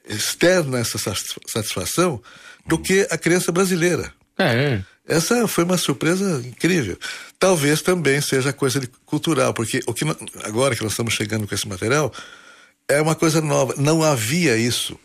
externa 0.09 0.79
essa 0.79 0.97
satis- 0.97 1.35
satisfação 1.47 2.23
do 2.71 2.79
que 2.79 3.07
a 3.11 3.19
criança 3.19 3.51
brasileira. 3.51 4.13
É, 4.39 4.81
Essa 5.07 5.47
foi 5.49 5.65
uma 5.65 5.77
surpresa 5.77 6.41
incrível. 6.47 6.97
Talvez 7.39 7.83
também 7.83 8.21
seja 8.21 8.53
coisa 8.53 8.81
cultural, 9.05 9.53
porque 9.53 9.81
o 9.87 9.93
que 9.93 10.05
agora 10.45 10.77
que 10.77 10.83
nós 10.83 10.93
estamos 10.93 11.13
chegando 11.13 11.47
com 11.47 11.55
esse 11.55 11.69
material 11.69 12.13
é 12.89 13.03
uma 13.03 13.15
coisa 13.17 13.41
nova. 13.41 13.75
Não 13.77 14.03
havia 14.03 14.57
isso 14.57 14.99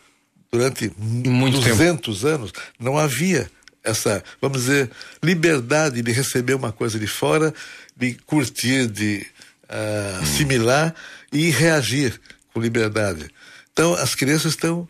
durante 0.51 0.91
Muito 0.97 1.59
200 1.59 2.23
anos. 2.23 2.53
Não 2.79 2.97
havia 2.97 3.49
essa, 3.83 4.23
vamos 4.39 4.61
dizer, 4.61 4.91
liberdade 5.23 6.01
de 6.01 6.11
receber 6.11 6.53
uma 6.53 6.71
coisa 6.71 6.99
de 6.99 7.07
fora, 7.07 7.53
de 7.97 8.13
curtir, 8.25 8.87
de 8.87 9.25
a 9.67 10.19
assimilar 10.21 10.93
e 11.31 11.49
reagir 11.49 12.19
com 12.53 12.61
liberdade. 12.61 13.27
Então, 13.73 13.93
as 13.95 14.13
crianças 14.13 14.53
estão 14.53 14.87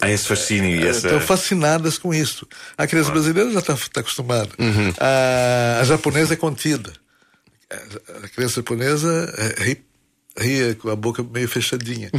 Há 0.00 0.10
esse 0.10 0.26
fascínio 0.26 0.70
e 0.70 0.84
eh, 0.84 0.88
essa. 0.88 1.06
estão 1.06 1.20
fascinadas 1.20 1.98
com 1.98 2.14
isso. 2.14 2.46
A 2.76 2.86
criança 2.86 3.10
brasileira 3.10 3.50
já 3.52 3.58
está 3.58 4.00
acostumada. 4.00 4.50
A, 4.98 5.80
a 5.80 5.84
japonesa 5.84 6.34
é 6.34 6.36
contida. 6.36 6.92
A, 7.70 8.28
criança 8.28 8.56
japonesa 8.56 9.34
eh, 9.36 9.62
ri, 9.62 9.84
ria 10.38 10.74
com 10.76 10.88
a 10.88 10.96
boca 10.96 11.22
meio 11.22 11.48
fechadinha. 11.48 12.10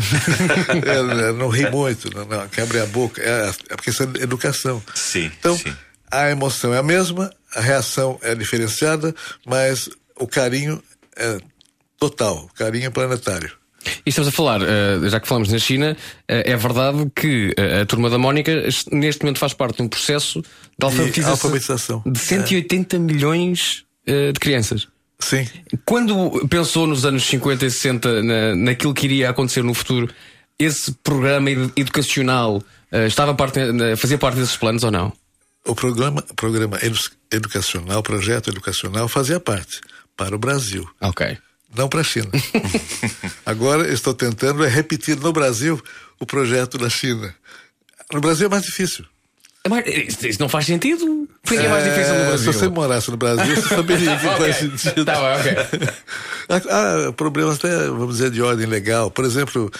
Ela 0.86 1.32
não 1.34 1.48
ri 1.48 1.70
muito, 1.70 2.14
não, 2.14 2.26
não 2.26 2.48
quebra 2.50 2.84
a 2.84 2.88
boca. 2.88 3.22
É, 3.22 3.50
é 3.70 3.76
porque 3.76 3.90
isso 3.90 4.04
é 4.04 4.24
educação. 4.24 4.84
Sim. 4.94 5.32
Então, 5.40 5.58
sim. 5.58 5.74
a 6.12 6.30
emoção 6.30 6.74
é 6.74 6.78
a 6.78 6.84
mesma, 6.84 7.32
a 7.56 7.62
reação 7.62 8.20
é 8.22 8.36
diferenciada, 8.36 9.16
mas 9.46 9.90
o 10.18 10.28
carinho 10.28 10.84
é 11.16 11.40
total, 11.98 12.50
carinho 12.56 12.88
é 12.88 12.90
planetário. 12.90 13.59
E 14.06 14.10
estamos 14.10 14.28
a 14.28 14.32
falar, 14.32 14.62
eh, 14.62 15.10
já 15.10 15.20
que 15.20 15.28
falamos 15.28 15.50
na 15.52 15.58
China, 15.60 15.96
eh, 16.28 16.52
é 16.52 16.56
verdade 16.58 17.10
que 17.16 17.54
eh, 17.58 17.82
a 17.82 17.86
turma 17.86 18.10
da 18.10 18.18
Mónica 18.18 18.52
neste 18.92 19.22
momento 19.24 19.40
faz 19.40 19.54
parte 19.54 19.78
de 19.78 19.84
um 19.84 19.88
processo 19.88 20.42
de 20.42 20.86
alfabetização, 20.86 21.32
alfabetização. 21.32 22.04
de 22.06 22.20
180 22.20 23.00
milhões 23.00 23.84
eh, 24.06 24.32
de 24.32 24.40
crianças. 24.40 24.88
Sim. 25.20 25.46
Quando 25.86 26.48
pensou 26.48 26.88
nos 26.88 27.06
anos 27.06 27.24
50 27.26 27.66
e 27.66 27.72
60 27.72 28.24
na, 28.24 28.56
naquilo 28.56 28.94
que 28.94 29.06
iria 29.06 29.30
acontecer 29.30 29.64
no 29.64 29.74
futuro, 29.74 30.10
esse 30.58 30.92
programa 31.04 31.52
edu- 31.52 31.72
educacional 31.76 32.64
estava 33.08 33.34
parte, 33.36 33.60
fazia 33.98 34.18
parte 34.18 34.38
desses 34.40 34.56
planos 34.58 34.84
ou 34.84 34.92
não? 34.92 35.12
O 35.68 35.76
programa, 35.76 36.22
programa 36.36 36.78
edu- 36.82 37.12
educacional, 37.32 38.02
projeto 38.02 38.50
educacional, 38.50 39.08
fazia 39.10 39.40
parte 39.40 39.82
para 40.18 40.36
o 40.36 40.40
Brasil. 40.40 40.90
Ok. 41.02 41.38
Não 41.76 41.88
para 41.88 42.02
a 42.02 42.04
China. 42.04 42.30
Agora 43.46 43.92
estou 43.94 44.14
tentando 44.14 44.64
é 44.64 44.68
repetir 44.68 45.16
no 45.18 45.32
Brasil 45.32 45.82
o 46.20 46.26
projeto 46.26 46.78
da 46.78 46.90
China. 46.90 47.34
No 48.12 48.20
Brasil 48.22 48.48
é 48.48 48.50
mais 48.50 48.64
difícil. 48.64 49.06
É 49.64 49.70
mais- 49.70 49.86
Isso 49.86 50.26
isso 50.28 50.40
não 50.40 50.50
faz 50.50 50.66
sentido? 50.66 51.28
Por 51.44 51.58
que 51.58 51.66
é 51.66 51.70
mais 51.70 51.84
difícil 51.84 52.14
no 52.16 52.22
É, 52.22 52.26
Brasil? 52.28 52.54
Se 52.54 52.60
você 52.60 52.68
morasse 52.70 53.12
no 53.12 53.18
Brasil, 53.18 53.56
você 53.56 53.70
saberia 53.76 54.18
que 54.18 54.26
Ok. 54.28 54.38
faz 54.38 54.56
sentido. 54.58 55.06
Tá 55.06 55.36
ok. 55.36 55.52
Há, 56.50 56.56
há 57.08 57.14
problemas 57.14 57.58
até, 57.58 57.88
vamos 57.88 58.16
dizer, 58.18 58.32
de 58.32 58.42
ordem 58.42 58.66
legal. 58.66 59.12
Por 59.12 59.26
exemplo, 59.26 59.72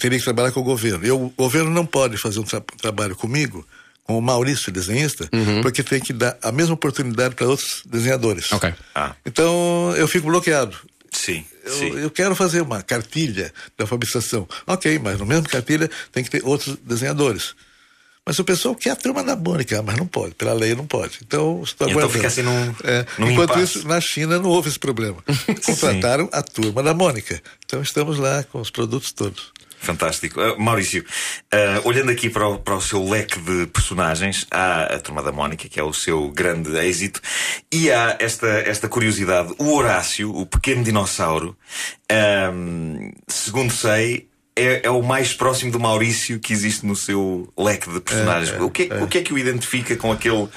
teria 0.00 0.18
que 0.18 0.24
trabalhar 0.24 0.52
com 0.52 0.60
o 0.60 0.64
governo. 0.64 1.06
E 1.06 1.10
o 1.10 1.30
governo 1.30 1.70
não 1.70 1.86
pode 1.86 2.16
fazer 2.18 2.38
um 2.40 2.44
tra- 2.44 2.62
trabalho 2.80 3.16
comigo, 3.16 3.66
com 4.04 4.18
o 4.18 4.22
Maurício, 4.22 4.72
desenhista, 4.72 5.28
Uhum. 5.32 5.62
porque 5.62 5.82
tem 5.82 6.00
que 6.00 6.12
dar 6.12 6.36
a 6.42 6.50
mesma 6.50 6.74
oportunidade 6.74 7.34
para 7.34 7.46
outros 7.46 7.82
desenhadores. 7.86 8.50
Ok. 8.52 8.72
Ah, 8.94 9.14
Então 9.24 9.94
eu 9.96 10.08
fico 10.08 10.26
bloqueado. 10.26 10.76
sim, 11.12 11.44
Eu, 11.64 11.72
sim. 11.72 11.90
eu 11.98 12.10
quero 12.10 12.34
fazer 12.34 12.62
uma 12.62 12.82
cartilha 12.82 13.52
de 13.76 13.82
alfabetização. 13.82 14.48
Ok, 14.66 14.98
mas 14.98 15.18
no 15.18 15.26
mesmo 15.26 15.48
cartilha 15.48 15.88
tem 16.10 16.24
que 16.24 16.30
ter 16.30 16.44
outros 16.44 16.76
desenhadores. 16.82 17.54
Mas 18.24 18.38
o 18.38 18.44
pessoal 18.44 18.74
quer 18.76 18.90
a 18.90 18.96
turma 18.96 19.22
da 19.24 19.34
Mônica, 19.34 19.82
mas 19.82 19.96
não 19.96 20.06
pode, 20.06 20.34
pela 20.36 20.52
lei 20.52 20.76
não 20.76 20.86
pode. 20.86 21.18
Então, 21.26 21.60
estou 21.64 21.88
Então 21.90 22.08
fica 22.08 22.28
assim 22.28 22.42
num- 22.42 22.72
É, 22.84 23.04
num 23.18 23.30
Enquanto 23.32 23.50
impasse. 23.50 23.78
isso, 23.78 23.88
na 23.88 24.00
China 24.00 24.38
não 24.38 24.48
houve 24.48 24.68
esse 24.68 24.78
problema. 24.78 25.16
Contrataram 25.66 26.28
a 26.32 26.40
turma 26.40 26.82
da 26.84 26.94
Mônica. 26.94 27.42
Então 27.66 27.82
estamos 27.82 28.18
lá 28.18 28.44
com 28.44 28.60
os 28.60 28.70
produtos 28.70 29.10
todos. 29.10 29.50
Fantástico. 29.82 30.40
Ah, 30.40 30.54
Maurício, 30.56 31.04
ah, 31.50 31.80
olhando 31.84 32.10
aqui 32.12 32.30
para 32.30 32.46
o, 32.46 32.58
para 32.58 32.76
o 32.76 32.80
seu 32.80 33.04
leque 33.04 33.38
de 33.40 33.66
personagens, 33.66 34.46
há 34.48 34.84
a 34.84 35.00
Turma 35.00 35.22
da 35.22 35.32
Mónica, 35.32 35.68
que 35.68 35.80
é 35.80 35.82
o 35.82 35.92
seu 35.92 36.28
grande 36.28 36.76
êxito, 36.76 37.20
e 37.70 37.90
há 37.90 38.16
esta, 38.20 38.46
esta 38.46 38.88
curiosidade. 38.88 39.52
O 39.58 39.74
Horácio, 39.74 40.30
o 40.34 40.46
pequeno 40.46 40.84
dinossauro, 40.84 41.56
ahm, 42.08 43.10
segundo 43.26 43.72
sei, 43.72 44.28
é, 44.54 44.86
é 44.86 44.90
o 44.90 45.02
mais 45.02 45.32
próximo 45.32 45.70
do 45.72 45.80
Maurício 45.80 46.38
que 46.38 46.52
existe 46.52 46.84
no 46.84 46.94
seu 46.94 47.52
leque 47.58 47.90
de 47.90 48.00
personagens. 48.00 48.50
É, 48.54 48.58
é, 48.58 48.62
o, 48.62 48.70
que 48.70 48.82
é, 48.90 49.02
o 49.02 49.06
que 49.08 49.18
é 49.18 49.22
que 49.22 49.32
o 49.32 49.38
identifica 49.38 49.96
com 49.96 50.12
aquele 50.12 50.48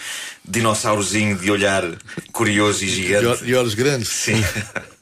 dinossaurozinho 0.43 1.38
de 1.38 1.49
olhar 1.49 1.84
curioso 2.31 2.84
e 2.84 2.88
De, 2.88 2.95
gigante? 2.95 3.25
ol- 3.25 3.38
de 3.38 3.55
olhos 3.55 3.73
grandes. 3.73 4.10
Sim. 4.10 4.36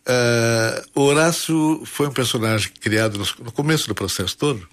Ah, 0.05 0.83
o 0.93 0.99
Horácio 1.03 1.81
foi 1.85 2.07
um 2.07 2.11
personagem 2.11 2.69
criado 2.81 3.17
no, 3.17 3.25
no 3.45 3.51
começo 3.53 3.87
do 3.87 3.95
processo 3.95 4.35
todo 4.35 4.67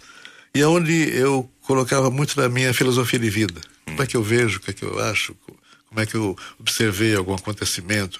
e 0.52 0.60
aonde 0.60 0.92
eu 1.16 1.48
colocava 1.62 2.10
muito 2.10 2.34
da 2.34 2.48
minha 2.48 2.74
filosofia 2.74 3.16
de 3.20 3.30
vida. 3.30 3.60
Como 3.84 4.02
é 4.02 4.06
que 4.08 4.16
eu 4.16 4.24
vejo, 4.24 4.56
o 4.58 4.60
que 4.60 4.70
é 4.70 4.74
que 4.74 4.82
eu 4.84 4.98
acho, 4.98 5.34
co- 5.46 5.56
como 5.88 6.00
é 6.00 6.04
que 6.04 6.16
eu 6.16 6.36
observei 6.58 7.14
algum 7.14 7.32
acontecimento, 7.32 8.18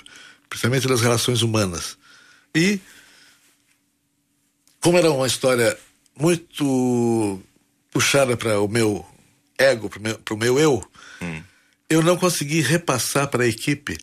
principalmente 0.48 0.86
das 0.86 1.00
relações 1.00 1.42
humanas. 1.42 1.98
E 2.54 2.78
como 4.80 4.96
era 4.96 5.10
uma 5.10 5.26
história 5.26 5.76
muito 6.20 7.40
puxada 7.92 8.36
para 8.36 8.60
o 8.60 8.68
meu 8.68 9.04
ego, 9.58 9.88
para 9.88 9.98
o 9.98 10.02
meu, 10.02 10.18
meu 10.36 10.58
eu, 10.58 10.84
eu 11.88 12.02
não 12.02 12.16
consegui 12.16 12.60
repassar 12.60 13.28
para 13.28 13.44
a 13.44 13.48
equipe 13.48 13.96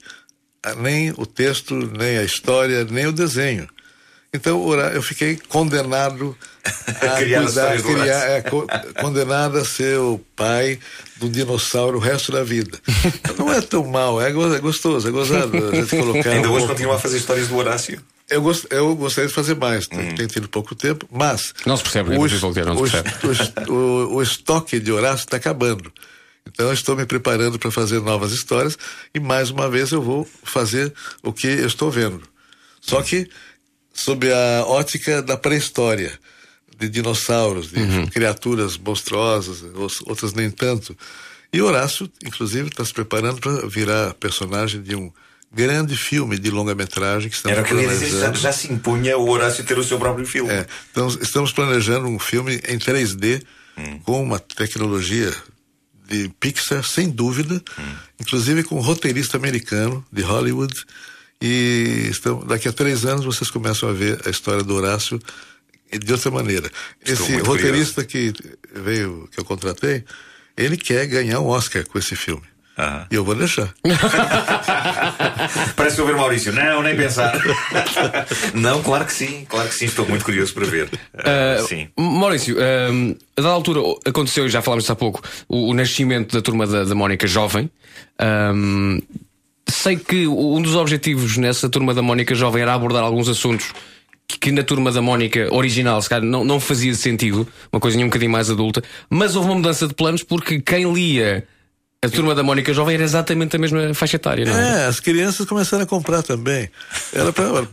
ah, 0.63 0.75
nem 0.75 1.11
o 1.11 1.25
texto, 1.25 1.73
nem 1.75 2.17
a 2.17 2.23
história, 2.23 2.83
nem 2.85 3.07
o 3.07 3.11
desenho. 3.11 3.67
Então 4.33 4.73
eu 4.91 5.01
fiquei 5.01 5.37
condenado 5.47 6.37
a 7.01 7.15
Criar 7.17 7.43
cuidar, 7.45 7.81
criar, 7.81 8.29
é, 8.29 8.41
co- 8.41 8.67
condenado 9.01 9.57
a 9.57 9.63
ser 9.63 9.97
o 9.99 10.19
pai 10.35 10.77
do 11.15 11.29
dinossauro 11.29 11.97
o 11.97 12.01
resto 12.01 12.31
da 12.33 12.43
vida. 12.43 12.77
Não 13.37 13.51
é 13.51 13.61
tão 13.61 13.85
mal, 13.85 14.21
é, 14.21 14.27
é 14.29 14.59
gostoso, 14.59 15.07
é 15.07 15.11
gozado. 15.11 15.69
A 15.69 15.75
gente 15.75 15.95
colocar 15.95 16.29
Ainda 16.35 16.49
um 16.49 16.51
hoje 16.51 16.59
pouco- 16.65 16.73
continua 16.73 16.95
a 16.95 16.99
fazer 16.99 17.17
histórias 17.17 17.47
do 17.47 17.55
Horácio. 17.55 18.01
Eu, 18.29 18.41
gost, 18.41 18.65
eu 18.69 18.95
gostaria 18.95 19.27
de 19.27 19.33
fazer 19.33 19.55
mais, 19.55 19.87
tem 19.87 20.27
tido 20.27 20.47
pouco 20.49 20.75
tempo, 20.75 21.07
mas. 21.11 21.53
Não 21.65 21.77
se 21.77 21.83
percebe, 21.83 22.09
o, 22.11 22.13
não 22.15 22.25
es- 22.25 22.33
se 22.33 22.39
percebe, 22.41 22.65
não 22.67 22.75
o 22.75 22.81
percebe. 22.81 23.09
o 23.69 23.73
o- 23.73 24.15
o 24.15 24.21
estoque 24.23 24.79
de 24.79 24.91
Horácio 24.91 25.23
está 25.25 25.37
acabando. 25.37 25.91
Então 26.45 26.67
eu 26.67 26.73
estou 26.73 26.95
me 26.95 27.05
preparando 27.05 27.59
para 27.59 27.69
fazer 27.71 27.99
novas 28.01 28.31
histórias 28.31 28.77
e 29.13 29.19
mais 29.19 29.49
uma 29.49 29.69
vez 29.69 29.91
eu 29.91 30.01
vou 30.01 30.27
fazer 30.43 30.93
o 31.21 31.33
que 31.33 31.45
eu 31.47 31.67
estou 31.67 31.91
vendo. 31.91 32.21
Só 32.79 33.01
que 33.01 33.29
sob 33.93 34.31
a 34.31 34.63
ótica 34.65 35.21
da 35.21 35.35
pré-história, 35.35 36.17
de 36.79 36.87
dinossauros, 36.87 37.71
de 37.71 38.07
criaturas 38.11 38.77
monstruosas, 38.77 39.61
os- 39.75 40.01
outras 40.05 40.33
nem 40.33 40.49
tanto. 40.49 40.95
E 41.51 41.61
Horácio, 41.61 42.09
inclusive, 42.25 42.67
está 42.69 42.85
se 42.85 42.93
preparando 42.93 43.39
para 43.41 43.67
virar 43.67 44.13
personagem 44.13 44.81
de 44.81 44.95
um 44.95 45.11
grande 45.51 45.95
filme 45.95 46.37
de 46.37 46.49
longa-metragem 46.49 47.29
que 47.29 47.35
estamos 47.35 47.57
Era 47.57 47.67
que 47.67 47.73
dizer, 47.73 47.89
já, 47.89 48.11
planejando. 48.11 48.37
já 48.39 48.51
se 48.51 48.71
impunha 48.71 49.17
o 49.17 49.29
Horácio 49.29 49.63
ter 49.63 49.77
o 49.77 49.83
seu 49.83 49.97
próprio 49.97 50.25
filme. 50.25 50.51
É, 50.51 50.65
então, 50.91 51.07
estamos 51.07 51.51
planejando 51.51 52.07
um 52.07 52.19
filme 52.19 52.61
em 52.67 52.77
3D 52.77 53.43
com 54.03 54.21
uma 54.21 54.39
tecnologia 54.39 55.33
de 56.07 56.29
Pixar, 56.39 56.83
sem 56.83 57.09
dúvida, 57.09 57.61
inclusive 58.19 58.63
com 58.63 58.75
um 58.75 58.81
roteirista 58.81 59.37
americano 59.37 60.05
de 60.11 60.21
Hollywood. 60.21 60.73
E 61.41 62.07
estamos, 62.09 62.47
daqui 62.47 62.67
a 62.67 62.73
três 62.73 63.05
anos 63.05 63.25
vocês 63.25 63.51
começam 63.51 63.87
a 63.89 63.93
ver 63.93 64.19
a 64.25 64.29
história 64.29 64.63
do 64.63 64.73
Horácio 64.73 65.19
de 65.91 66.11
outra 66.11 66.31
maneira. 66.31 66.71
Estou 67.05 67.27
Esse 67.27 67.37
roteirista 67.39 68.03
que 68.03 68.33
veio, 68.73 69.29
que 69.31 69.39
eu 69.39 69.45
contratei, 69.45 70.03
ele 70.55 70.75
quer 70.75 71.05
ganhar 71.05 71.39
um 71.39 71.47
Oscar 71.47 71.85
com 71.87 71.99
esse 71.99 72.15
filme. 72.15 72.43
Eu 73.09 73.23
vou 73.23 73.33
deixar. 73.33 73.73
Parece 75.75 75.95
que 75.95 76.01
eu 76.01 76.05
ver 76.05 76.13
o 76.13 76.17
Maurício. 76.17 76.53
Não, 76.53 76.83
nem 76.83 76.95
pensar. 76.95 77.33
não, 78.53 78.83
claro 78.83 79.05
que 79.05 79.13
sim, 79.13 79.45
claro 79.49 79.67
que 79.67 79.75
sim, 79.75 79.85
estou 79.85 80.07
muito 80.07 80.23
curioso 80.23 80.53
para 80.53 80.65
ver. 80.65 80.89
Ah, 81.17 81.57
Uh, 81.59 81.67
sim. 81.67 81.87
Maurício, 81.97 82.55
um, 82.91 83.15
a 83.35 83.41
dada 83.41 83.53
altura 83.53 83.81
aconteceu, 84.05 84.45
e 84.45 84.49
já 84.49 84.61
falámos 84.61 84.83
disso 84.83 84.91
há 84.91 84.95
pouco, 84.95 85.21
o, 85.47 85.69
o 85.69 85.73
nascimento 85.73 86.35
da 86.35 86.41
turma 86.41 86.67
da, 86.67 86.83
da 86.83 86.95
Mónica 86.95 87.25
Jovem. 87.25 87.69
Um, 88.21 89.01
sei 89.67 89.97
que 89.97 90.27
um 90.27 90.61
dos 90.61 90.75
objetivos 90.75 91.37
nessa 91.37 91.67
turma 91.69 91.93
da 91.93 92.01
Mónica 92.01 92.35
Jovem 92.35 92.61
era 92.61 92.73
abordar 92.73 93.03
alguns 93.03 93.27
assuntos 93.27 93.73
que, 94.27 94.37
que 94.37 94.51
na 94.51 94.63
turma 94.63 94.91
da 94.91 95.01
Mónica 95.01 95.47
original, 95.53 96.01
se 96.01 96.09
calhar, 96.09 96.25
não, 96.25 96.43
não 96.43 96.59
fazia 96.59 96.93
sentido, 96.93 97.47
uma 97.71 97.79
coisinha 97.79 98.05
um 98.05 98.09
bocadinho 98.09 98.31
mais 98.31 98.49
adulta, 98.49 98.83
mas 99.09 99.35
houve 99.35 99.49
uma 99.49 99.55
mudança 99.55 99.87
de 99.87 99.93
planos 99.93 100.23
porque 100.23 100.59
quem 100.59 100.91
lia 100.91 101.45
a 102.05 102.09
turma 102.09 102.35
da 102.35 102.43
Mónica 102.43 102.71
Jovem 102.73 102.93
era 102.93 103.03
exatamente 103.03 103.55
a 103.55 103.59
mesma 103.59 103.91
faixa 103.95 104.17
etária, 104.17 104.45
não 104.45 104.55
é? 104.55 104.83
É, 104.83 104.85
as 104.85 104.99
crianças 104.99 105.47
começaram 105.47 105.83
a 105.83 105.87
comprar 105.87 106.21
também. 106.21 106.69
Era 107.11 107.33
para 107.33 107.65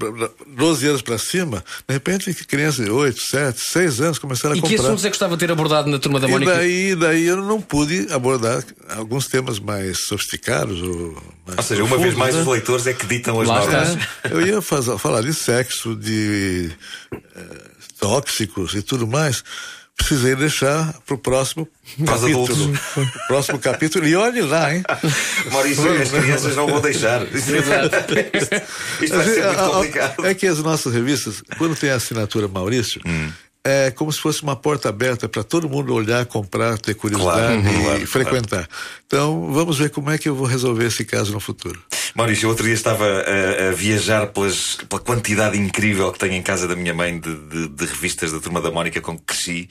12 0.56 0.86
anos 0.88 1.02
para 1.02 1.18
cima, 1.18 1.62
de 1.86 1.92
repente, 1.92 2.32
crianças 2.46 2.86
de 2.86 2.90
8, 2.90 3.20
7, 3.20 3.60
6 3.60 4.00
anos 4.00 4.18
começaram 4.18 4.54
a 4.54 4.56
E 4.58 4.62
que 4.62 4.68
comprar. 4.68 4.82
assuntos 4.86 5.04
é 5.04 5.08
que 5.08 5.12
gostava 5.12 5.36
de 5.36 5.40
ter 5.46 5.52
abordado 5.52 5.90
na 5.90 5.98
turma 5.98 6.18
da 6.18 6.26
E 6.26 6.30
Mónica? 6.30 6.54
daí, 6.54 6.94
daí 6.94 7.24
eu 7.26 7.36
não 7.36 7.60
pude 7.60 8.06
abordar 8.10 8.64
alguns 8.96 9.28
temas 9.28 9.58
mais 9.58 10.06
sofisticados. 10.06 10.80
Ou, 10.80 11.22
mais 11.46 11.58
Ou 11.58 11.62
seja, 11.64 11.84
uma 11.84 11.98
vez 11.98 12.14
mais 12.14 12.34
né? 12.34 12.40
os 12.40 12.46
leitores 12.46 12.86
é 12.86 12.94
que 12.94 13.06
ditam 13.06 13.38
as 13.42 13.46
normas. 13.46 13.98
Eu 14.30 14.40
ia 14.40 14.62
fazer, 14.62 14.96
falar 14.98 15.20
de 15.20 15.34
sexo, 15.34 15.94
de 15.94 16.70
eh, 17.12 17.70
tóxicos 18.00 18.74
e 18.74 18.80
tudo 18.80 19.06
mais, 19.06 19.44
precisei 19.96 20.34
deixar 20.34 20.92
para 21.06 21.14
o 21.14 21.18
próximo 21.18 21.68
capítulo. 22.04 22.72
próximo 23.28 23.58
capítulo. 23.58 24.06
E 24.06 24.14
olhe 24.16 24.42
lá, 24.42 24.74
hein? 24.74 24.82
Maurício, 25.52 25.90
as 26.02 26.10
crianças 26.10 26.56
não 26.56 26.66
vão 26.66 26.80
deixar. 26.80 27.22
Isto, 27.32 28.62
isto 29.02 29.16
vai 29.16 29.24
ser 29.24 29.44
muito 29.44 29.58
A- 29.60 29.66
a- 29.66 29.70
complicado. 29.70 30.26
É 30.26 30.34
que 30.34 30.46
as 30.46 30.58
nossas 30.58 30.92
revistas, 30.92 31.42
quando 31.58 31.76
tem 31.76 31.90
a 31.90 31.96
assinatura 31.96 32.48
Maurício, 32.48 33.00
Hum. 33.06 33.30
é 33.64 33.90
como 33.90 34.12
se 34.12 34.20
fosse 34.20 34.42
uma 34.42 34.56
porta 34.56 34.88
aberta 34.88 35.28
para 35.28 35.42
todo 35.42 35.68
mundo 35.68 35.94
olhar, 35.94 36.24
comprar, 36.26 36.76
ter 36.78 36.94
curiosidade 36.94 37.62
Claro, 37.62 37.76
e 37.78 37.82
claro, 37.84 38.06
frequentar. 38.06 38.68
Então, 39.06 39.52
vamos 39.52 39.78
ver 39.78 39.90
como 39.90 40.10
é 40.10 40.18
que 40.18 40.28
eu 40.28 40.34
vou 40.34 40.46
resolver 40.46 40.86
esse 40.86 41.04
caso 41.04 41.32
no 41.32 41.40
futuro. 41.40 41.80
Maurício, 42.14 42.48
outro 42.48 42.64
dia 42.64 42.74
estava 42.74 43.04
a, 43.06 43.68
a 43.68 43.72
viajar 43.72 44.28
pelas, 44.28 44.76
pela 44.88 45.00
quantidade 45.02 45.58
incrível 45.58 46.12
que 46.12 46.18
tenho 46.18 46.34
em 46.34 46.42
casa 46.42 46.68
da 46.68 46.76
minha 46.76 46.94
mãe 46.94 47.18
de, 47.18 47.34
de- 47.34 47.68
de 47.68 47.84
revistas 47.86 48.30
da 48.30 48.38
Turma 48.38 48.60
da 48.60 48.70
Mónica 48.70 49.00
com 49.00 49.16
que 49.18 49.24
cresci 49.24 49.68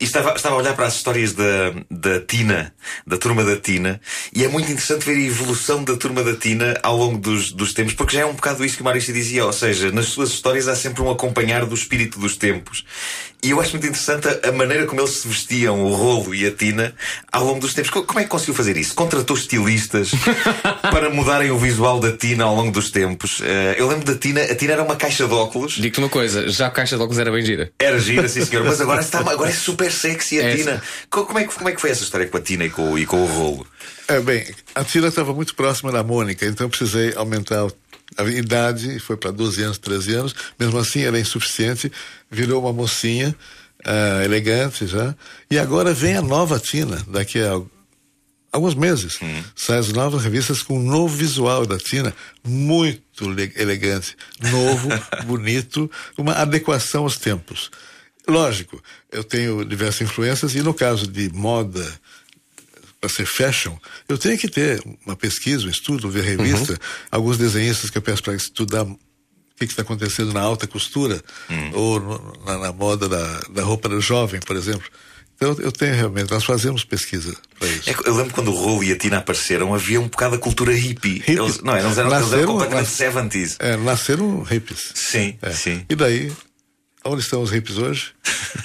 e 0.00 0.04
estava, 0.04 0.34
estava 0.34 0.56
a 0.56 0.58
olhar 0.58 0.74
para 0.74 0.86
as 0.86 0.96
histórias 0.96 1.32
da, 1.34 1.72
da 1.88 2.20
Tina, 2.20 2.74
da 3.06 3.16
Turma 3.16 3.44
da 3.44 3.56
Tina, 3.56 4.00
e 4.34 4.44
é 4.44 4.48
muito 4.48 4.66
interessante 4.66 5.04
ver 5.06 5.16
a 5.16 5.20
evolução 5.20 5.84
da 5.84 5.96
Turma 5.96 6.24
da 6.24 6.34
Tina 6.34 6.76
ao 6.82 6.96
longo 6.96 7.16
dos, 7.18 7.52
dos 7.52 7.72
tempos, 7.72 7.94
porque 7.94 8.16
já 8.16 8.22
é 8.22 8.26
um 8.26 8.34
bocado 8.34 8.64
isso 8.64 8.74
que 8.76 8.82
o 8.82 8.84
Maurício 8.84 9.14
dizia, 9.14 9.46
ou 9.46 9.52
seja, 9.52 9.92
nas 9.92 10.06
suas 10.06 10.30
histórias 10.30 10.66
há 10.66 10.74
sempre 10.74 11.00
um 11.00 11.10
acompanhar 11.10 11.64
do 11.64 11.74
espírito 11.76 12.18
dos 12.18 12.36
tempos. 12.36 12.84
E 13.40 13.50
eu 13.50 13.60
acho 13.60 13.72
muito 13.72 13.86
interessante 13.86 14.26
a, 14.26 14.48
a 14.48 14.52
maneira 14.52 14.86
como 14.86 15.00
eles 15.02 15.10
se 15.18 15.28
vestiam, 15.28 15.84
o 15.84 15.94
rolo 15.94 16.34
e 16.34 16.46
a 16.46 16.50
Tina, 16.50 16.94
ao 17.30 17.44
longo 17.44 17.60
dos 17.60 17.74
tempos. 17.74 17.90
Co- 17.90 18.02
Como 18.02 18.18
é 18.18 18.24
que 18.24 18.30
conseguiu 18.30 18.54
fazer 18.54 18.74
isso? 18.76 18.94
Contratou 18.94 19.36
estilistas 19.36 20.12
para 20.90 21.10
mudarem 21.10 21.50
o 21.50 21.58
visual 21.58 21.83
da 22.00 22.16
Tina 22.16 22.44
ao 22.44 22.54
longo 22.56 22.70
dos 22.72 22.90
tempos. 22.90 23.40
Eh, 23.42 23.76
eu 23.78 23.86
lembro 23.88 24.04
da 24.04 24.14
Tina, 24.18 24.40
a 24.42 24.54
Tina 24.54 24.72
era 24.72 24.82
uma 24.82 24.96
caixa 24.96 25.26
de 25.26 25.32
óculos. 25.34 25.74
Digo-te 25.74 25.98
uma 25.98 26.08
coisa, 26.08 26.48
já 26.48 26.66
a 26.66 26.70
caixa 26.70 26.96
de 26.96 27.02
óculos 27.02 27.18
era 27.18 27.30
bem 27.30 27.44
gira. 27.44 27.70
Era 27.78 27.98
gira, 27.98 28.28
sim 28.28 28.44
senhor, 28.44 28.64
mas 28.64 28.80
agora, 28.80 29.00
está, 29.02 29.18
agora 29.20 29.50
é 29.50 29.52
super 29.52 29.92
sexy 29.92 30.40
a 30.40 30.44
É, 30.44 30.56
Tina. 30.56 30.82
Co- 31.10 31.26
Como 31.26 31.38
é, 31.38 31.44
que, 31.44 31.54
como 31.54 31.68
é 31.68 31.72
que 31.72 31.80
foi 31.80 31.90
essa 31.90 32.02
história 32.02 32.26
com 32.26 32.36
a 32.36 32.40
Tina 32.40 32.64
e 32.64 32.70
com, 32.70 32.98
e 32.98 33.04
com 33.06 33.22
o 33.22 33.26
rolo? 33.26 33.66
É, 34.08 34.18
bem, 34.20 34.44
a 34.74 34.82
Tina 34.84 35.08
estava 35.08 35.32
muito 35.34 35.54
próxima 35.54 35.92
da 35.92 36.02
Mônica, 36.02 36.44
então 36.46 36.66
eu 36.66 36.70
precisei 36.70 37.12
aumentar 37.14 37.66
a 38.16 38.22
idade, 38.24 38.98
foi 38.98 39.16
para 39.16 39.30
12 39.30 39.62
anos, 39.62 39.78
13 39.78 40.14
anos. 40.14 40.34
Mesmo 40.58 40.78
assim, 40.78 41.02
era 41.02 41.18
insuficiente, 41.18 41.90
virou 42.30 42.60
uma 42.62 42.72
mocinha 42.72 43.34
ah, 43.84 44.22
elegante 44.24 44.86
já. 44.86 45.14
E 45.50 45.58
agora 45.58 45.92
vem 45.92 46.16
a 46.16 46.22
nova 46.22 46.58
Tina, 46.58 47.02
daqui 47.08 47.40
a 47.40 47.60
alguns 48.54 48.74
meses. 48.74 49.18
Saem 49.56 49.80
as 49.80 49.88
novas 49.92 50.22
revistas 50.22 50.62
com 50.62 50.78
um 50.78 50.82
novo 50.82 51.14
visual 51.14 51.66
da 51.66 51.76
Tina, 51.78 52.14
muito 52.46 53.28
le- 53.28 53.52
elegante, 53.56 54.16
novo, 54.40 54.88
bonito, 55.26 55.90
uma 56.16 56.32
adequação 56.34 57.02
aos 57.02 57.16
tempos. 57.16 57.70
Lógico, 58.26 58.82
eu 59.12 59.22
tenho 59.22 59.64
diversas 59.64 60.02
influências 60.02 60.54
e 60.54 60.62
no 60.62 60.72
caso 60.72 61.06
de 61.06 61.30
moda 61.34 61.84
para 63.00 63.10
ser 63.10 63.26
fashion, 63.26 63.76
eu 64.08 64.16
tenho 64.16 64.38
que 64.38 64.48
ter 64.48 64.82
uma 65.04 65.14
pesquisa, 65.14 65.66
um 65.66 65.70
estudo, 65.70 66.08
ver 66.08 66.24
revista, 66.24 66.78
alguns 67.10 67.36
desenhistas 67.36 67.90
que 67.90 67.98
eu 67.98 68.02
peço 68.02 68.22
para 68.22 68.34
estudar 68.34 68.82
o 68.84 68.98
que 69.58 69.66
está 69.66 69.82
acontecendo 69.82 70.32
na 70.32 70.40
alta 70.40 70.66
costura 70.66 71.22
ou 71.74 72.00
no- 72.00 72.32
na, 72.46 72.58
na 72.58 72.72
moda 72.72 73.06
da, 73.08 73.40
da 73.50 73.62
roupa 73.62 73.88
do 73.90 74.00
jovem, 74.00 74.40
por 74.40 74.56
exemplo. 74.56 74.88
Então 75.36 75.56
eu 75.58 75.72
tenho 75.72 75.94
realmente, 75.94 76.30
nós 76.30 76.44
fazemos 76.44 76.84
pesquisa 76.84 77.34
para 77.58 77.68
isso. 77.68 77.90
É 77.90 77.94
eu 78.06 78.14
lembro 78.16 78.32
quando 78.34 78.48
o 78.52 78.54
rolo 78.54 78.84
e 78.84 78.92
a 78.92 78.96
Tina 78.96 79.18
apareceram, 79.18 79.74
havia 79.74 80.00
um 80.00 80.08
bocado 80.08 80.36
a 80.36 80.38
cultura 80.38 80.72
hippie. 80.72 81.22
Eles, 81.26 81.60
não, 81.60 81.76
eles 81.76 81.84
eram, 81.84 81.84
eles 81.86 81.98
eram 81.98 82.10
Nasceram- 82.10 82.46
completamente 82.52 82.86
nas- 82.86 82.98
70s. 83.32 83.56
É, 83.58 83.76
nasceram 83.76 84.42
hippies. 84.42 84.92
Sim, 84.94 85.36
É. 85.42 85.50
sim. 85.50 85.84
E 85.88 85.94
daí, 85.94 86.32
onde 87.04 87.22
estão 87.22 87.42
os 87.42 87.50
hippies 87.50 87.76
hoje? 87.78 88.12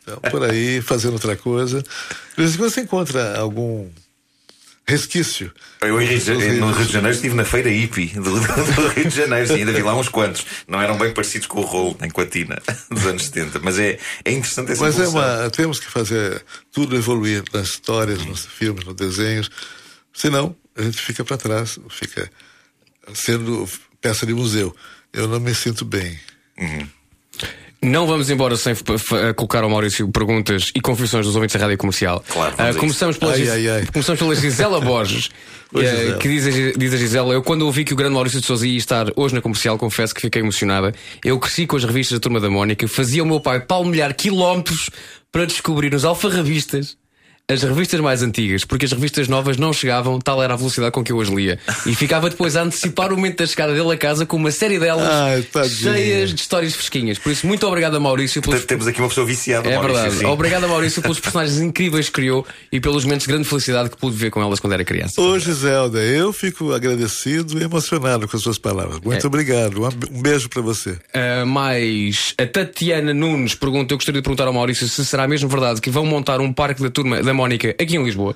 Estão 0.00 0.18
por 0.30 0.42
aí 0.44 0.80
fazendo 0.80 1.14
outra 1.14 1.36
coisa. 1.36 1.82
De 1.82 2.36
vez 2.36 2.54
em 2.54 2.58
quando 2.58 2.70
você 2.72 2.80
encontra 2.80 3.38
algum 3.38 3.88
resquício. 4.88 5.52
Eu 5.80 6.00
em 6.00 6.06
Rio 6.06 6.18
de 6.20 6.52
no. 6.60 6.70
Rio 6.72 6.86
de 6.86 6.92
Janeiro 6.92 7.14
estive 7.16 7.34
na 7.34 7.44
feira 7.44 7.68
hippie 7.68 8.06
do, 8.14 8.22
do- 8.22 8.88
Rio 8.94 9.08
de 9.08 9.16
Janeiro, 9.16 9.48
sim, 9.48 9.54
ainda 9.54 9.72
vi 9.72 9.82
lá 9.82 9.94
uns 9.96 10.08
quantos. 10.08 10.46
Não 10.68 10.80
eram 10.80 10.96
bem 10.96 11.12
parecidos 11.12 11.46
com 11.48 11.60
o 11.60 11.64
rolo, 11.64 11.96
nem 12.00 12.08
com 12.10 12.20
a 12.20 12.26
Tina 12.26 12.60
dos 12.90 13.04
anos 13.06 13.24
70. 13.24 13.58
Mas 13.60 13.78
é, 13.78 13.98
é 14.24 14.30
interessante 14.30 14.72
essa 14.72 14.84
Mas 14.84 14.98
é 15.00 15.08
uma, 15.08 15.50
temos 15.50 15.80
que 15.80 15.86
fazer 15.90 16.44
tudo 16.72 16.96
evoluir 16.96 17.42
nas 17.52 17.68
histórias, 17.68 18.24
nos 18.24 18.46
filmes, 18.46 18.84
nos 18.84 18.94
desenhos. 18.94 19.50
Senão, 20.12 20.54
a 20.76 20.82
gente 20.82 20.98
fica 20.98 21.24
para 21.24 21.36
trás, 21.36 21.78
fica 21.90 22.30
sendo 23.14 23.68
peça 24.00 24.24
de 24.24 24.32
museu. 24.34 24.74
Eu 25.12 25.26
não 25.26 25.40
me 25.40 25.54
sinto 25.54 25.84
bem. 25.84 26.18
Não 27.88 28.06
vamos 28.06 28.28
embora 28.30 28.56
sem 28.56 28.72
f- 28.72 28.84
colocar 29.36 29.62
ao 29.62 29.70
Maurício 29.70 30.08
perguntas 30.08 30.70
e 30.74 30.80
confissões 30.80 31.24
dos 31.24 31.34
ouvintes 31.36 31.54
da 31.54 31.60
rádio 31.62 31.78
comercial. 31.78 32.22
Claro, 32.28 32.54
a 32.58 32.74
começamos, 32.74 33.16
pela 33.16 33.32
Ai, 33.32 33.48
ai, 33.48 33.68
ai. 33.68 33.86
começamos 33.92 34.18
pela 34.18 34.34
Gisela 34.34 34.80
Borges, 34.82 35.30
Oi, 35.72 35.84
eh, 35.84 35.90
Gisela. 35.96 36.18
que 36.18 36.28
diz 36.28 36.46
a, 36.46 36.78
diz 36.78 36.92
a 36.94 36.96
Gisela: 36.96 37.32
Eu, 37.34 37.42
quando 37.42 37.62
ouvi 37.62 37.84
que 37.84 37.92
o 37.92 37.96
grande 37.96 38.14
Maurício 38.14 38.40
de 38.40 38.46
Souza 38.46 38.66
ia 38.66 38.76
estar 38.76 39.06
hoje 39.14 39.34
na 39.34 39.40
comercial, 39.40 39.78
confesso 39.78 40.14
que 40.14 40.20
fiquei 40.20 40.42
emocionada. 40.42 40.92
Eu 41.24 41.38
cresci 41.38 41.66
com 41.66 41.76
as 41.76 41.84
revistas 41.84 42.18
da 42.18 42.20
Turma 42.22 42.40
da 42.40 42.50
Mónica, 42.50 42.88
fazia 42.88 43.22
o 43.22 43.26
meu 43.26 43.38
pai 43.40 43.60
palmilhar 43.60 44.14
quilómetros 44.14 44.90
para 45.30 45.46
descobrir 45.46 45.90
nos 45.92 46.04
alfarrabistas. 46.04 46.96
As 47.48 47.62
revistas 47.62 48.00
mais 48.00 48.24
antigas, 48.24 48.64
porque 48.64 48.86
as 48.86 48.90
revistas 48.90 49.28
novas 49.28 49.56
não 49.56 49.72
chegavam, 49.72 50.18
tal 50.18 50.42
era 50.42 50.54
a 50.54 50.56
velocidade 50.56 50.90
com 50.90 51.04
que 51.04 51.12
eu 51.12 51.20
as 51.20 51.28
lia. 51.28 51.60
E 51.86 51.94
ficava 51.94 52.28
depois 52.28 52.56
a 52.56 52.62
antecipar 52.62 53.12
o 53.12 53.16
momento 53.16 53.38
da 53.38 53.46
chegada 53.46 53.72
dele 53.72 53.92
a 53.92 53.96
casa 53.96 54.26
com 54.26 54.36
uma 54.36 54.50
série 54.50 54.80
delas 54.80 55.06
Ai, 55.08 55.46
cheias 55.68 56.30
de 56.34 56.40
histórias 56.40 56.74
fresquinhas. 56.74 57.20
Por 57.20 57.30
isso, 57.30 57.46
muito 57.46 57.64
obrigado 57.64 57.94
a 57.96 58.00
Maurício 58.00 58.42
pelos 58.42 58.64
temos 58.64 58.88
aqui 58.88 59.00
uma 59.00 59.08
pessoa 59.08 59.24
viciada. 59.24 59.68
é 59.70 59.76
Maurício, 59.76 59.94
verdade. 60.02 60.18
sim. 60.18 60.26
Obrigado 60.26 60.64
a 60.64 60.66
Maurício 60.66 61.00
pelos 61.00 61.20
personagens 61.22 61.60
incríveis 61.60 62.06
que 62.06 62.12
criou 62.14 62.44
e 62.72 62.80
pelos 62.80 63.04
momentos 63.04 63.28
de 63.28 63.32
grande 63.32 63.48
felicidade 63.48 63.90
que 63.90 63.96
pude 63.96 64.16
ver 64.16 64.32
com 64.32 64.42
elas 64.42 64.58
quando 64.58 64.72
era 64.72 64.84
criança. 64.84 65.20
Ô, 65.20 65.38
Giselda, 65.38 66.00
eu 66.02 66.32
fico 66.32 66.72
agradecido 66.72 67.60
e 67.60 67.62
emocionado 67.62 68.26
com 68.26 68.36
as 68.36 68.42
suas 68.42 68.58
palavras. 68.58 68.98
Muito 69.04 69.22
É. 69.22 69.26
obrigado. 69.28 69.84
Um 70.10 70.20
beijo 70.20 70.48
para 70.48 70.62
você. 70.62 70.98
Uh, 71.14 71.46
mais 71.46 72.34
a 72.38 72.44
Tatiana 72.44 73.14
Nunes 73.14 73.54
pergunta: 73.54 73.94
Eu 73.94 73.98
gostaria 73.98 74.20
de 74.20 74.24
perguntar 74.24 74.48
ao 74.48 74.52
Maurício 74.52 74.88
se 74.88 75.04
será 75.06 75.28
mesmo 75.28 75.48
verdade 75.48 75.80
que 75.80 75.90
vão 75.90 76.04
montar 76.04 76.40
um 76.40 76.52
parque 76.52 76.82
da 76.82 76.90
turma 76.90 77.22
da 77.22 77.35
Mónica 77.36 77.70
aqui 77.70 77.96
em 77.96 78.04
Lisboa. 78.04 78.34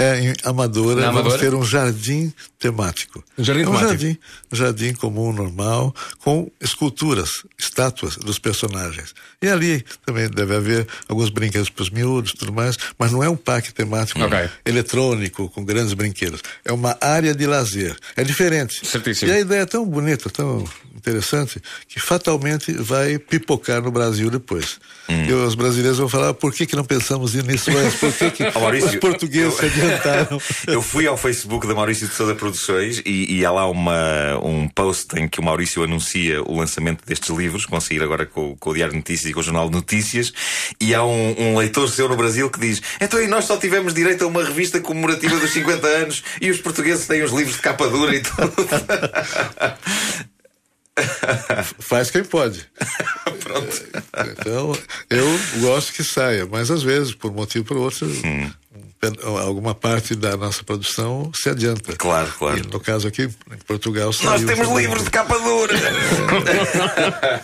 É, 0.00 0.20
em 0.20 0.32
Amadora, 0.44 1.00
Na 1.00 1.06
vamos 1.10 1.32
Amadora? 1.32 1.38
ter 1.40 1.54
um 1.56 1.64
jardim 1.64 2.32
temático. 2.56 3.24
Um 3.36 3.42
jardim 3.42 3.62
é 3.64 3.68
um 3.68 3.72
temático. 3.72 3.90
jardim, 3.90 4.18
jardim 4.52 4.92
comum, 4.94 5.32
normal, 5.32 5.92
com 6.20 6.48
esculturas, 6.60 7.42
estátuas 7.58 8.14
dos 8.16 8.38
personagens. 8.38 9.12
E 9.42 9.48
ali 9.48 9.84
também 10.06 10.30
deve 10.30 10.54
haver 10.54 10.86
alguns 11.08 11.30
brinquedos 11.30 11.68
para 11.68 11.82
os 11.82 11.90
miúdos 11.90 12.32
tudo 12.32 12.52
mais, 12.52 12.76
mas 12.96 13.10
não 13.10 13.24
é 13.24 13.28
um 13.28 13.34
parque 13.36 13.74
temático 13.74 14.20
Ok. 14.22 14.48
eletrônico 14.64 15.48
com 15.50 15.64
grandes 15.64 15.94
brinquedos. 15.94 16.42
É 16.64 16.72
uma 16.72 16.96
área 17.00 17.34
de 17.34 17.44
lazer. 17.48 17.96
É 18.16 18.22
diferente. 18.22 18.86
Certíssimo. 18.86 19.32
E 19.32 19.34
a 19.34 19.40
ideia 19.40 19.62
é 19.62 19.66
tão 19.66 19.84
bonita, 19.84 20.30
tão 20.30 20.64
interessante, 20.98 21.60
que 21.88 21.98
fatalmente 21.98 22.72
vai 22.72 23.18
pipocar 23.18 23.80
no 23.82 23.90
Brasil 23.90 24.30
depois. 24.30 24.78
Hum. 25.08 25.24
E 25.24 25.32
os 25.32 25.54
brasileiros 25.54 25.98
vão 25.98 26.08
falar, 26.08 26.34
por 26.34 26.52
que, 26.52 26.66
que 26.66 26.76
não 26.76 26.84
pensamos 26.84 27.34
nisso 27.34 27.70
antes? 27.70 27.98
Por 27.98 28.12
que, 28.12 28.30
que 28.30 28.50
Maurício, 28.58 28.90
os 28.90 28.96
portugueses 28.96 29.54
se 29.54 29.64
adiantaram? 29.64 30.40
Eu 30.66 30.82
fui 30.82 31.06
ao 31.06 31.16
Facebook 31.16 31.66
da 31.66 31.74
Maurício 31.74 32.06
de 32.06 32.14
Souza 32.14 32.34
Produções 32.34 33.00
e, 33.04 33.38
e 33.38 33.44
há 33.46 33.50
lá 33.50 33.68
uma, 33.68 34.38
um 34.42 34.68
post 34.68 35.18
em 35.18 35.26
que 35.26 35.40
o 35.40 35.42
Maurício 35.42 35.82
anuncia 35.82 36.42
o 36.42 36.58
lançamento 36.58 37.04
destes 37.06 37.34
livros, 37.34 37.66
sair 37.80 38.02
agora 38.02 38.26
com, 38.26 38.56
com 38.56 38.70
o 38.70 38.74
Diário 38.74 38.92
de 38.92 38.98
Notícias 38.98 39.30
e 39.30 39.34
com 39.34 39.40
o 39.40 39.42
Jornal 39.42 39.68
de 39.68 39.76
Notícias. 39.76 40.32
E 40.80 40.94
há 40.94 41.04
um, 41.04 41.34
um 41.38 41.58
leitor 41.58 41.88
seu 41.88 42.08
no 42.08 42.16
Brasil 42.16 42.50
que 42.50 42.60
diz: 42.60 42.82
Então, 43.00 43.20
e 43.22 43.26
nós 43.26 43.44
só 43.44 43.56
tivemos 43.56 43.94
direito 43.94 44.24
a 44.24 44.26
uma 44.26 44.44
revista 44.44 44.80
comemorativa 44.80 45.36
dos 45.36 45.50
50 45.50 45.86
anos 45.86 46.22
e 46.40 46.50
os 46.50 46.60
portugueses 46.60 47.06
têm 47.06 47.22
os 47.22 47.32
livros 47.32 47.56
de 47.56 47.62
capa 47.62 47.88
dura 47.88 48.14
e 48.14 48.20
tudo. 48.20 48.52
Faz 51.78 52.10
quem 52.10 52.24
pode. 52.24 52.66
Então, 54.32 54.76
eu 55.08 55.26
gosto 55.60 55.92
que 55.92 56.04
saia, 56.04 56.46
mas 56.50 56.70
às 56.70 56.82
vezes, 56.82 57.14
por 57.14 57.30
um 57.30 57.34
motivo 57.34 57.64
ou 57.64 57.68
por 57.68 57.76
outro, 57.78 58.06
um 58.06 58.50
pe- 59.00 59.18
alguma 59.42 59.74
parte 59.74 60.14
da 60.14 60.36
nossa 60.36 60.62
produção 60.62 61.30
se 61.34 61.48
adianta. 61.48 61.94
Claro, 61.96 62.30
claro. 62.38 62.58
E 62.58 62.62
no 62.66 62.80
caso 62.80 63.08
aqui, 63.08 63.22
em 63.22 63.58
Portugal, 63.66 64.10
Nós 64.22 64.44
temos 64.44 64.68
livros 64.76 65.04
de 65.04 65.10
capa 65.10 65.38
dura. 65.38 65.74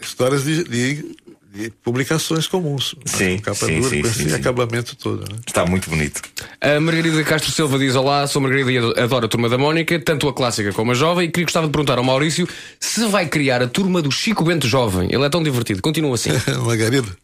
Histórias 0.00 0.44
de, 0.44 0.64
de- 0.64 1.16
de 1.52 1.70
publicações 1.82 2.46
comuns. 2.46 2.94
Sim, 3.04 3.36
com 3.36 3.42
capa 3.42 3.66
sim, 3.66 3.80
dura, 3.80 3.90
sim, 3.90 4.02
com 4.02 4.08
sim, 4.08 4.26
esse 4.26 4.34
acabamento 4.34 4.96
todo. 4.96 5.20
Né? 5.30 5.38
Está 5.46 5.66
muito 5.66 5.90
bonito. 5.90 6.22
A 6.60 6.80
Margarida 6.80 7.22
Castro 7.24 7.52
Silva 7.52 7.78
diz: 7.78 7.94
Olá, 7.94 8.26
sou 8.26 8.40
Margarida 8.40 8.72
e 8.72 8.78
adoro 9.02 9.26
a 9.26 9.28
turma 9.28 9.48
da 9.50 9.58
Mónica, 9.58 10.00
tanto 10.00 10.28
a 10.28 10.32
clássica 10.32 10.72
como 10.72 10.92
a 10.92 10.94
jovem, 10.94 11.28
e 11.28 11.30
queria 11.30 11.44
gostava 11.44 11.66
de 11.66 11.72
perguntar 11.72 11.98
ao 11.98 12.04
Maurício 12.04 12.48
se 12.80 13.06
vai 13.06 13.28
criar 13.28 13.62
a 13.62 13.68
turma 13.68 14.00
do 14.00 14.10
Chico 14.10 14.44
Bento 14.44 14.66
Jovem. 14.66 15.08
Ele 15.12 15.24
é 15.24 15.28
tão 15.28 15.42
divertido, 15.42 15.82
continua 15.82 16.14
assim. 16.14 16.30
Margarida. 16.64 17.14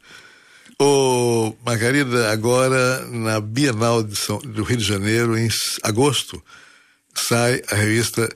O 0.81 1.55
Margarida, 1.65 2.31
agora 2.31 3.05
na 3.07 3.41
Bienal 3.41 4.03
de 4.03 4.15
São- 4.15 4.39
do 4.39 4.63
Rio 4.63 4.77
de 4.77 4.85
Janeiro, 4.85 5.37
em 5.37 5.49
agosto, 5.83 6.41
sai 7.15 7.63
a 7.71 7.75
revista 7.75 8.29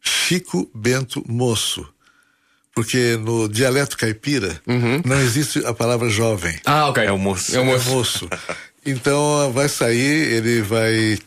Chico 0.00 0.70
Bento 0.74 1.24
Moço. 1.26 1.88
Porque 2.74 3.18
no 3.18 3.48
dialeto 3.48 3.96
caipira 3.98 4.60
não 5.04 5.20
existe 5.20 5.58
a 5.66 5.74
palavra 5.74 6.08
jovem. 6.08 6.58
Ah, 6.64 6.88
ok. 6.88 7.04
É 7.04 7.12
o 7.12 7.18
moço. 7.18 7.54
É 7.54 7.60
o 7.60 7.64
moço. 7.66 7.90
moço. 7.90 8.28
Então 8.84 9.52
vai 9.52 9.68
sair, 9.68 10.32
ele 10.32 10.62
vai 10.62 11.18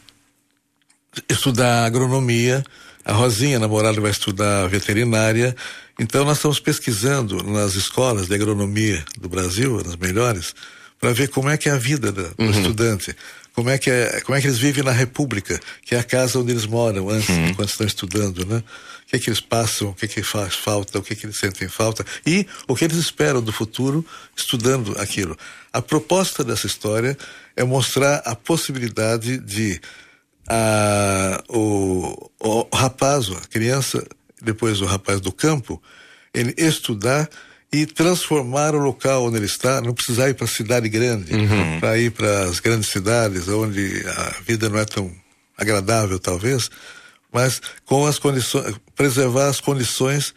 estudar 1.29 1.85
agronomia, 1.85 2.63
a 3.03 3.13
Rosinha, 3.13 3.57
a 3.57 3.59
namorada, 3.59 4.01
vai 4.01 4.11
estudar 4.11 4.67
veterinária. 4.67 5.55
Então 5.99 6.25
nós 6.25 6.37
estamos 6.37 6.59
pesquisando 6.59 7.41
nas 7.43 7.75
escolas 7.75 8.27
de 8.27 8.35
agronomia 8.35 9.03
do 9.19 9.29
Brasil, 9.29 9.81
nas 9.85 9.95
melhores, 9.95 10.53
para 10.99 11.13
ver 11.13 11.29
como 11.29 11.49
é 11.49 11.57
que 11.57 11.69
é 11.69 11.71
a 11.71 11.77
vida 11.77 12.11
da- 12.11 12.29
do 12.37 12.51
estudante. 12.51 13.15
Como 13.53 13.69
é, 13.69 13.77
que 13.77 13.89
é, 13.89 14.19
como 14.25 14.37
é 14.37 14.41
que 14.41 14.47
eles 14.47 14.57
vivem 14.57 14.83
na 14.83 14.91
República, 14.91 15.57
que 15.85 15.95
é 15.95 15.99
a 15.99 16.03
casa 16.03 16.37
onde 16.39 16.51
eles 16.51 16.65
moram 16.65 17.09
antes, 17.09 17.29
enquanto 17.29 17.69
estão 17.69 17.87
estudando, 17.87 18.45
né? 18.45 18.61
O 19.15 19.17
que 19.17 19.23
que 19.23 19.29
eles 19.29 19.39
passam, 19.39 19.89
o 19.89 19.93
que 19.93 20.07
que 20.07 20.21
faz 20.21 20.55
falta, 20.55 20.99
o 20.99 21.01
que 21.01 21.15
que 21.15 21.25
eles 21.25 21.37
sentem 21.37 21.69
falta 21.69 22.05
e 22.25 22.45
o 22.67 22.75
que 22.75 22.83
eles 22.83 22.97
esperam 22.97 23.41
do 23.41 23.53
futuro 23.53 24.05
estudando 24.35 24.93
aquilo. 24.99 25.37
A 25.71 25.81
proposta 25.81 26.43
dessa 26.43 26.67
história 26.67 27.17
é 27.55 27.63
mostrar 27.63 28.17
a 28.25 28.35
possibilidade 28.35 29.37
de 29.37 29.79
a, 30.49 31.41
o, 31.47 32.29
o 32.39 32.75
rapaz, 32.75 33.29
a 33.29 33.47
criança, 33.47 34.05
depois 34.41 34.81
o 34.81 34.85
rapaz 34.85 35.21
do 35.21 35.31
campo, 35.31 35.81
ele 36.33 36.53
estudar 36.57 37.29
e 37.71 37.85
transformar 37.85 38.75
o 38.75 38.79
local 38.79 39.25
onde 39.25 39.37
ele 39.37 39.45
está, 39.45 39.81
não 39.81 39.93
precisar 39.93 40.29
ir 40.29 40.33
para 40.33 40.45
a 40.45 40.49
cidade 40.49 40.89
grande, 40.89 41.31
para 41.79 41.97
ir 41.97 42.11
para 42.11 42.43
as 42.43 42.59
grandes 42.59 42.89
cidades, 42.89 43.47
onde 43.47 44.03
a 44.07 44.41
vida 44.45 44.69
não 44.69 44.79
é 44.79 44.85
tão 44.85 45.11
agradável, 45.57 46.19
talvez, 46.19 46.69
mas 47.31 47.61
com 47.85 48.05
as 48.05 48.17
condições, 48.19 48.75
preservar 48.95 49.47
as 49.47 49.59
condições 49.59 50.33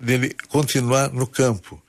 dele 0.00 0.34
continuar 0.48 1.12
no 1.12 1.26
campo, 1.26 1.80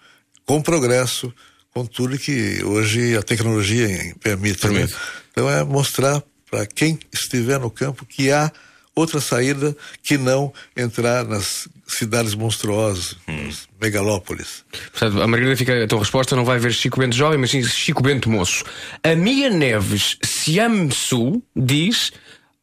com 0.46 0.62
progresso, 0.62 1.34
com 1.74 1.86
tudo 1.86 2.18
que 2.18 2.64
hoje 2.64 3.18
a 3.18 3.24
tecnologia 3.24 4.16
permite. 4.22 4.68
né? 4.68 4.88
Então 5.32 5.50
é 5.50 5.64
mostrar 5.64 6.22
para 6.50 6.66
quem 6.68 7.00
estiver 7.12 7.60
no 7.60 7.72
campo 7.72 8.06
que 8.06 8.32
há 8.32 8.52
outra 8.96 9.20
saída 9.20 9.76
que 10.04 10.18
não 10.18 10.54
entrar 10.78 11.26
nas 11.26 11.68
cidades 11.88 12.36
monstruosas, 12.36 13.16
nas 13.28 13.68
megalópolis. 13.82 14.64
Portanto, 14.92 15.22
a 15.22 15.28
Margarida 15.28 15.58
fica. 15.58 15.84
A 15.84 15.88
tua 15.88 16.00
resposta 16.00 16.36
não 16.36 16.46
vai 16.46 16.60
ver 16.60 16.72
Chico 16.74 17.00
Bento 17.00 17.16
jovem, 17.16 17.40
mas 17.40 17.52
sim 17.52 17.64
Chico 17.64 18.04
Bento 18.04 18.30
moço. 18.30 18.64
A 19.04 19.16
Mia 19.16 19.50
Neves 19.50 20.18
Siamsu 20.22 21.42
diz: 21.56 22.12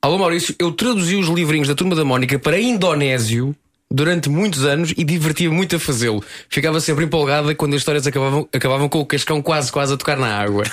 Alô 0.02 0.18
Maurício, 0.18 0.54
eu 0.58 0.72
traduzi 0.72 1.14
os 1.16 1.28
livrinhos 1.28 1.68
da 1.68 1.74
turma 1.74 1.94
da 1.94 2.02
Mónica 2.02 2.38
para 2.38 2.58
indonésio 2.58 3.54
durante 3.90 4.30
muitos 4.30 4.64
anos 4.64 4.94
e 4.96 5.04
divertia 5.04 5.50
muito 5.50 5.76
a 5.76 5.78
fazê-lo. 5.78 6.24
Ficava 6.48 6.80
sempre 6.80 7.04
empolgada 7.04 7.54
quando 7.54 7.74
as 7.74 7.82
histórias 7.82 8.06
acabavam, 8.06 8.48
acabavam 8.50 8.88
com 8.88 9.00
o 9.00 9.04
cascão 9.04 9.42
quase 9.42 9.70
quase 9.70 9.92
a 9.92 9.98
tocar 9.98 10.16
na 10.16 10.34
água. 10.34 10.64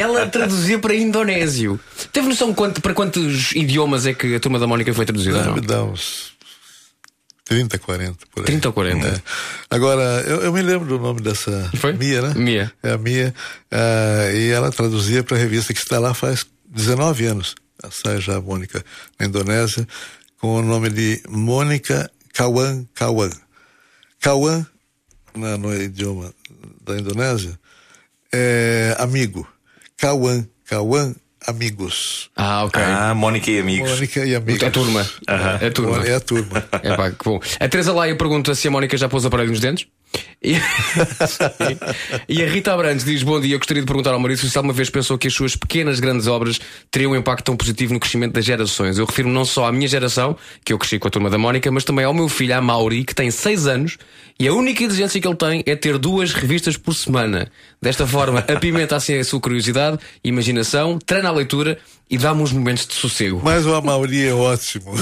Ela 0.00 0.26
traduzia 0.26 0.78
para 0.78 0.94
indonésio. 0.94 1.78
Teve 2.14 2.28
noção 2.28 2.54
quanto, 2.54 2.80
para 2.80 2.94
quantos 2.94 3.52
idiomas 3.52 4.06
é 4.06 4.14
que 4.14 4.36
a 4.36 4.40
turma 4.40 4.58
da 4.58 4.66
Mónica 4.66 4.94
foi 4.94 5.04
traduzida? 5.04 5.44
Não? 5.44 5.60
dar 5.60 5.84
uns 5.84 6.32
30, 7.44 7.78
40 7.78 8.16
por 8.30 8.40
aí. 8.40 8.46
30 8.46 8.68
ou 8.68 8.72
40. 8.72 9.06
É. 9.06 9.22
Agora, 9.68 10.24
eu, 10.26 10.44
eu 10.44 10.52
me 10.52 10.62
lembro 10.62 10.88
do 10.88 10.98
nome 10.98 11.20
dessa 11.20 11.70
Mia, 11.98 12.22
né? 12.22 12.32
Mia. 12.34 12.72
É 12.82 12.92
a 12.92 12.96
Mia. 12.96 13.34
ah, 13.70 14.32
e 14.32 14.48
ela 14.48 14.70
traduzia 14.72 15.22
para 15.22 15.36
a 15.36 15.40
revista 15.40 15.74
que 15.74 15.80
está 15.80 15.98
lá 15.98 16.14
faz 16.14 16.46
19 16.70 17.26
anos. 17.26 17.54
A 17.82 18.18
já 18.20 18.36
a 18.36 18.40
Mônica 18.40 18.84
na 19.18 19.26
Indonésia, 19.26 19.86
com 20.40 20.56
o 20.56 20.62
nome 20.62 20.88
de 20.90 21.20
Mônica 21.28 22.10
Kawan 22.32 22.86
Kawan. 22.94 23.30
Kawan, 24.20 24.66
na- 25.34 25.58
no 25.58 25.74
idioma 25.74 26.32
da 26.84 26.96
Indonésia, 26.98 27.58
é 28.32 28.94
amigo. 28.98 29.46
Kawan, 29.96 30.46
Kawan, 30.66 31.14
amigos. 31.46 32.30
Ah, 32.36 32.64
ok. 32.64 32.80
Ah, 32.82 33.14
Mónica 33.14 33.50
e 33.50 33.58
amigos. 33.60 33.90
Mônica 33.90 34.24
e 34.24 34.34
amigos. 34.34 34.62
É 34.62 34.70
turma. 34.70 35.06
É 35.60 35.70
turma. 35.70 36.06
É 36.06 36.14
a 36.14 36.20
turma. 36.20 36.64
É 36.82 36.96
pá, 36.96 37.10
que 37.10 37.24
bom. 37.24 37.40
A 37.60 37.68
Teresa 37.68 37.92
Laia 37.92 38.16
pergunta 38.16 38.54
se 38.54 38.68
a 38.68 38.70
Mónica 38.70 38.96
já 38.96 39.08
pôs 39.08 39.24
aparelho 39.24 39.50
nos 39.50 39.60
dentes. 39.60 39.86
E, 40.42 40.56
e 42.28 42.42
a 42.42 42.48
Rita 42.48 42.74
Abrantes 42.74 43.04
diz: 43.04 43.22
Bom 43.22 43.40
dia, 43.40 43.54
eu 43.54 43.58
gostaria 43.58 43.80
de 43.80 43.86
perguntar 43.86 44.12
ao 44.12 44.18
Maurício 44.18 44.48
se 44.48 44.56
alguma 44.56 44.74
vez 44.74 44.90
pensou 44.90 45.16
que 45.16 45.28
as 45.28 45.34
suas 45.34 45.54
pequenas 45.54 46.00
grandes 46.00 46.26
obras 46.26 46.60
teriam 46.90 47.12
um 47.12 47.16
impacto 47.16 47.44
tão 47.44 47.56
positivo 47.56 47.94
no 47.94 48.00
crescimento 48.00 48.32
das 48.32 48.44
gerações. 48.44 48.98
Eu 48.98 49.04
refiro 49.04 49.28
não 49.28 49.44
só 49.44 49.66
à 49.66 49.72
minha 49.72 49.86
geração, 49.86 50.36
que 50.64 50.72
eu 50.72 50.78
cresci 50.78 50.98
com 50.98 51.06
a 51.06 51.10
turma 51.10 51.30
da 51.30 51.38
Mónica, 51.38 51.70
mas 51.70 51.84
também 51.84 52.04
ao 52.04 52.12
meu 52.12 52.28
filho, 52.28 52.56
a 52.56 52.60
Mauri, 52.60 53.04
que 53.04 53.14
tem 53.14 53.30
6 53.30 53.66
anos, 53.68 53.98
e 54.38 54.48
a 54.48 54.52
única 54.52 54.82
exigência 54.82 55.20
que 55.20 55.28
ele 55.28 55.36
tem 55.36 55.62
é 55.64 55.76
ter 55.76 55.96
duas 55.96 56.32
revistas 56.32 56.76
por 56.76 56.94
semana. 56.94 57.48
Desta 57.80 58.06
forma, 58.06 58.40
apimenta 58.40 58.96
assim 58.96 59.16
a 59.18 59.24
sua 59.24 59.40
curiosidade, 59.40 59.98
imaginação, 60.24 60.98
treina 60.98 61.28
a 61.28 61.32
leitura 61.32 61.78
e 62.10 62.18
dá-me 62.18 62.42
uns 62.42 62.52
momentos 62.52 62.86
de 62.86 62.94
sossego. 62.94 63.40
Mas 63.42 63.64
o 63.64 63.74
Amauri 63.74 64.26
é 64.26 64.34
ótimo. 64.34 64.92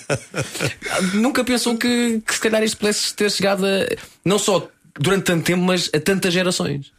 Nunca 1.14 1.42
pensou 1.42 1.78
que, 1.78 2.20
que 2.26 2.34
se 2.34 2.40
calhar 2.40 2.62
isto 2.62 2.76
pudesse 2.76 3.14
ter 3.14 3.30
chegado 3.30 3.64
a, 3.64 3.86
não 4.24 4.38
só 4.38 4.68
durante 4.98 5.24
tanto 5.24 5.44
tempo, 5.44 5.62
mas 5.62 5.90
a 5.94 6.00
tantas 6.00 6.32
gerações. 6.32 6.92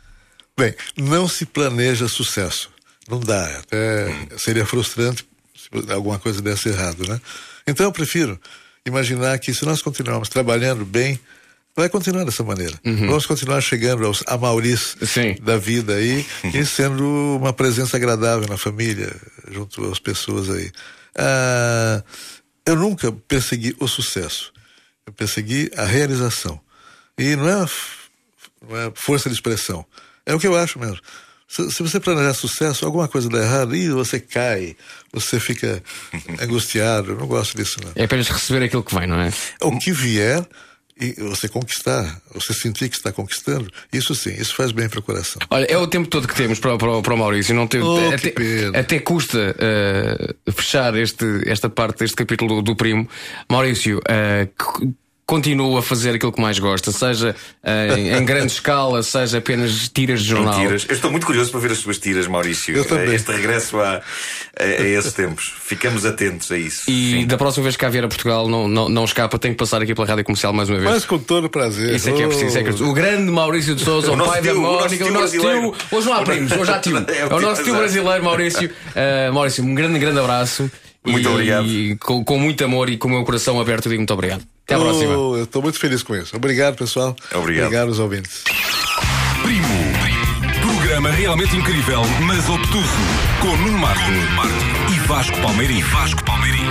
Bem, 0.58 0.74
não 0.98 1.28
se 1.28 1.46
planeja 1.46 2.08
sucesso. 2.08 2.70
Não 3.10 3.20
dá. 3.20 3.60
Até 3.60 4.16
seria 4.38 4.66
frustrante 4.66 5.26
se 5.56 5.92
alguma 5.92 6.20
coisa 6.20 6.42
desse 6.42 6.70
errado, 6.70 7.08
né? 7.08 7.20
Então 7.68 7.86
eu 7.86 7.92
prefiro 7.92 8.40
imaginar 8.86 9.38
que 9.40 9.54
se 9.54 9.66
nós 9.66 9.82
continuarmos 9.82 10.30
trabalhando 10.30 10.86
bem, 10.86 11.20
vai 11.76 11.90
continuar 11.90 12.26
dessa 12.26 12.44
maneira. 12.44 12.80
Vamos 12.84 13.26
continuar 13.26 13.62
chegando 13.62 14.06
aos 14.06 14.24
amauris 14.28 14.96
da 15.42 15.58
vida 15.58 15.96
aí 15.96 16.26
e 16.54 16.66
sendo 16.66 17.38
uma 17.38 17.54
presença 17.54 17.98
agradável 17.98 18.48
na 18.48 18.58
família, 18.58 19.16
junto 19.50 19.92
às 19.92 20.00
pessoas 20.00 20.50
aí. 20.50 20.72
Ah, 21.16 22.04
eu 22.66 22.76
nunca 22.76 23.12
persegui 23.12 23.76
o 23.80 23.88
sucesso. 23.88 24.52
Eu 25.06 25.14
persegui 25.14 25.72
a 25.76 25.86
realização. 25.86 26.60
E 27.18 27.36
não 27.36 27.48
é, 27.48 27.66
não 28.70 28.78
é 28.78 28.92
força 28.96 29.30
de 29.30 29.36
expressão. 29.36 29.86
É 30.26 30.34
o 30.34 30.40
que 30.40 30.48
eu 30.48 30.56
acho 30.56 30.80
mesmo. 30.80 31.00
Se, 31.48 31.70
se 31.70 31.84
você 31.84 32.00
planejar 32.00 32.34
sucesso, 32.34 32.86
alguma 32.86 33.08
coisa 33.10 33.28
dá 33.28 33.40
errado, 33.40 33.76
e 33.76 33.90
você 33.90 34.20
cai, 34.20 34.76
você 35.12 35.40
fica 35.40 35.84
angustiado. 36.42 37.12
Eu 37.12 37.18
não 37.18 37.28
gosto 37.28 37.58
disso, 37.58 37.78
não. 37.84 37.92
É 37.96 38.06
apenas 38.06 38.30
receber 38.30 38.64
aquilo 38.66 38.84
que 38.84 38.96
vem, 38.96 39.06
não 39.08 39.20
é? 39.20 39.32
O 39.62 39.78
que 39.78 39.92
vier 39.92 40.48
e 41.00 41.14
você 41.14 41.50
conquistar, 41.50 42.22
você 42.32 42.54
sentir 42.54 42.88
que 42.88 42.96
está 42.96 43.12
conquistando, 43.12 43.68
isso 43.92 44.14
sim, 44.14 44.34
isso 44.34 44.54
faz 44.56 44.72
bem 44.72 44.88
para 44.88 45.00
o 45.00 45.02
coração. 45.02 45.42
Olha, 45.50 45.66
é 45.66 45.76
o 45.76 45.88
tempo 45.88 46.08
todo 46.08 46.28
que 46.28 46.36
temos 46.36 46.60
para, 46.60 46.78
para, 46.78 47.02
para 47.02 47.14
o 47.14 47.18
Maurício. 47.18 47.56
Não 47.56 47.66
tem, 47.66 47.82
Oh, 47.82 48.08
até, 48.10 48.18
que 48.18 48.30
pena. 48.32 48.80
até 48.80 49.00
custa 49.00 49.56
eh, 49.58 50.36
fechar 50.52 50.96
este, 50.96 51.26
esta 51.48 51.70
parte 51.72 52.00
deste 52.00 52.16
capítulo 52.16 52.58
do, 52.58 52.62
do 52.62 52.76
primo. 52.76 53.10
Maurício, 53.50 54.00
eh, 54.08 54.48
continua 55.32 55.80
a 55.80 55.82
fazer 55.82 56.16
aquilo 56.16 56.34
que 56.34 56.42
mais 56.42 56.60
gosta, 56.60 56.92
seja 56.92 57.34
eh, 57.64 57.96
em, 57.98 58.18
em 58.18 58.26
grande 58.26 58.52
escala, 58.52 59.02
seja 59.02 59.38
apenas 59.38 59.88
tiras 59.88 60.20
de 60.20 60.28
jornal. 60.28 60.60
Tiras. 60.60 60.86
Eu 60.90 60.94
estou 60.94 61.10
muito 61.10 61.26
curioso 61.26 61.50
para 61.52 61.62
ver 61.62 61.72
as 61.72 61.78
suas 61.78 61.98
tiras, 61.98 62.28
Maurício. 62.28 62.76
Eu 62.76 62.84
também. 62.84 63.16
Este 63.16 63.32
regresso 63.32 63.80
a, 63.80 64.02
a, 64.60 64.64
a 64.64 64.86
esses 64.86 65.14
tempos. 65.14 65.54
Ficamos 65.58 66.06
atentos 66.06 66.52
a 66.52 66.58
isso. 66.58 66.84
E 66.92 67.24
da 67.24 67.38
próxima 67.38 67.64
vez 67.64 67.78
que 67.78 67.80
cá 67.80 67.88
vier 67.88 68.04
a 68.04 68.10
Portugal, 68.10 68.50
não, 68.50 68.68
não, 68.68 68.90
não 68.90 69.06
escapa, 69.06 69.40
tem 69.40 69.52
que 69.52 69.58
passar 69.58 69.82
aqui 69.82 69.96
pela 69.96 70.06
rádio 70.06 70.26
comercial 70.26 70.52
mais 70.52 70.68
uma 70.68 70.80
vez. 70.80 70.92
Mas 70.92 71.06
com 71.06 71.18
todo 71.18 71.50
prazer. 71.50 71.96
Isso 71.96 72.10
é 72.10 72.12
que 72.12 72.24
é 72.24 72.28
preciso. 72.28 72.58
é 72.58 72.64
que 72.64 72.68
é 72.68 72.72
preciso. 72.74 72.90
O 72.90 72.94
grande 72.94 73.32
Maurício 73.32 73.74
de 73.74 73.86
Souza, 73.86 74.12
O 74.12 74.16
o, 74.16 74.26
pai 74.26 74.42
da 74.42 74.52
tio, 74.52 74.60
o 74.60 74.64
nosso 74.64 74.84
Mónica, 74.84 75.06
o 75.06 75.08
tio 75.08 75.14
nosso 75.14 75.40
tio. 75.40 75.76
Hoje 75.98 76.08
não 76.08 76.14
há 76.14 76.24
primos, 76.24 76.52
hoje 76.52 76.72
há 76.72 76.80
tio. 76.80 76.98
É 76.98 77.02
É 77.20 77.24
o 77.24 77.28
o 77.28 77.30
tio, 77.30 77.42
nosso 77.48 77.64
tio 77.64 77.74
brasileiro, 77.74 78.22
Maurício. 78.22 78.70
Uh, 78.70 79.34
Maurício, 79.34 79.64
um 79.64 79.74
grande, 79.74 79.98
grande 79.98 80.20
abraço. 80.20 80.70
Muito 81.06 81.28
e, 81.28 81.32
obrigado. 81.32 81.66
E 81.68 81.96
com, 81.98 82.24
com 82.24 82.38
muito 82.40 82.64
amor 82.64 82.90
e 82.90 82.98
com 82.98 83.08
o 83.08 83.12
meu 83.12 83.24
coração 83.24 83.60
aberto, 83.60 83.86
eu 83.88 83.90
digo 83.92 84.02
muito 84.02 84.14
obrigado. 84.14 84.44
Até 84.66 84.76
à 84.76 84.80
Oh, 84.80 84.82
próxima. 84.84 85.14
Eu 85.14 85.44
estou 85.44 85.62
muito 85.62 85.80
feliz 85.80 86.04
com 86.04 86.16
isso. 86.16 86.36
Obrigado, 86.36 86.76
pessoal. 86.76 87.16
Obrigado. 87.34 87.66
Obrigado 87.66 87.88
aos 87.90 88.00
ouvintes. 88.00 88.44
Primo. 89.42 89.68
Programa 90.62 91.10
realmente 91.12 91.56
incrível, 91.56 92.02
mas 92.28 92.48
obtuso. 92.50 92.88
Com 93.42 93.58
Nuno 93.58 93.80
Marco 93.80 94.02
e 94.94 95.00
Vasco 95.08 95.38
Palmeirim. 95.42 95.82
Vasco 95.82 96.24
Palmeirim. 96.24 96.66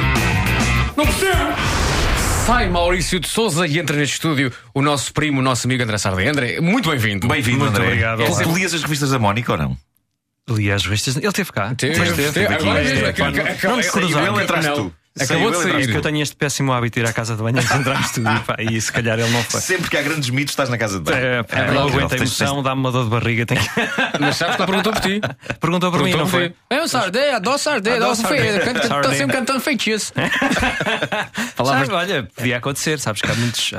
Não 0.96 1.04
percebo! 1.04 1.54
Sai 2.46 2.68
Maurício 2.68 3.20
de 3.20 3.28
Souza 3.28 3.66
e 3.66 3.78
entra 3.78 3.96
neste 3.96 4.14
estúdio 4.14 4.52
o 4.74 4.80
nosso 4.82 5.12
primo, 5.12 5.40
o 5.40 5.42
nosso 5.42 5.66
amigo 5.66 5.82
André 5.82 5.98
Sardé. 5.98 6.28
André, 6.28 6.60
muito 6.60 6.88
bem-vindo. 6.90 7.28
Bem-vindo, 7.28 7.58
Muito 7.58 7.70
André. 7.76 7.86
obrigado, 7.86 8.20
olá. 8.22 8.42
Tu 8.42 8.52
lias 8.54 8.72
as 8.74 8.82
revistas 8.82 9.10
da 9.10 9.18
Mónica 9.18 9.52
ou 9.52 9.58
não? 9.58 9.76
Revistas. 10.56 11.16
Ele 11.16 11.32
teve 11.32 11.52
cá. 11.52 11.74
Teve, 11.74 11.98
Mas 11.98 12.08
teve, 12.10 12.22
teve. 12.22 12.32
teve 12.32 12.54
aqui. 12.54 12.62
Agora 12.64 12.82
Teve. 12.82 12.94
mesmo, 13.02 13.70
não- 13.70 13.80
te 13.82 13.90
cruzaram. 13.90 14.34
ele 14.34 14.42
Entraste 14.44 14.72
tu. 14.74 14.94
Acabou 15.20 15.50
de 15.50 15.56
sair. 15.56 15.82
É 15.82 15.86
que 15.88 15.96
eu 15.96 16.00
tenho 16.02 16.22
este 16.22 16.36
péssimo 16.36 16.72
hábito 16.72 16.94
de 16.94 17.04
ir 17.04 17.08
à 17.08 17.12
casa 17.12 17.34
de 17.36 17.42
banho 17.42 17.56
antes 17.58 17.68
de 17.68 17.76
entrar 17.76 17.94
no 17.98 18.00
estúdio 18.06 18.40
pá, 18.46 18.56
e 18.60 18.80
se 18.80 18.92
calhar 18.92 19.18
ele 19.18 19.28
não 19.30 19.42
foi. 19.42 19.60
Sempre 19.60 19.90
que 19.90 19.96
há 19.96 20.02
grandes 20.02 20.30
mitos, 20.30 20.52
estás 20.52 20.68
na 20.70 20.78
casa 20.78 20.98
de 20.98 21.04
banho. 21.04 21.18
É, 21.18 21.42
pá, 21.42 21.56
É 21.58 21.60
não 21.62 21.66
verdade. 21.66 21.88
aguento 21.90 22.12
a 22.12 22.16
emoção, 22.16 22.62
dá-me 22.62 22.80
uma 22.80 22.92
dor 22.92 23.04
de 23.04 23.10
barriga. 23.10 23.44
Tenho... 23.44 23.60
Mas 24.20 24.36
sabes 24.36 24.54
que 24.54 24.62
ele 24.62 24.66
perguntou 24.70 24.92
por 24.92 25.00
ti. 25.02 25.20
Perguntou 25.60 25.90
por 25.90 26.02
mim, 26.04 26.12
não 26.14 26.26
foi? 26.28 26.54
É 26.70 26.80
o 26.80 26.86
Sardé, 26.88 27.34
adoro 27.34 27.58
Sardé, 27.58 27.96
Adoro 27.96 28.14
Sardé. 28.14 28.56
Estou 28.58 28.82
Sardé. 28.88 29.14
sempre 29.16 29.36
cantando 29.36 29.60
feitiço. 29.60 30.12
Olha, 31.58 32.28
podia 32.34 32.56
acontecer, 32.58 32.98
sabes 33.00 33.20
que 33.20 33.30
há 33.30 33.34
muitos, 33.34 33.72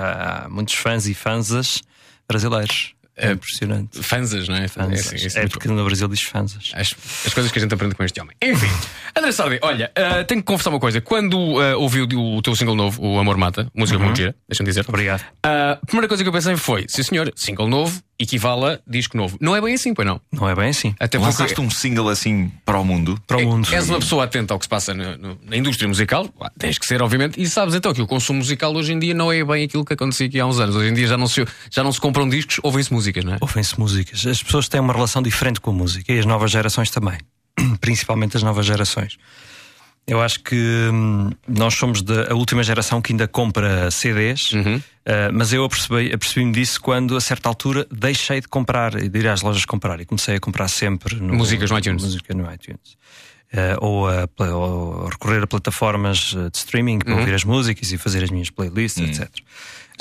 muitos 0.50 0.76
fãs 0.76 1.08
e 1.08 1.14
fansas 1.14 1.82
brasileiros. 2.28 2.94
É 3.22 3.32
impressionante. 3.32 4.02
Fansas, 4.02 4.48
não 4.48 4.56
é? 4.56 4.68
Fansas. 4.68 5.12
É, 5.14 5.26
assim, 5.28 5.40
É 5.40 5.44
é 5.44 5.48
porque 5.48 5.68
no 5.68 5.84
Brasil 5.86 6.08
diz 6.08 6.22
fansas. 6.24 6.72
As, 6.74 6.96
as 7.26 7.34
coisas 7.34 7.52
que 7.52 7.60
a 7.60 7.62
gente 7.62 7.74
aprende 7.74 7.96
com 7.96 8.04
este 8.04 8.20
homem. 8.20 8.36
Enfim, 8.42 8.68
André 9.16 9.32
Sardé, 9.32 9.60
olha, 9.62 9.92
ah, 9.96 10.24
tenho 10.24 10.42
que 10.42 10.46
confessar 10.48 10.70
uma 10.72 10.80
coisa. 10.80 11.00
Quando 11.02 11.60
ah, 11.60 11.78
ouvi 11.78 12.02
o, 12.02 12.36
o 12.38 12.42
teu 12.42 12.56
single 12.56 12.76
novo, 12.76 13.02
o 13.06 13.20
Amor 13.20 13.38
Mata, 13.38 13.70
música 13.76 13.98
Uhum. 14.00 14.06
muito 14.06 14.18
gira, 14.18 14.36
deixa-me 14.50 14.68
dizer. 14.68 14.86
Obrigado. 14.88 15.24
Ah, 15.46 15.78
a 15.82 15.86
primeira 15.86 16.08
coisa 16.08 16.24
que 16.24 16.28
eu 16.30 16.34
pensei 16.34 16.56
foi: 16.58 16.86
sim 16.88 17.04
senhor, 17.04 17.32
single 17.36 17.68
novo 17.68 18.02
equivale 18.22 18.66
a 18.66 18.80
disco 18.88 19.18
novo. 19.18 19.38
Não 19.42 19.56
é 19.56 19.62
bem 19.62 19.74
assim, 19.74 19.94
pois 19.94 20.08
não? 20.08 20.22
Não 20.32 20.48
é 20.50 20.56
bem 20.56 20.70
assim. 20.70 20.90
Até 21.00 21.18
porque 21.18 21.26
Lançaste 21.32 21.60
um 21.62 21.70
single 21.70 22.10
assim 22.10 22.52
para 22.66 22.80
o 22.80 22.86
mundo. 22.86 23.20
Para 23.28 23.38
o 23.38 23.42
mundo. 23.46 23.68
és 23.74 23.90
uma 23.90 24.00
pessoa 24.00 24.24
atenta 24.26 24.54
ao 24.54 24.60
que 24.60 24.66
se 24.66 24.70
passa 24.70 24.94
no- 24.94 25.18
no- 25.18 25.38
na 25.44 25.58
indústria 25.58 25.88
musical, 25.88 26.28
tens 26.58 26.78
que 26.78 26.86
ser, 26.86 27.02
obviamente, 27.02 27.42
e 27.42 27.48
sabes 27.48 27.74
então 27.76 27.94
que 27.94 28.02
o 28.02 28.08
consumo 28.08 28.40
musical 28.40 28.74
hoje 28.76 28.94
em 28.94 29.00
dia 29.00 29.14
não 29.14 29.32
é 29.32 29.44
bem 29.44 29.64
aquilo 29.64 29.84
que 29.86 29.94
acontecia 29.94 30.28
aqui 30.28 30.40
há 30.40 30.46
uns 30.46 30.60
anos. 30.60 30.76
Hoje 30.76 30.90
em 30.90 30.94
dia 30.94 31.08
já 31.08 31.18
não 31.18 31.28
se, 31.28 31.46
já 31.72 31.84
não 31.84 31.92
se 31.92 32.00
compram 32.00 32.28
discos, 32.30 32.60
ouvem-se 32.64 32.92
músicas, 32.94 33.24
não 33.24 33.34
é? 33.34 33.38
Ouvem-se 33.42 33.80
músicas. 33.80 34.26
As 34.26 34.42
pessoas 34.44 34.68
têm 34.68 34.80
uma 34.80 34.94
relação 34.94 35.22
diferente 35.22 35.60
com 35.60 35.72
a 35.72 35.74
música 35.74 36.12
e 36.14 36.20
as 36.20 36.26
novas 36.26 36.52
gerações 36.52 36.90
também. 36.90 37.18
Principalmente 37.82 38.38
as 38.38 38.44
novas 38.44 38.66
gerações. 38.66 39.18
Eu 40.08 40.22
acho 40.22 40.40
que 40.44 40.56
hum, 40.92 41.30
nós 41.48 41.74
somos 41.76 42.02
da 42.02 42.32
a 42.32 42.36
última 42.36 42.64
geração 42.64 43.02
que 43.02 43.14
ainda 43.14 43.28
compra 43.28 43.90
CDs, 43.92 44.52
Uhum. 44.52 44.82
eh, 45.06 45.32
mas 45.32 45.54
eu 45.54 45.64
apercebi- 45.64 46.12
apercebi-me 46.14 46.52
disso 46.52 46.82
quando, 46.82 47.16
a 47.16 47.22
certa 47.22 47.48
altura, 47.48 47.88
deixei 47.92 48.42
de 48.42 48.48
comprar, 48.48 48.92
de 48.96 49.18
ir 49.20 49.28
às 49.28 49.42
lojas 49.42 49.64
comprar 49.64 50.00
e 50.02 50.06
comecei 50.06 50.36
a 50.36 50.40
comprar 50.40 50.68
sempre 50.68 51.16
no- 51.16 51.36
Músicas 51.36 51.70
no 51.72 51.78
iTunes. 51.78 52.04
Música 52.04 52.34
no 52.34 52.52
iTunes. 52.52 52.98
Eh, 53.54 53.76
ou, 53.82 54.08
a, 54.08 54.28
ou 54.56 55.08
recorrer 55.10 55.44
a 55.44 55.48
plataformas 55.48 56.34
eh, 56.38 56.50
de 56.50 56.58
streaming 56.58 57.00
para 57.00 57.14
Uhum. 57.14 57.20
ouvir 57.20 57.34
as 57.36 57.44
músicas 57.44 57.92
e 57.92 57.98
fazer 57.98 58.24
as 58.24 58.30
minhas 58.32 58.50
playlists, 58.50 59.02
etc. 59.08 59.30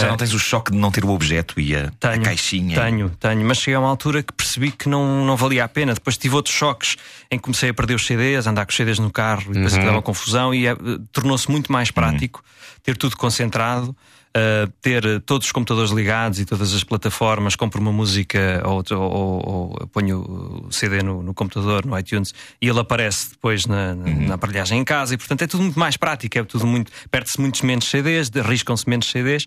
Já 0.01 0.07
Eh, 0.07 0.11
não 0.11 0.17
tens 0.17 0.33
o 0.35 0.39
choque 0.39 0.71
de 0.73 0.79
não 0.79 0.91
ter 0.91 1.05
o 1.05 1.11
objeto 1.11 1.61
e 1.61 1.75
a, 1.77 1.91
a 2.03 2.19
caixinha. 2.19 2.81
tenho, 2.81 3.11
tenho, 3.11 3.45
mas 3.45 3.59
cheguei 3.59 3.75
a 3.75 3.81
uma 3.81 3.89
altura 3.89 4.23
que 4.23 4.33
percebi 4.33 4.71
que 4.73 4.89
não, 4.89 5.25
não 5.25 5.37
valia 5.37 5.65
a 5.65 5.69
pena. 5.69 5.95
Depois 5.95 6.17
tive 6.17 6.35
outros 6.35 6.55
choques 6.55 6.97
em 7.31 7.37
que 7.37 7.43
comecei 7.45 7.71
a 7.71 7.75
perder 7.75 7.95
os 7.95 8.07
CDs, 8.07 8.47
andar 8.47 8.65
com 8.67 8.71
os 8.71 8.77
CDs 8.77 8.99
no 8.99 9.11
carro 9.11 9.43
e 9.51 9.55
depois 9.55 9.73
Uhum. 9.73 9.79
aquilo 9.79 9.93
dava 9.93 10.03
confusão 10.03 10.55
e 10.55 10.67
eh, 10.67 10.77
tornou-se 11.13 11.51
muito 11.51 11.71
mais 11.71 11.91
prático 11.91 12.43
ter 12.83 12.97
tudo 12.97 13.17
concentrado. 13.17 13.95
Eh, 14.35 14.68
ter 14.81 15.20
todos 15.22 15.47
os 15.47 15.53
computadores 15.53 15.91
ligados 15.91 16.39
e 16.39 16.45
todas 16.45 16.72
as 16.72 16.85
plataformas, 16.85 17.57
compro 17.57 17.81
uma 17.81 17.93
música 17.93 18.62
ou, 18.64 18.83
ou- 18.97 19.49
ou- 19.81 19.87
ponho 19.89 20.66
o 20.68 20.72
CD 20.72 21.03
no, 21.03 21.22
no 21.22 21.35
computador, 21.35 21.85
no 21.85 21.99
iTunes, 21.99 22.33
e 22.62 22.68
ele 22.68 22.78
aparece 22.78 23.31
depois 23.31 23.66
na, 23.66 23.95
na, 23.95 24.07
na 24.14 24.35
aparelhagem 24.35 24.78
em 24.78 24.85
casa, 24.85 25.14
e 25.14 25.18
portanto 25.18 25.43
é 25.43 25.47
tudo 25.47 25.62
muito 25.62 25.78
mais 25.78 25.97
prático, 25.97 26.39
é 26.39 26.45
tudo 26.45 26.66
muito. 26.66 26.93
Perde-se 27.11 27.41
muitos 27.41 27.62
menos 27.62 27.87
CDs, 27.89 28.31
arriscam-se 28.37 28.89
menos 28.89 29.11
CDs. 29.11 29.47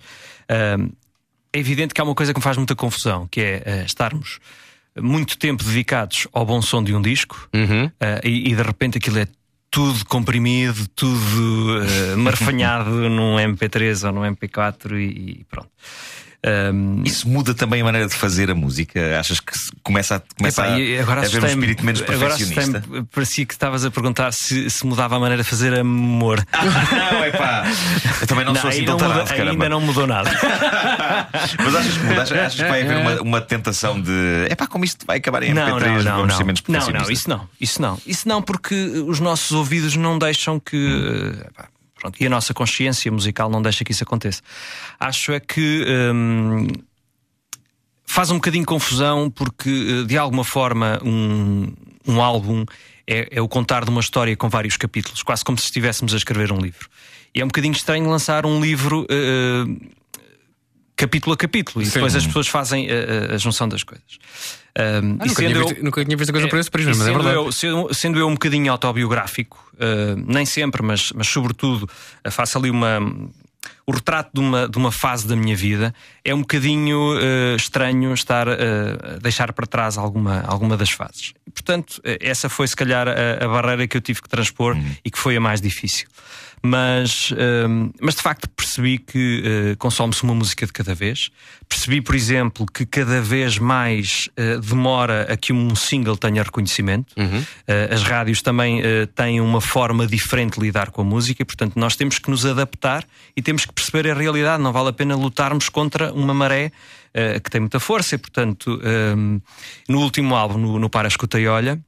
Ahm, 0.50 0.90
é 1.54 1.60
evidente 1.60 1.94
que 1.94 2.02
há 2.02 2.04
uma 2.04 2.16
coisa 2.16 2.34
que 2.34 2.40
me 2.40 2.44
faz 2.44 2.58
muita 2.58 2.76
confusão, 2.76 3.28
que 3.30 3.40
é 3.40 3.64
eh, 3.66 3.84
estarmos 3.86 4.40
muito 5.00 5.38
tempo 5.38 5.64
dedicados 5.64 6.28
ao 6.34 6.46
bom 6.46 6.62
som 6.62 6.84
de 6.84 6.94
um 6.94 7.02
disco 7.02 7.48
eh, 8.00 8.22
e, 8.24 8.52
e 8.52 8.56
de 8.56 8.62
repente 8.62 8.98
aquilo 8.98 9.20
é 9.20 9.28
tudo 9.74 10.06
comprimido, 10.06 10.88
tudo 10.90 11.84
eh, 11.84 12.16
marfanhado 12.16 12.92
num 13.10 13.38
MP3 13.38 14.06
ou 14.06 14.14
num 14.14 14.22
MP4 14.22 14.92
e, 14.94 15.40
e 15.40 15.46
pronto. 15.50 15.72
Ahm, 16.46 17.04
Isso 17.06 17.28
muda 17.30 17.54
também 17.54 17.82
a 17.82 17.86
maneira 17.86 18.08
de 18.08 18.14
fazer 18.14 18.52
a 18.52 18.56
música? 18.56 19.18
Achas 19.20 19.40
que 19.40 19.54
começa 19.82 20.18
a, 20.18 20.22
começa 20.38 20.62
Epá, 20.62 20.74
a, 20.76 21.02
agora 21.02 21.22
a 21.22 21.26
haver 21.26 21.42
um 21.44 21.48
espírito 21.48 21.86
menos 21.86 22.02
agora 22.02 22.18
perfeccionista? 22.20 22.78
assustei-me, 22.80 23.06
Parecia 23.14 23.46
que 23.46 23.54
estavas 23.54 23.86
a 23.86 23.92
perguntar 23.92 24.32
se, 24.34 24.70
se 24.70 24.86
mudava 24.86 25.16
a 25.16 25.20
maneira 25.20 25.42
de 25.42 25.50
fazer 25.50 25.74
amor. 25.80 26.44
não, 26.52 27.26
epá. 27.26 27.64
Eu 28.22 28.28
também 28.28 28.44
não, 28.46 28.56
sou 28.56 28.70
assim 28.70 28.84
tão 28.84 28.98
não 28.98 29.06
muda- 29.08 29.14
tarado, 29.24 29.30
caramba. 29.30 29.52
Ainda 29.52 29.70
não 29.70 29.82
mudou 29.82 30.06
nada. 30.06 30.30
Mas 31.64 31.76
achas 31.76 31.98
que 31.98 32.04
muda? 32.04 32.22
Achas, 32.24 32.56
que 32.56 32.64
vai 32.64 32.82
haver 32.82 32.98
uma, 32.98 33.22
uma 33.24 33.42
tentação 33.42 34.02
de. 34.02 34.12
Epá, 34.50 34.68
como 34.68 34.84
isto 34.84 35.06
vai 35.06 35.18
acabar 35.20 35.44
em 35.44 35.54
MP3, 35.54 35.56
não, 35.56 35.80
não, 35.80 35.80
não, 35.80 36.04
vamos 36.04 36.28
não. 36.30 36.38
ser 36.38 36.44
menos 36.44 36.64
não, 36.68 36.90
não, 36.90 37.12
isso 37.12 37.30
não, 37.30 37.48
isso 37.60 37.82
não, 37.82 37.98
isso 38.06 38.28
não, 38.28 38.42
porque 38.42 38.76
os 39.08 39.20
nossos 39.20 39.52
ouvidos 39.52 39.96
não 39.96 40.18
deixam 40.20 40.60
que 40.60 41.34
eh, 41.42 41.50
pá, 41.56 41.66
pronto, 42.04 42.22
e 42.22 42.26
a 42.26 42.30
nossa 42.30 42.54
consciência 42.54 43.10
musical 43.12 43.50
não 43.50 43.62
deixa 43.62 43.84
que 43.86 43.94
isso 43.94 44.04
aconteça. 44.04 44.42
Acho 45.00 45.32
é 45.32 45.40
que 45.40 45.86
hum, 46.14 46.68
faz 48.06 48.30
um 48.30 48.36
bocadinho 48.36 48.66
confusão 48.66 49.30
porque 49.30 49.70
eh, 49.70 50.06
de 50.06 50.18
alguma 50.18 50.44
forma 50.44 51.00
um, 51.04 51.72
um 52.06 52.22
álbum 52.22 52.66
é, 53.08 53.28
é 53.32 53.42
o 53.42 53.48
contar 53.48 53.86
de 53.86 53.90
uma 53.90 54.02
história 54.02 54.36
com 54.36 54.50
vários 54.50 54.76
capítulos, 54.78 55.24
quase 55.24 55.44
como 55.44 55.58
se 55.58 55.66
estivéssemos 55.66 56.14
a 56.14 56.18
escrever 56.18 56.52
um 56.52 56.60
livro. 56.60 56.90
E 57.34 57.40
é 57.42 57.44
um 57.44 57.48
bocadinho 57.48 57.74
estranho 57.74 58.08
lançar 58.10 58.46
um 58.46 58.60
livro 58.62 59.08
eh, 59.10 59.64
capítulo 60.96 61.34
a 61.34 61.38
capítulo 61.38 61.82
e 61.82 61.86
Sim. 61.86 61.94
depois 61.94 62.16
as 62.16 62.26
pessoas 62.28 62.48
fazem 62.48 62.88
a- 62.92 63.36
a 63.36 63.38
junção 63.38 63.68
das 63.68 63.84
coisas. 63.84 64.20
Um, 64.76 64.82
Ah, 64.84 65.02
nunca, 65.02 65.24
tinha 65.24 65.36
sendo 65.36 65.60
visto, 65.60 65.78
eu- 65.78 65.84
nunca 65.84 66.04
tinha 66.04 66.18
visto 66.18 66.30
a 66.30 66.34
coisa 66.34 66.48
por 66.50 66.60
esse 66.60 66.72
prisma, 66.72 66.92
mas 66.92 67.02
é 67.02 67.06
sendo 67.06 67.14
verdade. 67.24 67.36
Eu, 67.36 67.52
sendo, 67.52 67.94
sendo 67.94 68.20
eu 68.20 68.28
um 68.28 68.34
bocadinho 68.34 68.72
autobiográfico, 68.72 69.64
uh, 69.76 70.16
nem 70.26 70.46
sempre, 70.48 70.82
mas, 70.82 71.12
mas 71.12 71.28
sobretudo, 71.28 71.84
uh, 72.28 72.32
faço 72.32 72.58
ali 72.58 72.72
uma. 72.72 73.00
O 73.86 73.92
retrato 73.92 74.32
de 74.34 74.40
uma, 74.40 74.68
de 74.68 74.78
uma 74.78 74.92
fase 74.92 75.28
da 75.28 75.36
minha 75.36 75.56
vida 75.56 75.94
é 76.24 76.34
um 76.34 76.40
bocadinho 76.40 77.18
uh, 77.18 77.56
estranho 77.56 78.14
estar 78.14 78.48
uh, 78.48 78.52
a 79.16 79.20
deixar 79.20 79.52
para 79.52 79.68
trás 79.68 79.98
alguma, 79.98 80.42
alguma 80.42 80.78
das 80.78 80.90
fases. 80.90 81.34
Portanto, 81.54 81.98
uh, 81.98 82.18
essa 82.22 82.48
foi 82.48 82.66
se 82.66 82.76
calhar 82.76 83.08
a, 83.10 83.44
a 83.44 83.48
barreira 83.48 83.86
que 83.86 83.98
eu 83.98 84.02
tive 84.02 84.22
que 84.22 84.30
transpor 84.30 84.78
e 85.04 85.12
que 85.12 85.20
foi 85.20 85.36
a 85.36 85.42
mais 85.42 85.60
difícil. 85.60 86.08
Mas, 86.66 87.34
um, 87.68 87.92
mas 88.00 88.16
de 88.16 88.22
facto 88.22 88.48
percebi 88.48 88.98
que 88.98 89.76
consome-se 89.78 90.24
uma 90.24 90.34
música 90.34 90.66
de 90.66 90.72
cada 90.72 90.96
vez. 90.96 91.30
Percebi, 91.68 92.00
por 92.00 92.16
exemplo, 92.16 92.66
que 92.66 92.86
cada 92.86 93.22
vez 93.22 93.58
mais 93.58 94.30
demora 94.66 95.28
a 95.30 95.36
que 95.36 95.52
um 95.52 95.76
single 95.76 96.16
tenha 96.16 96.42
reconhecimento. 96.42 97.14
Uh, 97.18 97.94
as 97.94 98.02
rádios 98.04 98.42
também 98.42 98.82
têm 99.14 99.42
uma 99.42 99.60
forma 99.60 100.08
diferente 100.08 100.58
de 100.58 100.66
lidar 100.66 100.90
com 100.92 101.02
a 101.02 101.04
música 101.04 101.42
e, 101.42 101.46
portanto, 101.46 101.74
nós 101.76 101.98
temos 101.98 102.18
que 102.18 102.30
nos 102.30 102.46
adaptar 102.46 103.04
e 103.36 103.42
temos 103.42 103.66
que 103.66 103.73
perceber 103.74 104.10
a 104.10 104.14
realidade. 104.14 104.62
Não 104.62 104.72
vale 104.72 104.90
a 104.90 104.94
pena 104.94 105.16
lutarmos 105.16 105.70
contra 105.70 106.12
uma 106.14 106.34
maré 106.34 106.72
uh, 107.10 107.42
que 107.42 107.50
tem 107.50 107.62
muita 107.62 107.80
força. 107.80 108.16
E, 108.16 108.18
portanto, 108.18 108.80
um, 109.18 109.40
no 109.90 110.00
último 110.02 110.36
álbum, 110.36 110.58
no, 110.58 110.80
no 110.80 110.90
Para 110.90 111.08
Escuta 111.08 111.40
e 111.40 111.48
Olha. 111.48 111.80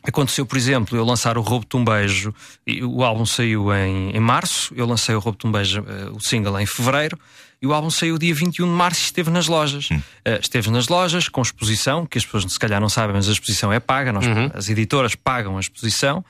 Aconteceu, 0.00 0.46
por 0.46 0.56
exemplo, 0.56 0.96
eu 0.96 1.04
lançar 1.04 1.36
o 1.36 1.40
Roubo-te 1.40 1.76
um 1.76 1.84
Beijo, 1.84 2.32
e 2.64 2.84
o 2.84 3.02
álbum 3.02 3.26
saiu 3.26 3.74
em, 3.74 4.10
em 4.16 4.20
março, 4.20 4.72
eu 4.76 4.86
lancei 4.86 5.12
o 5.12 5.18
Roubo-te 5.18 5.44
um 5.44 5.50
Beijo, 5.50 5.84
eh, 5.88 6.08
o 6.12 6.20
single, 6.20 6.58
em 6.60 6.66
fevereiro, 6.66 7.18
e 7.60 7.66
o 7.66 7.72
álbum 7.74 7.90
saiu 7.90 8.16
dia 8.16 8.32
21 8.32 8.64
de 8.64 8.70
março 8.72 9.00
e 9.00 9.04
esteve 9.06 9.28
nas 9.28 9.48
lojas. 9.48 9.88
Eh, 10.24 10.38
esteve 10.40 10.70
nas 10.70 10.86
lojas 10.86 11.28
com 11.28 11.42
exposição, 11.42 12.06
que 12.06 12.16
as 12.16 12.24
pessoas 12.24 12.44
se 12.44 12.58
calhar 12.60 12.80
não 12.80 12.88
sabem, 12.88 13.16
mas 13.16 13.28
a 13.28 13.32
exposição 13.32 13.72
é 13.72 13.80
paga, 13.80 14.12
nós- 14.12 14.24
as 14.54 14.68
editoras 14.68 15.16
pagam 15.16 15.56
a 15.56 15.60
exposição. 15.60 16.24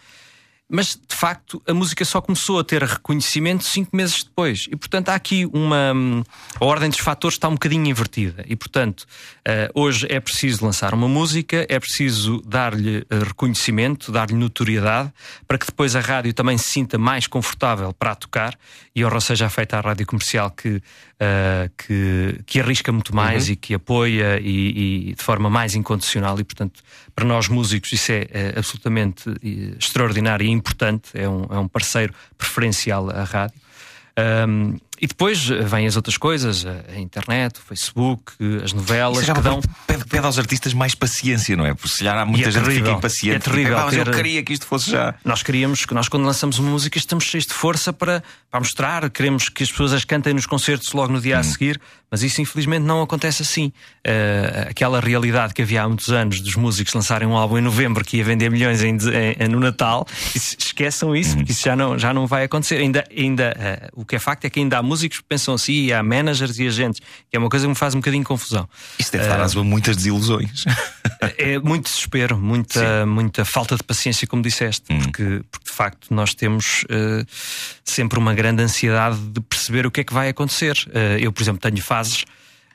Mas 0.70 0.88
de 0.96 1.16
facto 1.16 1.62
a 1.66 1.72
música 1.72 2.04
só 2.04 2.20
começou 2.20 2.58
a 2.58 2.64
ter 2.64 2.82
reconhecimento 2.82 3.64
cinco 3.64 3.96
meses 3.96 4.22
depois. 4.22 4.66
E 4.70 4.76
portanto 4.76 5.08
há 5.08 5.14
aqui 5.14 5.46
uma. 5.46 5.92
hum, 5.94 6.22
A 6.60 6.64
ordem 6.64 6.90
dos 6.90 6.98
fatores 6.98 7.36
está 7.36 7.48
um 7.48 7.54
bocadinho 7.54 7.86
invertida. 7.86 8.44
E 8.46 8.54
portanto 8.54 9.06
eh, 9.46 9.70
hoje 9.74 10.06
é 10.10 10.20
preciso 10.20 10.64
lançar 10.66 10.92
uma 10.92 11.08
música, 11.08 11.64
é 11.70 11.80
preciso 11.80 12.42
dar-lhe 12.46 12.98
eh, 13.08 13.18
reconhecimento, 13.24 14.12
dar-lhe 14.12 14.34
notoriedade, 14.34 15.10
para 15.46 15.56
que 15.56 15.64
depois 15.66 15.96
a 15.96 16.00
rádio 16.00 16.34
também 16.34 16.58
se 16.58 16.68
sinta 16.68 16.98
mais 16.98 17.26
confortável 17.26 17.92
para 17.94 18.10
a 18.12 18.14
tocar. 18.14 18.54
E 18.94 19.02
honra 19.04 19.20
seja 19.20 19.48
feita 19.48 19.78
à 19.78 19.80
rádio 19.80 20.04
comercial 20.06 20.50
que, 20.50 20.82
eh, 21.18 21.70
que, 21.78 22.40
que 22.44 22.60
arrisca 22.60 22.92
muito 22.92 23.14
mais 23.16 23.46
Uhum. 23.46 23.52
e 23.52 23.56
que 23.56 23.72
apoia 23.74 24.38
e, 24.42 25.10
e 25.10 25.14
de 25.14 25.22
forma 25.22 25.48
mais 25.48 25.74
incondicional. 25.74 26.38
E 26.38 26.44
portanto 26.44 26.82
para 27.18 27.26
nós 27.26 27.48
músicos 27.48 27.90
isso 27.92 28.12
é, 28.12 28.28
é 28.30 28.54
absolutamente 28.56 29.28
eh, 29.42 29.74
extraordinário 29.76 30.46
e 30.46 30.50
importante, 30.50 31.08
é 31.14 31.28
um, 31.28 31.46
é 31.50 31.58
um 31.58 31.66
parceiro 31.66 32.14
preferencial 32.36 33.10
à 33.10 33.24
rádio. 33.24 33.58
Um, 34.48 34.76
e 35.00 35.06
depois 35.06 35.48
eh, 35.50 35.62
vêm 35.62 35.86
as 35.86 35.94
outras 35.96 36.16
coisas, 36.16 36.64
a, 36.66 36.98
internet, 36.98 37.58
o 37.58 37.62
Facebook, 37.62 38.32
eh, 38.40 38.64
as 38.64 38.72
novelas 38.72 39.22
Isso 39.22 39.32
que 39.34 39.40
dão. 39.40 39.60
pede, 39.86 40.04
pede 40.06 40.26
aos 40.26 40.38
artistas 40.38 40.72
mais 40.74 40.94
paciência, 40.94 41.56
não 41.56 41.64
é? 41.66 41.72
Porque 41.74 41.88
se 41.88 41.98
calhar 41.98 42.18
há 42.18 42.24
muita 42.26 42.48
é 42.48 42.50
gente 42.50 42.60
que 42.62 42.66
terrível. 42.68 42.86
fica 42.86 42.98
impaciente. 42.98 43.36
É 43.36 43.38
terrível 43.38 43.76
"Pá, 43.76 43.84
mas 43.86 43.94
eu 43.94 44.04
ter- 44.04 44.14
queria 44.16 44.42
que 44.42 44.52
isto 44.52 44.66
fosse 44.66 44.90
já. 44.90 45.14
Nós 45.24 45.42
queríamos, 45.44 45.84
que 45.86 45.94
nós 45.94 46.08
quando 46.08 46.24
lançamos 46.24 46.58
uma 46.58 46.70
música 46.70 46.98
estamos 46.98 47.24
cheios 47.24 47.46
de 47.46 47.52
força 47.54 47.92
para, 47.92 48.22
para 48.50 48.58
mostrar, 48.60 49.08
queremos 49.10 49.48
que 49.48 49.62
as 49.62 49.70
pessoas 49.70 49.92
as 49.92 50.04
cantem 50.04 50.34
nos 50.34 50.46
concertos 50.46 50.92
logo 50.92 51.12
no 51.12 51.20
dia 51.20 51.36
Hum. 51.36 51.40
a 51.40 51.42
seguir, 51.44 51.80
mas 52.10 52.22
isso 52.22 52.40
infelizmente 52.40 52.82
não 52.82 53.02
acontece 53.02 53.42
assim. 53.42 53.72
Eh, 54.04 54.66
aquela 54.70 55.00
realidade 55.00 55.52
que 55.54 55.62
havia 55.62 55.82
há 55.82 55.88
muitos 55.88 56.10
anos 56.10 56.40
dos 56.40 56.54
músicos 56.56 56.94
lançarem 56.94 57.26
um 57.28 57.36
álbum 57.36 57.58
em 57.58 57.60
novembro 57.60 58.04
que 58.04 58.16
ia 58.18 58.24
vender 58.24 58.50
milhões 58.50 58.82
em, 58.82 58.96
em- 59.38 59.48
no 59.48 59.60
Natal, 59.60 60.06
esqueçam 60.34 61.14
isso, 61.14 61.36
porque 61.36 61.52
isso 61.52 61.62
já 61.64 61.76
não, 61.76 61.98
já 61.98 62.12
não 62.14 62.26
vai 62.26 62.44
acontecer. 62.44 62.76
Ainda, 62.76 63.04
ainda, 63.16 63.54
eh, 63.58 63.90
o 63.92 64.04
que 64.04 64.16
é 64.16 64.18
facto 64.18 64.44
é 64.44 64.50
que 64.50 64.60
ainda 64.60 64.78
há 64.78 64.82
músicos 64.82 65.18
que 65.18 65.24
pensam 65.24 65.54
assim, 65.54 65.72
e 65.72 65.92
há 65.92 66.02
managers 66.02 66.58
e 66.58 66.66
agentes, 66.66 67.00
que 67.30 67.36
é 67.36 67.38
uma 67.38 67.48
coisa 67.48 67.64
que 67.66 67.70
me 67.70 67.74
faz 67.74 67.94
um 67.94 67.98
bocadinho 67.98 68.22
de 68.22 68.28
confusão. 68.28 68.68
Isso 68.98 69.12
deve 69.12 69.26
dar 69.28 69.40
a 69.40 69.62
muitas 69.62 69.96
desilusões. 69.96 70.64
É 71.36 71.58
muito 71.58 71.86
desespero, 71.86 72.38
muita, 72.38 73.04
muita 73.04 73.44
falta 73.44 73.74
de 73.76 73.82
paciência, 73.82 74.24
como 74.26 74.40
disseste, 74.40 74.84
Hum. 74.92 75.00
porque, 75.00 75.42
porque 75.50 75.68
de 75.68 75.74
facto 75.74 76.14
nós 76.14 76.32
temos 76.32 76.84
eh, 76.88 77.24
sempre 77.84 78.18
uma 78.20 78.32
grande 78.34 78.62
ansiedade 78.62 79.18
de 79.18 79.40
perceber 79.40 79.84
o 79.84 79.90
que 79.90 80.00
é 80.02 80.04
que 80.04 80.12
vai 80.14 80.28
acontecer. 80.28 80.76
Eu, 81.20 81.32
por 81.32 81.42
exemplo, 81.42 81.60
tenho 81.60 81.74
fases 81.98 82.24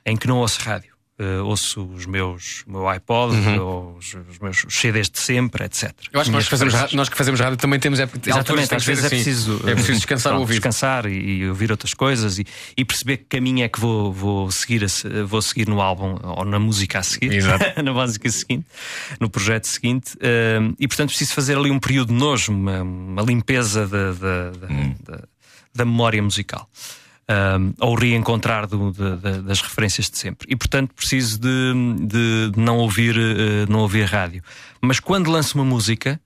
em 0.05 0.15
que 0.17 0.27
não 0.27 0.37
ouço 0.37 0.59
rádio. 0.61 0.91
Eh, 1.19 1.41
ouço 1.41 1.85
os 1.93 2.07
meus, 2.07 2.63
o 2.65 2.71
meu 2.71 2.87
iPod, 2.89 3.37
ou 3.59 3.95
os, 3.97 4.15
os 4.31 4.39
meus 4.39 4.65
CDs 4.67 5.11
de 5.11 5.19
sempre, 5.19 5.63
etc. 5.63 5.83
Uhum. 5.91 5.91
Eu 6.11 6.19
acho 6.21 6.29
que 6.31 6.35
nós 6.35 6.43
que, 6.45 6.49
fazemos, 6.49 6.93
nós 6.93 7.07
que 7.07 7.15
fazemos 7.15 7.39
rádio 7.39 7.55
também 7.55 7.79
temos 7.79 7.99
é, 7.99 8.09
Exatamente, 8.25 8.73
às 8.73 8.83
vezes 8.83 9.03
é 9.03 9.07
assim. 9.07 9.15
preciso, 9.17 9.61
é 9.69 9.75
preciso 9.75 9.93
descansar 9.99 10.31
o 10.31 10.35
pronto, 10.37 10.41
ouvido. 10.41 10.55
descansar 10.55 11.05
e, 11.05 11.13
e 11.41 11.47
ouvir 11.47 11.69
outras 11.69 11.93
coisas 11.93 12.39
e, 12.39 12.45
e 12.75 12.83
perceber 12.83 13.17
que 13.17 13.25
caminho 13.25 13.63
é 13.63 13.69
que 13.69 13.79
vou, 13.79 14.11
vou, 14.11 14.49
seguir 14.49 14.83
a 14.83 15.23
vou 15.23 15.39
seguir 15.39 15.67
no 15.67 15.79
álbum 15.81 16.17
ou 16.23 16.43
na 16.45 16.57
música 16.57 16.97
a 16.97 17.03
seguir, 17.03 17.43
na 17.81 17.93
música 17.93 18.27
seguinte, 18.31 18.65
no 19.19 19.29
projeto 19.29 19.65
seguinte. 19.67 20.17
Um, 20.17 20.73
e 20.79 20.87
portanto 20.87 21.09
preciso 21.09 21.35
fazer 21.35 21.55
ali 21.59 21.69
um 21.69 21.79
período 21.79 22.07
de 22.07 22.15
nojo, 22.19 22.51
uma, 22.51 22.81
uma 22.81 23.21
limpeza 23.21 23.87
da, 23.87 24.13
da, 24.13 24.49
da, 24.49 24.67
da- 25.17 25.23
da 25.75 25.85
memória 25.85 26.21
musical. 26.23 26.67
Um, 27.29 27.73
ou 27.79 27.95
reencontrar 27.95 28.67
do- 28.67 28.91
de- 28.91 29.15
de- 29.15 29.41
das 29.43 29.61
referências 29.61 30.09
de 30.09 30.17
sempre. 30.17 30.45
E 30.51 30.57
portanto 30.57 30.93
preciso 30.93 31.39
de, 31.39 31.73
de- 32.01 32.51
de 32.51 32.59
não 32.59 32.77
ouvir 32.79 33.15
eh, 33.17 33.65
não 33.69 33.79
ouvir 33.79 34.03
rádio. 34.03 34.43
Mas 34.81 34.99
quando 34.99 35.31
lanço 35.31 35.57
uma 35.57 35.63
música, 35.63 36.19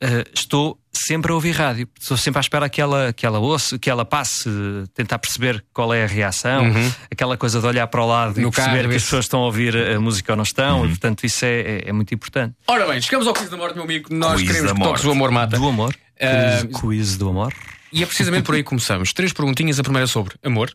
eh, 0.00 0.24
estou 0.32 0.78
sempre 0.90 1.32
a 1.32 1.34
ouvir 1.34 1.50
rádio. 1.52 1.86
Estou 2.00 2.16
sempre 2.16 2.38
à 2.38 2.40
espera 2.40 2.66
que 2.70 2.80
ela, 2.80 3.12
que 3.12 3.26
ela 3.26 3.38
ouça, 3.38 3.78
que 3.78 3.90
ela 3.90 4.06
passe, 4.06 4.48
tentar 4.94 5.18
perceber 5.18 5.62
qual 5.70 5.92
é 5.92 6.04
a 6.04 6.06
reação, 6.06 6.64
Uhum. 6.64 6.92
aquela 7.12 7.36
coisa 7.36 7.60
de 7.60 7.66
olhar 7.66 7.86
para 7.86 8.02
o 8.02 8.06
lado 8.06 8.40
No 8.40 8.48
e 8.48 8.50
perceber 8.50 8.76
carro, 8.78 8.88
que 8.88 8.96
as 8.96 9.02
pessoas 9.02 9.26
estão 9.26 9.40
a 9.40 9.44
ouvir 9.44 9.76
a 9.76 10.00
música 10.00 10.32
ou 10.32 10.36
não 10.36 10.44
estão, 10.44 10.86
e 10.86 10.88
portanto 10.88 11.24
isso 11.24 11.44
é, 11.44 11.60
é- 11.60 11.82
é 11.88 11.92
muito 11.92 12.14
importante. 12.14 12.54
Ora 12.66 12.86
bem, 12.86 13.02
chegamos 13.02 13.26
ao 13.26 13.34
quiz 13.34 13.50
da 13.50 13.56
morte, 13.58 13.74
meu 13.74 13.84
amigo. 13.84 14.08
Nós 14.14 14.40
Quiz 14.40 14.46
queremos 14.50 14.72
que 14.72 14.80
toques 14.80 15.04
o 15.04 15.10
amor 15.10 15.30
mata. 15.30 15.58
Do 15.58 15.68
amor? 15.68 15.94
Ah, 16.18 16.62
Quiz, 16.66 16.80
quiz 16.80 17.16
do 17.18 17.28
amor? 17.28 17.52
E 17.92 18.02
é 18.02 18.06
precisamente 18.06 18.44
por 18.44 18.54
aí 18.54 18.62
que 18.62 18.68
começamos. 18.68 19.12
Três 19.12 19.32
perguntinhas. 19.32 19.78
A 19.78 19.82
primeira 19.82 20.04
é 20.04 20.08
sobre 20.08 20.34
amor. 20.42 20.72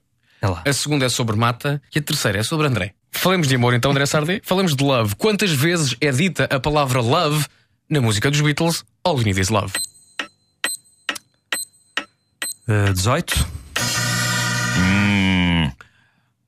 A 0.65 0.73
segunda 0.73 1.05
é 1.05 1.09
sobre 1.09 1.35
mata. 1.35 1.81
E 1.95 1.99
a 1.99 2.01
terceira 2.01 2.39
é 2.39 2.43
sobre 2.43 2.67
André. 2.67 2.93
Falemos 3.11 3.47
de 3.47 3.55
amor 3.55 3.73
então, 3.73 3.91
André 3.91 4.05
Sardé. 4.05 4.41
Falemos 4.43 4.75
de 4.75 4.83
love. 4.83 5.15
Quantas 5.15 5.51
vezes 5.51 5.95
é 6.01 6.11
dita 6.11 6.45
a 6.45 6.59
palavra 6.59 6.99
love 6.99 7.45
na 7.89 8.01
música 8.01 8.29
dos 8.29 8.41
Beatles? 8.41 8.83
All 9.03 9.17
You 9.17 9.25
Need 9.25 9.39
Is 9.39 9.49
Love. 9.49 9.71
Uh, 12.67 12.93
18. 12.93 13.47
Hum. 14.77 15.71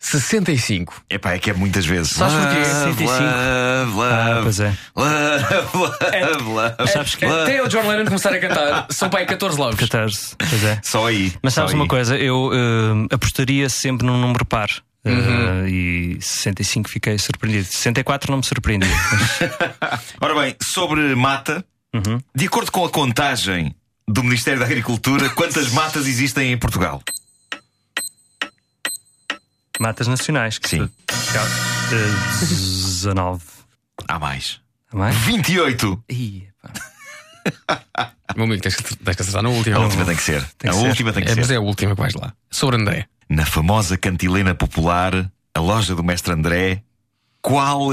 65. 0.06 1.04
Epá, 1.10 1.34
é 1.34 1.40
que 1.40 1.50
é 1.50 1.54
muitas 1.54 1.86
vezes. 1.86 2.12
Sabes 2.12 2.36
porquê? 2.36 2.60
Love, 2.60 2.96
65. 2.96 3.12
Love, 3.12 3.92
love, 3.92 4.14
Ah, 4.14 4.40
pois 4.44 4.60
é. 4.60 4.74
love, 4.96 5.78
love, 5.78 6.44
love. 6.50 6.92
Sabes 6.92 7.16
que- 7.16 7.26
Até 7.26 7.62
o 7.64 7.68
John 7.68 7.88
Lennon 7.88 8.06
começar 8.06 8.34
a 8.34 8.40
cantar, 8.40 8.88
são 8.92 9.10
aí 9.16 9.26
14 9.26 9.58
loves. 9.60 9.80
14. 9.80 10.36
Pois 10.38 10.64
é. 10.64 10.80
Só 10.84 11.08
aí. 11.08 11.34
Mas 11.42 11.54
sabes 11.54 11.74
uma 11.74 11.84
aí. 11.86 11.90
coisa? 11.90 12.18
Eu 12.18 12.50
uh, 12.50 13.08
apostaria 13.12 13.68
sempre 13.70 14.06
num 14.06 14.18
número 14.20 14.46
par. 14.46 14.70
Uh, 15.06 15.10
Uhum. 15.10 15.68
e 15.68 16.18
65 16.20 16.90
fiquei 16.90 17.18
surpreendido. 17.20 17.66
64 17.66 18.32
não 18.32 18.40
me 18.40 18.44
surpreendi. 18.46 18.88
mas- 18.88 20.02
Ora 20.20 20.34
bem, 20.42 20.56
sobre 20.64 21.14
mata, 21.16 21.64
Uhum. 21.94 22.20
de 22.36 22.46
acordo 22.48 22.72
com 22.72 22.84
a 22.84 22.90
contagem 22.90 23.74
do 24.08 24.24
Ministério 24.24 24.60
da 24.60 24.66
Agricultura, 24.66 25.30
quantas 25.30 25.72
matas 25.72 26.08
existem 26.08 26.52
em 26.52 26.58
Portugal? 26.58 27.02
Matas 29.80 30.08
nacionais. 30.08 30.58
Que 30.58 30.70
Sim. 30.70 30.82
Uh, 30.84 30.92
19. 32.40 33.42
Há 34.08 34.20
mais. 34.20 34.60
Há 34.92 34.96
mais? 34.98 35.16
28. 35.18 36.04
Ih, 36.10 36.48
Meu 38.36 38.46
amigo, 38.46 38.62
tens 38.62 38.76
que, 38.76 38.84
tens 38.96 39.16
que 39.16 39.22
acertar 39.22 39.44
na 39.44 39.50
última. 39.50 39.78
A 39.78 39.80
última 39.82 40.04
tem 40.06 40.16
que 40.16 40.24
ser. 40.24 40.44
Tem 40.58 40.70
a 40.70 40.74
que 40.74 40.80
ser. 40.80 40.88
última 40.88 41.14
tem 41.14 41.24
que 41.24 41.30
É, 41.32 41.34
ser. 41.36 41.40
Mas 41.42 41.52
é 41.52 41.56
a 41.56 41.62
última 41.62 41.96
que 41.96 42.02
vais 42.02 42.14
lá. 42.16 42.34
Sobre 42.50 42.76
André. 42.82 43.08
Na 43.30 43.46
famosa 43.46 43.98
cantilena 43.98 44.54
popular, 44.56 45.32
a 45.54 45.60
loja 45.60 45.94
do 45.96 46.04
Mestre 46.04 46.34
André, 46.34 46.84
qual 47.42 47.90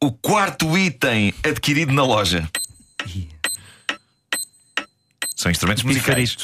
o 0.00 0.12
quarto 0.12 0.76
item 0.78 1.34
adquirido 1.44 1.92
na 1.92 2.04
loja? 2.04 2.48
São 5.36 5.50
instrumentos 5.50 5.82
musicais. 5.82 6.36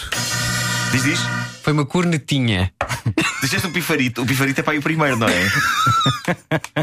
Diz, 0.93 1.03
diz. 1.05 1.21
Foi 1.63 1.73
uma 1.73 1.87
cornetinha. 1.87 2.73
Disseste 3.43 3.67
um 3.67 3.73
pifarito. 3.73 4.23
O 4.23 4.27
pifarito 4.27 4.61
é 4.61 4.63
para 4.63 4.73
aí 4.75 4.79
o 4.79 4.83
primeiro, 4.83 5.17
não 5.17 5.29
é? 5.29 5.49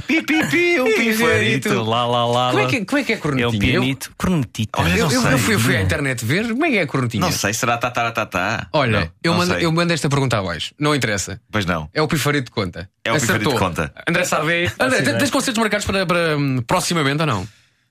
pi, 0.07 0.21
pi, 0.21 0.47
pi, 0.47 0.79
um 0.81 0.85
pifarito. 0.85 1.83
Lá, 1.83 2.05
lá, 2.05 2.25
lá. 2.25 2.47
Como 2.49 2.59
é 2.59 2.63
lá. 2.63 2.69
que, 2.69 2.85
como 2.85 2.99
é, 2.99 3.03
que 3.03 3.13
é 3.13 3.15
a 3.15 3.41
É 3.41 3.47
o 3.47 3.51
pianito. 3.51 4.11
Cornetita. 4.17 4.81
Olha, 4.81 4.97
Eu, 4.97 5.05
não 5.05 5.11
eu, 5.11 5.21
sei. 5.21 5.33
eu 5.33 5.37
fui, 5.37 5.55
eu 5.55 5.59
fui 5.59 5.77
à 5.77 5.81
internet 5.81 6.25
ver 6.25 6.47
como 6.49 6.65
é 6.65 6.69
que 6.69 6.77
é 6.77 6.81
a 6.81 6.87
cornetinha. 6.87 7.21
Não 7.21 7.31
sei, 7.31 7.53
será 7.53 7.77
tataratatá? 7.77 8.67
Olha, 8.73 8.99
Não, 8.99 9.09
eu, 9.23 9.31
não 9.31 9.37
mando, 9.37 9.53
eu 9.55 9.71
mando 9.71 9.93
esta 9.93 10.09
pergunta 10.09 10.37
abaixo. 10.37 10.73
Não 10.79 10.95
interessa. 10.95 11.39
Pois 11.51 11.65
não. 11.65 11.89
É 11.93 12.01
o 12.01 12.07
pifarito 12.07 12.45
de 12.45 12.51
conta. 12.51 12.89
É 13.03 13.11
o 13.11 13.15
pifarito 13.15 13.49
Acertou. 13.49 13.53
de 13.53 13.59
conta. 13.59 13.93
André 14.07 14.25
Sardé. 14.25 14.71
André, 14.79 15.01
tens, 15.01 15.29
concertos 15.29 15.59
marcados 15.59 15.85
para, 15.85 16.05
para 16.05 16.37
hum, 16.37 16.61
proximamente 16.65 17.21
ou 17.21 17.27
não? 17.27 17.47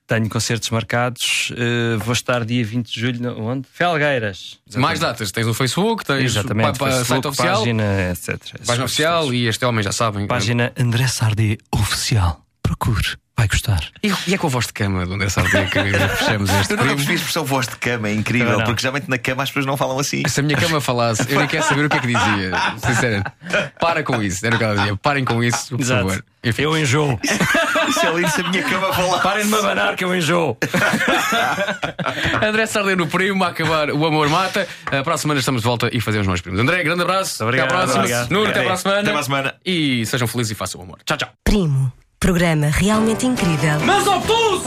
Tenho 0.07 0.29
concertos 0.29 0.69
marcados. 0.71 1.51
uh, 1.53 1.99
vou 2.01 2.13
estar 2.13 2.45
dia 2.45 2.63
20 2.65 2.93
de 2.93 3.01
julho. 3.01 3.41
Onde? 3.43 3.67
Felgueiras. 3.73 4.59
Mais 4.77 5.01
datas. 5.01 5.31
Tens 5.33 5.47
no 5.47 5.55
Facebook, 5.55 6.05
tens 6.05 6.25
Exatamente. 6.25 6.79
pa- 6.79 6.87
Facebook, 6.91 7.07
site 7.09 7.27
oficial. 7.27 7.59
Página, 7.61 8.11
etc. 8.11 8.39
Página 8.67 8.85
oficial 8.85 9.33
e 9.35 9.47
este 9.47 9.65
homem 9.65 9.83
já 9.83 9.93
sabem. 9.93 10.27
Página 10.27 10.73
André 10.79 11.07
Sardé 11.07 11.57
Oficial. 11.73 12.45
Procure. 12.63 13.17
Vai 13.37 13.49
gostar. 13.49 13.81
E, 14.01 14.13
e 14.29 14.35
é 14.35 14.39
com 14.39 14.47
a 14.47 14.51
voz 14.51 14.67
de 14.69 14.73
cama 14.73 15.05
do 15.05 15.15
André 15.15 15.29
Sardé 15.29 15.65
que 15.67 15.81
fechamos 16.19 16.51
este 16.51 16.73
Eu 16.73 16.77
nunca 16.77 16.91
percebi 16.91 17.13
a 17.13 17.15
expressão 17.17 17.45
voz 17.45 17.67
de 17.67 17.77
cama, 17.77 18.09
é 18.09 18.15
incrível, 18.15 18.59
não. 18.59 18.65
porque 18.65 18.81
geralmente 18.83 19.11
na 19.11 19.19
cama 19.19 19.43
as 19.43 19.49
pessoas 19.51 19.67
não 19.67 19.77
falam 19.77 19.99
assim. 19.99 20.23
Se 20.29 20.39
a 20.39 20.43
minha 20.43 20.57
cama 20.57 20.81
falasse, 20.81 21.27
eu 21.29 21.39
nem 21.41 21.49
quero 21.49 21.65
saber 21.65 21.87
o 21.87 21.89
que 21.89 21.97
é 21.97 22.01
que 22.01 22.07
dizia. 22.07 22.53
Sinceramente. 22.79 23.33
Para 23.81 24.05
com 24.05 24.23
isso. 24.23 24.47
Era 24.47 24.55
o 24.55 24.59
que 24.59 24.65
ela 24.65 24.77
dizia. 24.77 24.97
Parem 24.97 25.25
com 25.25 25.43
isso, 25.43 25.71
por 25.71 25.81
Exato. 25.81 26.07
favor. 26.07 26.25
Enfim. 26.45 26.63
Eu 26.63 26.79
enjoo. 26.79 27.19
Lindo 28.13 28.31
se 28.31 28.41
a 28.41 28.49
minha 28.51 28.63
cama 28.63 28.93
falasse. 28.93 29.23
Parem 29.23 29.45
de 29.45 29.51
me 29.51 29.59
abanar 29.59 29.97
que 29.97 30.05
eu 30.05 30.15
enjoo. 30.15 30.57
André 32.43 32.67
Sardé 32.67 32.97
no 32.97 33.07
primo, 33.07 33.45
a 33.45 33.49
acabar 33.49 33.91
o 33.91 34.07
amor 34.07 34.29
mata. 34.29 34.67
A 34.87 35.03
próxima 35.03 35.19
semana 35.19 35.41
estamos 35.41 35.63
de 35.63 35.69
volta 35.69 35.89
e 35.93 36.01
fazemos 36.01 36.27
mais 36.27 36.41
primos. 36.41 36.61
André, 36.61 36.83
grande 36.83 37.03
abraço. 37.03 37.43
Obrigado, 37.43 37.67
até 37.67 37.75
à 37.75 37.79
próxima. 37.79 38.01
obrigado. 38.01 38.31
Nuno, 38.31 38.47
até 38.47 38.59
Até. 38.59 38.65
para 38.65 38.75
a 38.75 38.77
semana. 38.77 39.01
Até 39.01 39.11
para 39.11 39.21
a 39.21 39.25
semana. 39.25 39.55
E 39.65 40.07
sejam 40.07 40.29
felizes 40.29 40.53
e 40.53 40.55
façam 40.55 40.81
o 40.81 40.85
amor. 40.85 40.99
Tchau, 41.05 41.17
tchau. 41.17 41.29
Primo. 41.43 41.93
Programa 42.21 42.69
realmente 42.71 43.27
incrível. 43.27 43.81
Mas 43.85 44.07
obtuso! 44.07 44.65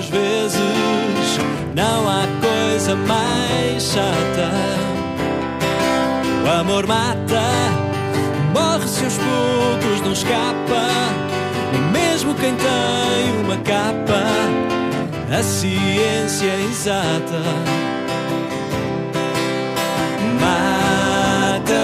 Outras 0.00 0.08
vezes 0.08 1.38
não 1.74 2.08
há 2.08 2.26
coisa 2.40 2.96
mais 2.96 3.82
chata. 3.82 4.50
O 6.44 6.60
amor 6.60 6.86
mata, 6.86 7.42
morre-se 8.54 9.04
aos 9.04 9.18
poucos, 9.18 10.00
não 10.02 10.12
escapa. 10.12 10.88
Nem 11.72 11.82
mesmo 11.92 12.34
quem 12.34 12.54
tem 12.56 13.40
uma 13.44 13.56
capa, 13.58 14.24
a 15.38 15.42
ciência 15.42 16.54
exata. 16.70 17.42
Mata-me 20.40 21.80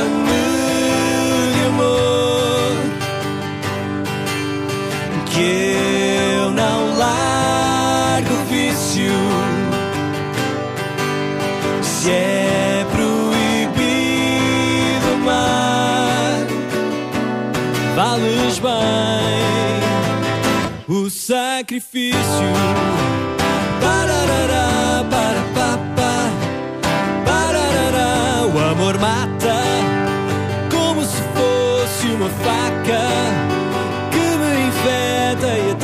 amor 1.66 2.72
Que 5.26 5.76
eu 6.40 6.50
não 6.50 6.96
largo 6.96 7.45
frio. 9.06 9.14
Se 11.82 12.10
é 12.10 12.86
proibido 12.90 13.86
amar, 15.14 16.46
vales 17.94 18.58
bem 18.58 19.36
o 20.88 21.10
sacrifício. 21.10 22.18
Pararará, 23.80 25.04
parapapá, 25.10 26.30
pararará, 27.24 28.46
o 28.46 28.58
amor 28.72 28.98
mata 28.98 29.56
como 30.70 31.02
se 31.02 31.22
fosse 31.34 32.06
uma 32.08 32.28
faca 32.28 33.02
que 34.10 34.26
me 34.38 34.50
infeta 34.68 35.50
e 35.70 35.75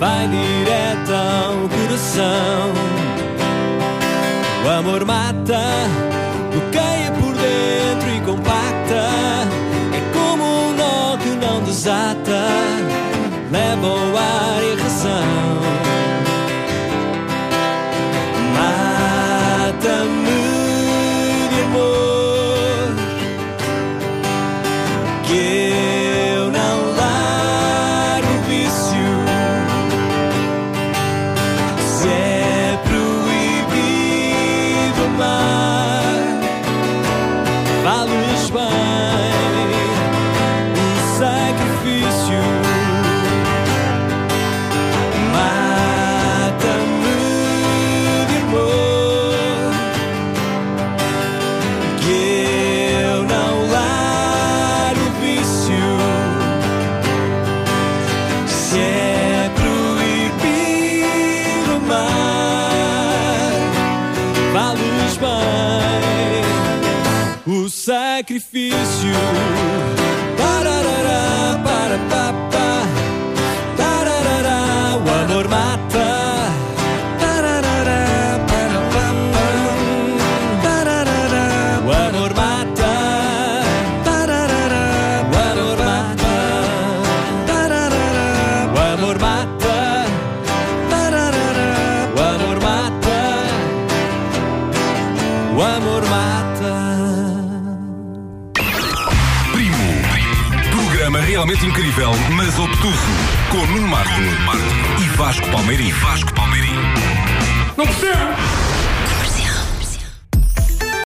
vai 0.00 0.26
direto 0.28 1.12
ao 1.12 1.68
coração. 1.68 2.72
O 4.64 4.68
amor 4.68 5.04
mata. 5.04 6.09
Nuno 103.70 103.86
Marco, 103.86 104.20
Nuno 104.20 104.38
Marco. 104.44 105.00
e 105.00 105.06
Vasco 105.14 105.48
Palmeirim. 105.48 105.94
Vasco 106.00 106.29